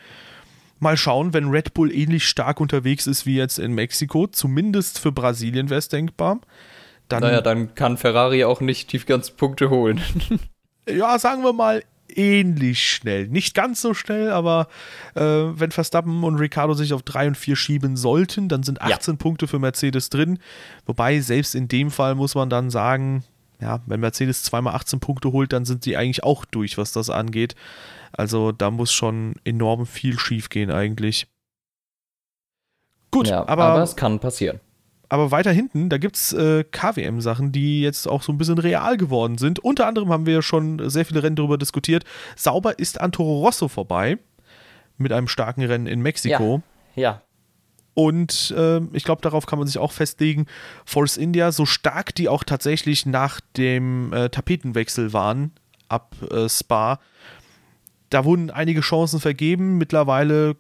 Mal 0.79 0.97
schauen, 0.97 1.35
wenn 1.35 1.49
Red 1.49 1.75
Bull 1.75 1.93
ähnlich 1.93 2.27
stark 2.27 2.61
unterwegs 2.61 3.09
ist 3.09 3.27
wie 3.27 3.37
jetzt 3.37 3.59
in 3.59 3.73
Mexiko, 3.73 4.29
zumindest 4.29 5.01
für 5.01 5.11
Brasilien 5.11 5.71
wäre 5.71 5.79
es 5.79 5.89
denkbar. 5.89 6.41
Dann, 7.09 7.23
naja, 7.23 7.41
dann 7.41 7.75
kann 7.75 7.97
Ferrari 7.97 8.45
auch 8.45 8.61
nicht 8.61 8.93
die 8.93 8.99
ganzen 8.99 9.37
Punkte 9.37 9.71
holen. 9.71 10.01
ja, 10.89 11.19
sagen 11.19 11.43
wir 11.43 11.53
mal 11.53 11.83
ähnlich 12.17 12.89
schnell. 12.89 13.29
Nicht 13.29 13.55
ganz 13.55 13.81
so 13.81 13.95
schnell, 13.95 14.31
aber 14.31 14.69
äh, 15.15 15.23
wenn 15.23 15.71
Verstappen 15.71 16.25
und 16.25 16.37
Ricardo 16.37 16.75
sich 16.75 16.93
auf 16.93 17.03
3 17.03 17.29
und 17.29 17.37
4 17.37 17.57
schieben 17.57 17.97
sollten, 17.97 18.49
dann 18.49 18.63
sind 18.63 18.81
18 18.81 19.15
ja. 19.15 19.19
Punkte 19.19 19.47
für 19.47 19.59
Mercedes 19.59 20.11
drin. 20.11 20.39
Wobei, 20.87 21.21
selbst 21.21 21.55
in 21.55 21.69
dem 21.69 21.91
Fall 21.91 22.15
muss 22.15 22.35
man 22.35 22.51
dann 22.51 22.71
sagen, 22.71 23.25
ja, 23.61 23.81
wenn 23.87 24.01
Mercedes 24.01 24.43
zweimal 24.43 24.75
18 24.75 25.01
Punkte 25.01 25.33
holt, 25.33 25.53
dann 25.53 25.65
sind 25.65 25.85
sie 25.85 25.97
eigentlich 25.97 26.25
auch 26.25 26.45
durch, 26.45 26.79
was 26.79 26.93
das 26.93 27.11
angeht. 27.11 27.55
Also 28.13 28.53
da 28.53 28.71
muss 28.71 28.93
schon 28.93 29.37
enorm 29.45 29.87
viel 29.87 30.19
schief 30.19 30.49
gehen 30.49 30.71
eigentlich. 30.71 31.29
Gut, 33.11 33.29
ja, 33.29 33.47
aber, 33.47 33.65
aber 33.65 33.83
es 33.83 33.95
kann 33.95 34.19
passieren. 34.21 34.61
Aber 35.13 35.31
weiter 35.31 35.53
hinten, 35.53 35.91
da 35.91 35.99
gibt 35.99 36.17
es 36.17 36.33
äh, 36.33 36.65
KWM-Sachen, 36.65 37.53
die 37.53 37.83
jetzt 37.83 38.09
auch 38.09 38.23
so 38.23 38.33
ein 38.33 38.39
bisschen 38.39 38.57
real 38.57 38.97
geworden 38.97 39.37
sind. 39.37 39.59
Unter 39.59 39.87
anderem 39.87 40.09
haben 40.09 40.25
wir 40.25 40.41
schon 40.41 40.89
sehr 40.89 41.05
viele 41.05 41.23
Rennen 41.23 41.37
darüber 41.37 41.59
diskutiert. 41.59 42.05
Sauber 42.35 42.79
ist 42.79 42.99
an 42.99 43.13
Toro 43.13 43.41
Rosso 43.41 43.69
vorbei 43.69 44.17
mit 44.97 45.13
einem 45.13 45.29
starken 45.29 45.65
Rennen 45.65 45.87
in 45.87 46.01
Mexiko. 46.01 46.63
Ja. 46.95 47.03
ja. 47.03 47.23
Und 47.93 48.55
äh, 48.57 48.81
ich 48.95 49.05
glaube, 49.05 49.21
darauf 49.21 49.45
kann 49.45 49.59
man 49.59 49.69
sich 49.69 49.77
auch 49.77 49.93
festlegen. 49.93 50.47
Force 50.87 51.19
India, 51.19 51.53
so 51.53 51.67
stark 51.67 52.15
die 52.15 52.31
auch 52.31 52.43
tatsächlich 52.43 53.05
nach 53.05 53.43
dem 53.59 54.15
äh, 54.15 54.31
Tapetenwechsel 54.31 55.13
waren 55.13 55.53
ab 55.91 56.17
äh, 56.31 56.49
Spa, 56.49 57.01
da 58.09 58.25
wurden 58.25 58.51
einige 58.51 58.81
Chancen 58.81 59.21
vergeben. 59.21 59.77
Mittlerweile 59.77 60.57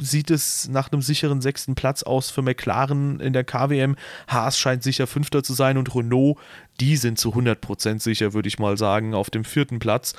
sieht 0.00 0.30
es 0.30 0.68
nach 0.68 0.90
einem 0.90 1.02
sicheren 1.02 1.40
sechsten 1.40 1.74
Platz 1.74 2.02
aus 2.02 2.30
für 2.30 2.42
McLaren 2.42 3.20
in 3.20 3.32
der 3.32 3.44
KWM. 3.44 3.96
Haas 4.26 4.58
scheint 4.58 4.82
sicher 4.82 5.06
Fünfter 5.06 5.42
zu 5.42 5.54
sein 5.54 5.78
und 5.78 5.94
Renault, 5.94 6.38
die 6.80 6.96
sind 6.96 7.18
zu 7.18 7.34
100% 7.34 8.00
sicher, 8.00 8.32
würde 8.32 8.48
ich 8.48 8.58
mal 8.58 8.76
sagen, 8.76 9.14
auf 9.14 9.30
dem 9.30 9.44
vierten 9.44 9.78
Platz. 9.78 10.14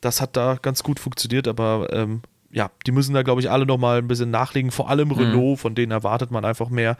Das 0.00 0.20
hat 0.20 0.36
da 0.36 0.58
ganz 0.60 0.82
gut 0.82 0.98
funktioniert, 0.98 1.48
aber 1.48 1.88
ähm, 1.92 2.22
ja, 2.52 2.70
die 2.86 2.92
müssen 2.92 3.14
da, 3.14 3.22
glaube 3.22 3.40
ich, 3.40 3.50
alle 3.50 3.66
nochmal 3.66 3.98
ein 3.98 4.08
bisschen 4.08 4.30
nachlegen. 4.30 4.70
Vor 4.70 4.90
allem 4.90 5.08
mhm. 5.08 5.14
Renault, 5.14 5.60
von 5.60 5.74
denen 5.74 5.90
erwartet 5.90 6.30
man 6.30 6.44
einfach 6.44 6.68
mehr. 6.68 6.96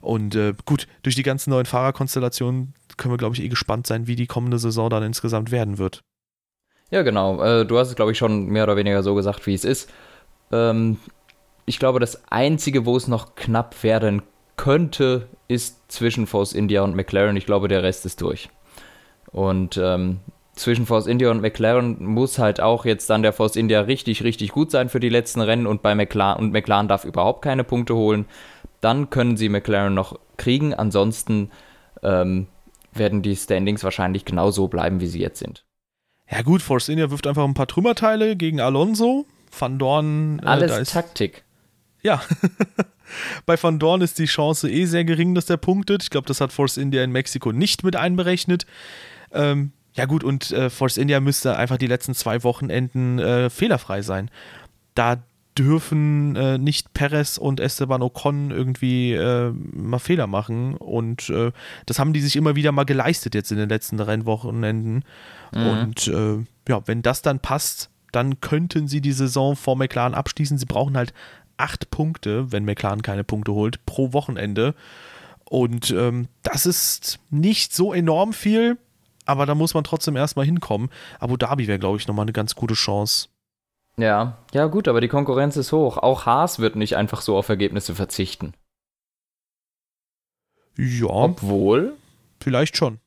Und 0.00 0.34
äh, 0.34 0.54
gut, 0.64 0.86
durch 1.02 1.16
die 1.16 1.24
ganzen 1.24 1.50
neuen 1.50 1.66
Fahrerkonstellationen 1.66 2.74
können 2.96 3.12
wir, 3.12 3.18
glaube 3.18 3.34
ich, 3.34 3.42
eh 3.42 3.48
gespannt 3.48 3.86
sein, 3.86 4.06
wie 4.06 4.16
die 4.16 4.26
kommende 4.26 4.58
Saison 4.58 4.88
dann 4.88 5.02
insgesamt 5.02 5.50
werden 5.50 5.78
wird. 5.78 6.02
Ja, 6.90 7.02
genau. 7.02 7.42
Äh, 7.42 7.66
du 7.66 7.78
hast 7.78 7.88
es, 7.88 7.96
glaube 7.96 8.12
ich, 8.12 8.18
schon 8.18 8.46
mehr 8.46 8.64
oder 8.64 8.76
weniger 8.76 9.02
so 9.02 9.14
gesagt, 9.14 9.46
wie 9.46 9.54
es 9.54 9.64
ist. 9.64 9.90
Ähm, 10.52 10.98
ich 11.64 11.78
glaube, 11.78 12.00
das 12.00 12.22
Einzige, 12.30 12.86
wo 12.86 12.96
es 12.96 13.08
noch 13.08 13.34
knapp 13.34 13.82
werden 13.82 14.22
könnte, 14.56 15.28
ist 15.48 15.90
zwischen 15.90 16.26
Force 16.26 16.52
India 16.52 16.82
und 16.82 16.94
McLaren. 16.94 17.36
Ich 17.36 17.46
glaube, 17.46 17.68
der 17.68 17.82
Rest 17.82 18.06
ist 18.06 18.20
durch. 18.20 18.48
Und 19.30 19.78
ähm, 19.78 20.20
zwischen 20.54 20.86
Force 20.86 21.06
India 21.06 21.30
und 21.30 21.40
McLaren 21.40 22.04
muss 22.04 22.38
halt 22.38 22.60
auch 22.60 22.84
jetzt 22.84 23.08
dann 23.08 23.22
der 23.22 23.32
Force 23.32 23.56
India 23.56 23.80
richtig, 23.80 24.22
richtig 24.22 24.50
gut 24.50 24.70
sein 24.70 24.88
für 24.88 25.00
die 25.00 25.08
letzten 25.08 25.40
Rennen 25.40 25.66
und 25.66 25.82
bei 25.82 25.94
McLaren 25.94 26.38
und 26.38 26.52
McLaren 26.52 26.88
darf 26.88 27.04
überhaupt 27.04 27.42
keine 27.42 27.64
Punkte 27.64 27.94
holen. 27.94 28.26
Dann 28.80 29.10
können 29.10 29.36
sie 29.36 29.48
McLaren 29.48 29.94
noch 29.94 30.18
kriegen. 30.36 30.74
Ansonsten 30.74 31.50
ähm, 32.02 32.48
werden 32.92 33.22
die 33.22 33.36
Standings 33.36 33.84
wahrscheinlich 33.84 34.24
genauso 34.24 34.68
bleiben, 34.68 35.00
wie 35.00 35.06
sie 35.06 35.20
jetzt 35.20 35.38
sind. 35.38 35.64
Ja 36.30 36.42
gut, 36.42 36.62
Force 36.62 36.88
India 36.88 37.10
wirft 37.10 37.26
einfach 37.26 37.44
ein 37.44 37.54
paar 37.54 37.66
Trümmerteile 37.66 38.36
gegen 38.36 38.60
Alonso. 38.60 39.26
Van 39.58 39.78
Dorn. 39.78 40.40
Äh, 40.42 40.46
Alles 40.46 40.90
Taktik. 40.90 41.44
Ja. 42.02 42.22
Bei 43.46 43.62
Van 43.62 43.78
Dorn 43.78 44.00
ist 44.00 44.18
die 44.18 44.24
Chance 44.24 44.70
eh 44.70 44.86
sehr 44.86 45.04
gering, 45.04 45.34
dass 45.34 45.46
der 45.46 45.58
punktet. 45.58 46.02
Ich 46.02 46.10
glaube, 46.10 46.26
das 46.26 46.40
hat 46.40 46.52
Force 46.52 46.76
India 46.76 47.04
in 47.04 47.12
Mexiko 47.12 47.52
nicht 47.52 47.84
mit 47.84 47.94
einberechnet. 47.94 48.66
Ähm, 49.32 49.72
ja 49.94 50.06
gut, 50.06 50.24
und 50.24 50.50
äh, 50.52 50.70
Force 50.70 50.96
India 50.96 51.20
müsste 51.20 51.56
einfach 51.56 51.76
die 51.76 51.86
letzten 51.86 52.14
zwei 52.14 52.42
Wochenenden 52.42 53.18
äh, 53.18 53.50
fehlerfrei 53.50 54.02
sein. 54.02 54.30
Da 54.94 55.22
dürfen 55.58 56.34
äh, 56.36 56.56
nicht 56.56 56.94
Perez 56.94 57.36
und 57.36 57.60
Esteban 57.60 58.00
Ocon 58.00 58.50
irgendwie 58.50 59.12
äh, 59.12 59.50
mal 59.50 59.98
Fehler 59.98 60.26
machen. 60.26 60.76
Und 60.76 61.28
äh, 61.28 61.52
das 61.84 61.98
haben 61.98 62.14
die 62.14 62.20
sich 62.20 62.36
immer 62.36 62.56
wieder 62.56 62.72
mal 62.72 62.84
geleistet 62.84 63.34
jetzt 63.34 63.52
in 63.52 63.58
den 63.58 63.68
letzten 63.68 64.00
Rennwochenenden. 64.00 65.04
Mhm. 65.54 65.66
Und 65.66 66.08
äh, 66.08 66.38
ja, 66.68 66.80
wenn 66.86 67.02
das 67.02 67.20
dann 67.20 67.40
passt, 67.40 67.90
dann 68.12 68.40
könnten 68.40 68.88
sie 68.88 69.00
die 69.00 69.12
Saison 69.12 69.56
vor 69.56 69.76
McLaren 69.76 70.14
abschließen. 70.14 70.58
Sie 70.58 70.66
brauchen 70.66 70.96
halt 70.96 71.12
acht 71.56 71.90
Punkte, 71.90 72.52
wenn 72.52 72.64
McLaren 72.64 73.02
keine 73.02 73.24
Punkte 73.24 73.52
holt, 73.52 73.84
pro 73.86 74.12
Wochenende. 74.12 74.74
Und 75.44 75.90
ähm, 75.90 76.28
das 76.42 76.66
ist 76.66 77.18
nicht 77.30 77.74
so 77.74 77.92
enorm 77.92 78.32
viel 78.32 78.78
aber 79.24 79.46
da 79.46 79.54
muss 79.54 79.74
man 79.74 79.84
trotzdem 79.84 80.16
erstmal 80.16 80.44
hinkommen. 80.44 80.90
Abu 81.18 81.36
Dhabi 81.36 81.66
wäre, 81.66 81.78
glaube 81.78 81.98
ich, 81.98 82.08
nochmal 82.08 82.24
eine 82.24 82.32
ganz 82.32 82.54
gute 82.54 82.74
Chance. 82.74 83.28
Ja, 83.96 84.38
ja 84.52 84.66
gut, 84.66 84.88
aber 84.88 85.00
die 85.00 85.08
Konkurrenz 85.08 85.56
ist 85.56 85.72
hoch. 85.72 85.98
Auch 85.98 86.26
Haas 86.26 86.58
wird 86.58 86.76
nicht 86.76 86.96
einfach 86.96 87.20
so 87.20 87.36
auf 87.36 87.48
Ergebnisse 87.48 87.94
verzichten. 87.94 88.54
Ja. 90.76 91.08
Obwohl? 91.08 91.94
Vielleicht 92.40 92.76
schon. 92.76 92.98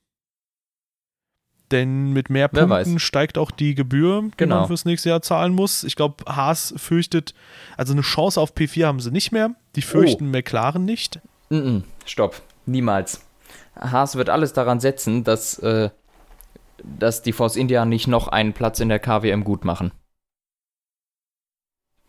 Denn 1.72 2.14
mit 2.14 2.30
mehr 2.30 2.48
Punkten 2.48 3.00
steigt 3.00 3.38
auch 3.38 3.50
die 3.50 3.74
Gebühr, 3.74 4.22
die 4.22 4.32
genau. 4.38 4.60
man 4.60 4.68
fürs 4.68 4.86
nächste 4.86 5.10
Jahr 5.10 5.22
zahlen 5.22 5.54
muss. 5.54 5.84
Ich 5.84 5.96
glaube, 5.96 6.24
Haas 6.28 6.74
fürchtet, 6.78 7.34
also 7.76 7.94
eine 7.94 8.04
Chance 8.04 8.40
auf 8.40 8.54
P4 8.54 8.86
haben 8.86 9.00
sie 9.00 9.12
nicht 9.12 9.32
mehr. 9.32 9.56
Die 9.76 9.82
fürchten 9.82 10.28
oh. 10.28 10.32
McLaren 10.32 10.86
nicht. 10.86 11.20
Mm 11.50 11.56
-mm, 11.56 11.84
stopp, 12.06 12.42
niemals. 12.66 13.22
Haas 13.80 14.16
wird 14.16 14.30
alles 14.30 14.54
daran 14.54 14.80
setzen, 14.80 15.24
dass 15.24 15.58
äh, 15.60 15.90
dass 16.84 17.22
die 17.22 17.34
Force 17.34 17.56
India 17.56 17.86
nicht 17.86 18.08
noch 18.08 18.28
einen 18.28 18.54
Platz 18.54 18.80
in 18.80 18.90
der 18.90 19.00
KWM 19.00 19.44
gut 19.44 19.66
machen. 19.66 19.92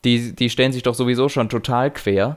Die, 0.05 0.35
die 0.35 0.51
stellen 0.51 0.73
sich 0.73 0.83
doch 0.83 0.95
sowieso 0.95 1.29
schon 1.29 1.49
total 1.49 1.91
quer, 1.91 2.37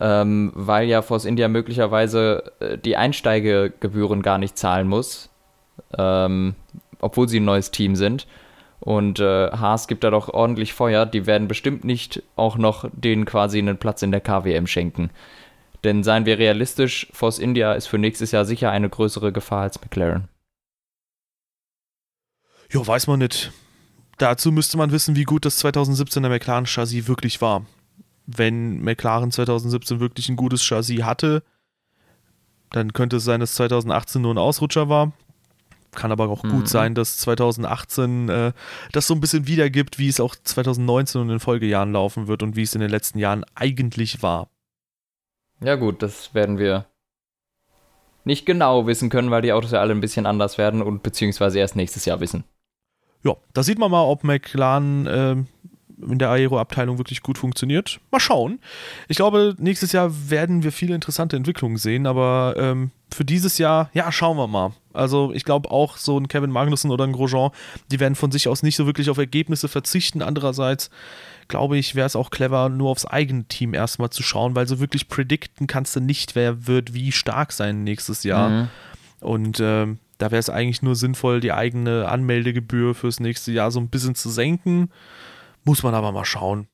ähm, 0.00 0.52
weil 0.54 0.88
ja 0.88 1.02
Force 1.02 1.26
India 1.26 1.48
möglicherweise 1.48 2.52
äh, 2.60 2.78
die 2.78 2.96
Einsteigegebühren 2.96 4.22
gar 4.22 4.38
nicht 4.38 4.58
zahlen 4.58 4.88
muss, 4.88 5.30
ähm, 5.98 6.54
obwohl 7.00 7.28
sie 7.28 7.40
ein 7.40 7.44
neues 7.44 7.70
Team 7.70 7.96
sind. 7.96 8.26
Und 8.80 9.18
äh, 9.18 9.50
Haas 9.50 9.88
gibt 9.88 10.04
da 10.04 10.10
doch 10.10 10.28
ordentlich 10.28 10.74
Feuer. 10.74 11.06
Die 11.06 11.26
werden 11.26 11.48
bestimmt 11.48 11.84
nicht 11.84 12.22
auch 12.36 12.58
noch 12.58 12.86
denen 12.92 13.24
quasi 13.24 13.58
einen 13.58 13.78
Platz 13.78 14.02
in 14.02 14.10
der 14.10 14.20
KWM 14.20 14.66
schenken. 14.66 15.10
Denn 15.84 16.02
seien 16.02 16.26
wir 16.26 16.38
realistisch, 16.38 17.08
Force 17.12 17.38
India 17.38 17.72
ist 17.74 17.86
für 17.86 17.98
nächstes 17.98 18.32
Jahr 18.32 18.44
sicher 18.44 18.70
eine 18.70 18.88
größere 18.88 19.32
Gefahr 19.32 19.62
als 19.62 19.80
McLaren. 19.80 20.28
Ja, 22.70 22.86
weiß 22.86 23.06
man 23.06 23.20
nicht. 23.20 23.52
Dazu 24.18 24.52
müsste 24.52 24.78
man 24.78 24.92
wissen, 24.92 25.16
wie 25.16 25.24
gut 25.24 25.44
das 25.44 25.62
2017er 25.64 26.28
McLaren-Chassis 26.28 27.08
wirklich 27.08 27.40
war. 27.40 27.66
Wenn 28.26 28.82
McLaren 28.82 29.30
2017 29.30 30.00
wirklich 30.00 30.28
ein 30.28 30.36
gutes 30.36 30.62
Chassis 30.62 31.02
hatte, 31.02 31.42
dann 32.70 32.92
könnte 32.92 33.16
es 33.16 33.24
sein, 33.24 33.40
dass 33.40 33.54
2018 33.54 34.22
nur 34.22 34.34
ein 34.34 34.38
Ausrutscher 34.38 34.88
war. 34.88 35.12
Kann 35.94 36.12
aber 36.12 36.28
auch 36.28 36.42
mhm. 36.42 36.50
gut 36.50 36.68
sein, 36.68 36.94
dass 36.94 37.16
2018 37.18 38.28
äh, 38.28 38.52
das 38.92 39.06
so 39.06 39.14
ein 39.14 39.20
bisschen 39.20 39.46
wiedergibt, 39.46 39.98
wie 39.98 40.08
es 40.08 40.20
auch 40.20 40.34
2019 40.36 41.20
und 41.20 41.28
in 41.28 41.34
den 41.34 41.40
Folgejahren 41.40 41.92
laufen 41.92 42.26
wird 42.26 42.42
und 42.42 42.56
wie 42.56 42.62
es 42.62 42.74
in 42.74 42.80
den 42.80 42.90
letzten 42.90 43.18
Jahren 43.18 43.44
eigentlich 43.54 44.22
war. 44.22 44.48
Ja, 45.60 45.76
gut, 45.76 46.02
das 46.02 46.34
werden 46.34 46.58
wir 46.58 46.86
nicht 48.24 48.46
genau 48.46 48.86
wissen 48.86 49.10
können, 49.10 49.30
weil 49.30 49.42
die 49.42 49.52
Autos 49.52 49.70
ja 49.72 49.80
alle 49.80 49.94
ein 49.94 50.00
bisschen 50.00 50.26
anders 50.26 50.58
werden 50.58 50.82
und 50.82 51.02
beziehungsweise 51.02 51.58
erst 51.58 51.76
nächstes 51.76 52.04
Jahr 52.04 52.20
wissen. 52.20 52.44
ja, 53.22 53.36
da 53.52 53.62
sieht 53.62 53.78
man 53.78 53.90
mal, 53.90 54.04
ob 54.04 54.24
McLaren 54.24 55.06
äh, 55.06 55.36
in 56.00 56.18
der 56.18 56.30
Aero-Abteilung 56.30 56.98
wirklich 56.98 57.22
gut 57.22 57.38
funktioniert. 57.38 58.00
Mal 58.10 58.20
schauen. 58.20 58.60
Ich 59.08 59.16
glaube, 59.16 59.54
nächstes 59.58 59.92
Jahr 59.92 60.10
werden 60.30 60.62
wir 60.62 60.72
viele 60.72 60.94
interessante 60.94 61.36
Entwicklungen 61.36 61.76
sehen, 61.76 62.06
aber 62.06 62.54
ähm, 62.56 62.90
für 63.12 63.24
dieses 63.24 63.58
Jahr, 63.58 63.90
ja, 63.94 64.10
schauen 64.10 64.36
wir 64.36 64.48
mal. 64.48 64.72
Also 64.92 65.32
ich 65.32 65.44
glaube 65.44 65.70
auch 65.70 65.96
so 65.96 66.18
ein 66.18 66.28
Kevin 66.28 66.50
Magnussen 66.50 66.90
oder 66.90 67.04
ein 67.04 67.12
Grosjean, 67.12 67.50
die 67.90 68.00
werden 68.00 68.14
von 68.14 68.30
sich 68.30 68.48
aus 68.48 68.62
nicht 68.62 68.76
so 68.76 68.86
wirklich 68.86 69.10
auf 69.10 69.18
Ergebnisse 69.18 69.68
verzichten. 69.68 70.22
Andererseits 70.22 70.90
glaube 71.48 71.76
ich, 71.78 71.94
wäre 71.94 72.06
es 72.06 72.16
auch 72.16 72.30
clever, 72.30 72.68
nur 72.68 72.90
aufs 72.90 73.06
eigene 73.06 73.44
Team 73.44 73.74
erstmal 73.74 74.10
zu 74.10 74.22
schauen, 74.22 74.56
weil 74.56 74.66
so 74.66 74.80
wirklich 74.80 75.08
predikten 75.08 75.66
kannst 75.66 75.94
du 75.96 76.00
nicht, 76.00 76.34
wer 76.34 76.66
wird 76.66 76.94
wie 76.94 77.12
stark 77.12 77.52
sein 77.52 77.84
nächstes 77.84 78.24
Jahr. 78.24 78.48
Mhm. 78.48 78.68
Und 79.20 79.60
ähm, 79.60 79.98
da 80.18 80.30
wäre 80.30 80.40
es 80.40 80.50
eigentlich 80.50 80.82
nur 80.82 80.96
sinnvoll, 80.96 81.40
die 81.40 81.52
eigene 81.52 82.08
Anmeldegebühr 82.08 82.94
fürs 82.94 83.20
nächste 83.20 83.52
Jahr 83.52 83.70
so 83.70 83.80
ein 83.80 83.88
bisschen 83.88 84.14
zu 84.14 84.30
senken. 84.30 84.90
Muss 85.64 85.82
man 85.82 85.94
aber 85.94 86.12
mal 86.12 86.24
schauen. 86.24 86.68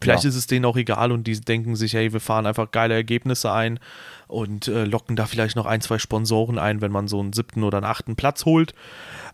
Vielleicht 0.00 0.24
ja. 0.24 0.30
ist 0.30 0.36
es 0.36 0.46
denen 0.46 0.64
auch 0.64 0.76
egal 0.76 1.12
und 1.12 1.26
die 1.26 1.40
denken 1.40 1.76
sich, 1.76 1.94
hey, 1.94 2.12
wir 2.12 2.20
fahren 2.20 2.46
einfach 2.46 2.70
geile 2.70 2.94
Ergebnisse 2.94 3.52
ein 3.52 3.80
und 4.28 4.68
äh, 4.68 4.84
locken 4.84 5.16
da 5.16 5.26
vielleicht 5.26 5.56
noch 5.56 5.66
ein, 5.66 5.80
zwei 5.80 5.98
Sponsoren 5.98 6.58
ein, 6.58 6.80
wenn 6.80 6.92
man 6.92 7.08
so 7.08 7.18
einen 7.20 7.32
siebten 7.32 7.64
oder 7.64 7.78
einen 7.78 7.86
achten 7.86 8.14
Platz 8.14 8.44
holt. 8.44 8.74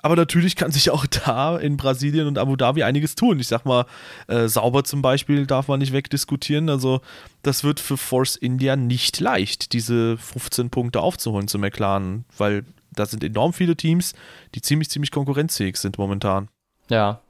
Aber 0.03 0.17
natürlich 0.17 0.57
kann 0.57 0.71
sich 0.71 0.91
auch 0.91 1.07
da 1.27 1.59
in 1.59 1.77
Brasilien 1.77 2.27
und 2.27 2.39
Abu 2.39 2.57
Dhabi 2.57 2.83
einiges 2.83 3.15
tun. 3.15 3.41
Ich 3.41 3.49
sag 3.49 3.65
mal, 3.65 3.87
äh, 4.27 4.49
sauber 4.49 4.85
zum 4.85 5.03
Beispiel 5.03 5.47
darf 5.47 5.69
man 5.69 5.81
nicht 5.81 5.93
wegdiskutieren. 5.93 6.71
Also, 6.71 7.01
das 7.43 7.65
wird 7.65 7.81
für 7.81 7.97
Force 7.97 8.37
India 8.37 8.77
nicht 8.77 9.21
leicht, 9.21 9.73
diese 9.73 10.17
15 10.17 10.71
Punkte 10.71 11.01
aufzuholen 11.01 11.49
zu 11.49 11.59
McLaren, 11.59 12.25
weil 12.39 12.65
da 12.93 13.07
sind 13.07 13.25
enorm 13.25 13.53
viele 13.53 13.77
Teams, 13.77 14.15
die 14.55 14.63
ziemlich, 14.63 14.89
ziemlich 14.89 15.11
konkurrenzfähig 15.11 15.77
sind 15.77 15.99
momentan. 15.99 16.49
Ja, 16.89 17.21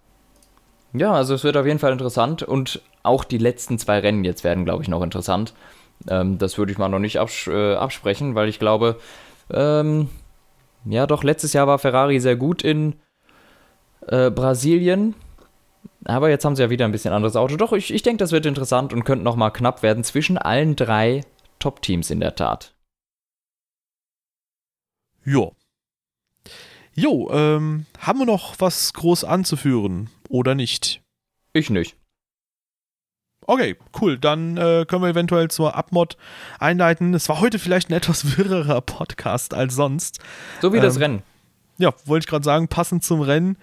ja, 0.94 1.12
also 1.12 1.34
es 1.34 1.44
wird 1.44 1.56
auf 1.56 1.66
jeden 1.66 1.78
Fall 1.80 1.92
interessant 1.92 2.42
und 2.42 2.80
auch 3.02 3.24
die 3.24 3.38
letzten 3.38 3.78
zwei 3.78 3.98
Rennen 3.98 4.24
jetzt 4.24 4.44
werden, 4.44 4.64
glaube 4.64 4.82
ich, 4.82 4.88
noch 4.88 5.02
interessant. 5.02 5.52
Ähm, 6.08 6.38
das 6.38 6.56
würde 6.56 6.72
ich 6.72 6.78
mal 6.78 6.88
noch 6.88 7.00
nicht 7.00 7.18
abs 7.18 7.48
äh, 7.48 7.74
absprechen, 7.74 8.34
weil 8.34 8.48
ich 8.48 8.58
glaube, 8.58 8.98
ähm, 9.50 10.08
ja 10.84 11.06
doch, 11.06 11.24
letztes 11.24 11.52
Jahr 11.52 11.66
war 11.66 11.78
Ferrari 11.78 12.20
sehr 12.20 12.36
gut 12.36 12.62
in 12.62 12.94
äh, 14.06 14.30
Brasilien. 14.30 15.14
Aber 16.04 16.28
jetzt 16.28 16.44
haben 16.44 16.54
sie 16.54 16.62
ja 16.62 16.70
wieder 16.70 16.84
ein 16.84 16.92
bisschen 16.92 17.14
anderes 17.14 17.36
Auto. 17.36 17.56
Doch, 17.56 17.72
ich, 17.72 17.92
ich 17.92 18.02
denke, 18.02 18.18
das 18.18 18.32
wird 18.32 18.46
interessant 18.46 18.92
und 18.92 19.04
könnte 19.04 19.24
nochmal 19.24 19.52
knapp 19.52 19.82
werden 19.82 20.04
zwischen 20.04 20.38
allen 20.38 20.76
drei 20.76 21.22
Top-Teams 21.58 22.10
in 22.10 22.20
der 22.20 22.34
Tat. 22.34 22.74
Jo. 25.24 25.54
Jo, 26.94 27.30
ähm, 27.32 27.86
haben 27.98 28.18
wir 28.20 28.26
noch 28.26 28.54
was 28.58 28.92
groß 28.92 29.24
anzuführen 29.24 30.10
oder 30.34 30.56
nicht? 30.56 31.00
Ich 31.52 31.70
nicht. 31.70 31.96
Okay, 33.46 33.76
cool. 34.00 34.18
Dann 34.18 34.56
äh, 34.56 34.84
können 34.84 35.02
wir 35.02 35.10
eventuell 35.10 35.48
zur 35.48 35.76
Abmod 35.76 36.16
einleiten. 36.58 37.14
Es 37.14 37.28
war 37.28 37.40
heute 37.40 37.60
vielleicht 37.60 37.88
ein 37.88 37.92
etwas 37.92 38.36
wirrerer 38.36 38.80
Podcast 38.80 39.54
als 39.54 39.76
sonst. 39.76 40.18
So 40.60 40.72
wie 40.72 40.78
ähm, 40.78 40.82
das 40.82 40.98
Rennen. 40.98 41.22
Ja, 41.78 41.94
wollte 42.04 42.24
ich 42.24 42.28
gerade 42.28 42.44
sagen, 42.44 42.66
passend 42.66 43.04
zum 43.04 43.20
Rennen. 43.20 43.56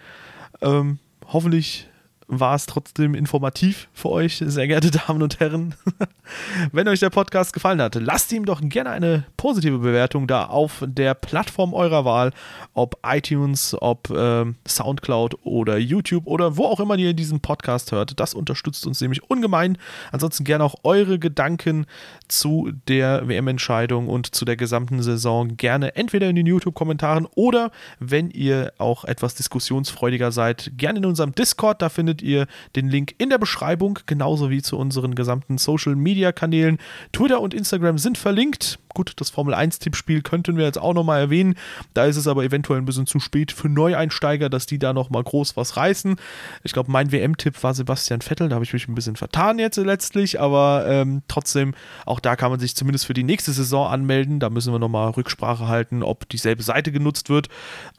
Ähm, 0.61 0.99
hoffentlich 1.27 1.89
war 2.31 2.55
es 2.55 2.65
trotzdem 2.65 3.13
informativ 3.13 3.89
für 3.93 4.09
euch, 4.09 4.41
sehr 4.43 4.65
geehrte 4.65 4.89
Damen 5.07 5.21
und 5.21 5.39
Herren. 5.41 5.75
Wenn 6.71 6.87
euch 6.87 7.01
der 7.01 7.09
Podcast 7.09 7.51
gefallen 7.51 7.81
hat, 7.81 7.95
lasst 7.95 8.31
ihm 8.31 8.45
doch 8.45 8.61
gerne 8.63 8.89
eine 8.89 9.25
positive 9.35 9.79
Bewertung 9.79 10.27
da 10.27 10.45
auf 10.45 10.81
der 10.87 11.13
Plattform 11.13 11.73
eurer 11.73 12.05
Wahl, 12.05 12.31
ob 12.73 12.97
iTunes, 13.05 13.75
ob 13.81 14.09
äh, 14.09 14.45
Soundcloud 14.65 15.39
oder 15.43 15.77
YouTube 15.77 16.25
oder 16.25 16.55
wo 16.55 16.65
auch 16.65 16.79
immer 16.79 16.97
ihr 16.97 17.13
diesen 17.13 17.41
Podcast 17.41 17.91
hört. 17.91 18.17
Das 18.21 18.33
unterstützt 18.33 18.87
uns 18.87 19.01
nämlich 19.01 19.29
ungemein. 19.29 19.77
Ansonsten 20.13 20.45
gerne 20.45 20.63
auch 20.63 20.75
eure 20.83 21.19
Gedanken 21.19 21.85
zu 22.29 22.71
der 22.87 23.27
WM-Entscheidung 23.27 24.07
und 24.07 24.33
zu 24.33 24.45
der 24.45 24.55
gesamten 24.55 25.03
Saison 25.03 25.57
gerne 25.57 25.97
entweder 25.97 26.29
in 26.29 26.37
den 26.37 26.45
YouTube-Kommentaren 26.45 27.27
oder 27.35 27.71
wenn 27.99 28.29
ihr 28.29 28.71
auch 28.77 29.03
etwas 29.03 29.35
diskussionsfreudiger 29.35 30.31
seid, 30.31 30.71
gerne 30.77 30.99
in 30.99 31.05
unserem 31.05 31.35
Discord. 31.35 31.81
Da 31.81 31.89
findet 31.89 32.20
ihr 32.21 32.47
den 32.75 32.89
Link 32.89 33.15
in 33.17 33.29
der 33.29 33.37
Beschreibung, 33.37 33.99
genauso 34.05 34.49
wie 34.49 34.61
zu 34.61 34.77
unseren 34.77 35.15
gesamten 35.15 35.57
Social 35.57 35.95
Media 35.95 36.31
Kanälen. 36.31 36.77
Twitter 37.13 37.41
und 37.41 37.53
Instagram 37.53 37.97
sind 37.97 38.17
verlinkt. 38.17 38.79
Gut, 38.93 39.13
das 39.15 39.29
Formel 39.29 39.53
1-Tippspiel 39.53 40.21
könnten 40.21 40.57
wir 40.57 40.65
jetzt 40.65 40.77
auch 40.77 40.93
nochmal 40.93 41.21
erwähnen. 41.21 41.55
Da 41.93 42.05
ist 42.05 42.17
es 42.17 42.27
aber 42.27 42.43
eventuell 42.43 42.79
ein 42.79 42.85
bisschen 42.85 43.07
zu 43.07 43.19
spät 43.19 43.51
für 43.51 43.69
Neueinsteiger, 43.69 44.49
dass 44.49 44.65
die 44.65 44.79
da 44.79 44.91
nochmal 44.93 45.23
groß 45.23 45.55
was 45.55 45.77
reißen. 45.77 46.17
Ich 46.63 46.73
glaube, 46.73 46.91
mein 46.91 47.11
WM-Tipp 47.11 47.61
war 47.63 47.73
Sebastian 47.73 48.21
Vettel. 48.21 48.49
Da 48.49 48.55
habe 48.55 48.65
ich 48.65 48.73
mich 48.73 48.87
ein 48.87 48.95
bisschen 48.95 49.15
vertan 49.15 49.59
jetzt 49.59 49.77
letztlich, 49.77 50.41
aber 50.41 50.85
ähm, 50.87 51.21
trotzdem, 51.27 51.73
auch 52.05 52.19
da 52.19 52.35
kann 52.35 52.51
man 52.51 52.59
sich 52.59 52.75
zumindest 52.75 53.05
für 53.05 53.13
die 53.13 53.23
nächste 53.23 53.53
Saison 53.53 53.87
anmelden. 53.87 54.39
Da 54.39 54.49
müssen 54.49 54.73
wir 54.73 54.79
nochmal 54.79 55.11
Rücksprache 55.11 55.67
halten, 55.67 56.03
ob 56.03 56.27
dieselbe 56.27 56.63
Seite 56.63 56.91
genutzt 56.91 57.29
wird. 57.29 57.47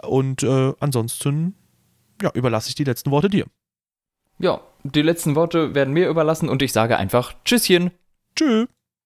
Und 0.03 0.43
äh, 0.43 0.73
ansonsten 0.79 1.55
ja, 2.20 2.31
überlasse 2.35 2.68
ich 2.68 2.75
die 2.75 2.85
letzten 2.85 3.11
Worte 3.11 3.29
dir. 3.29 3.47
Ja, 4.43 4.61
die 4.82 5.03
letzten 5.03 5.36
Worte 5.36 5.74
werden 5.76 5.95
mir 5.95 6.09
überlassen 6.09 6.49
und 6.49 6.62
ich 6.62 6.72
sage 6.72 6.97
einfach 6.97 7.32
Tschüsschen. 7.45 7.93
Tschüss. 8.34 8.66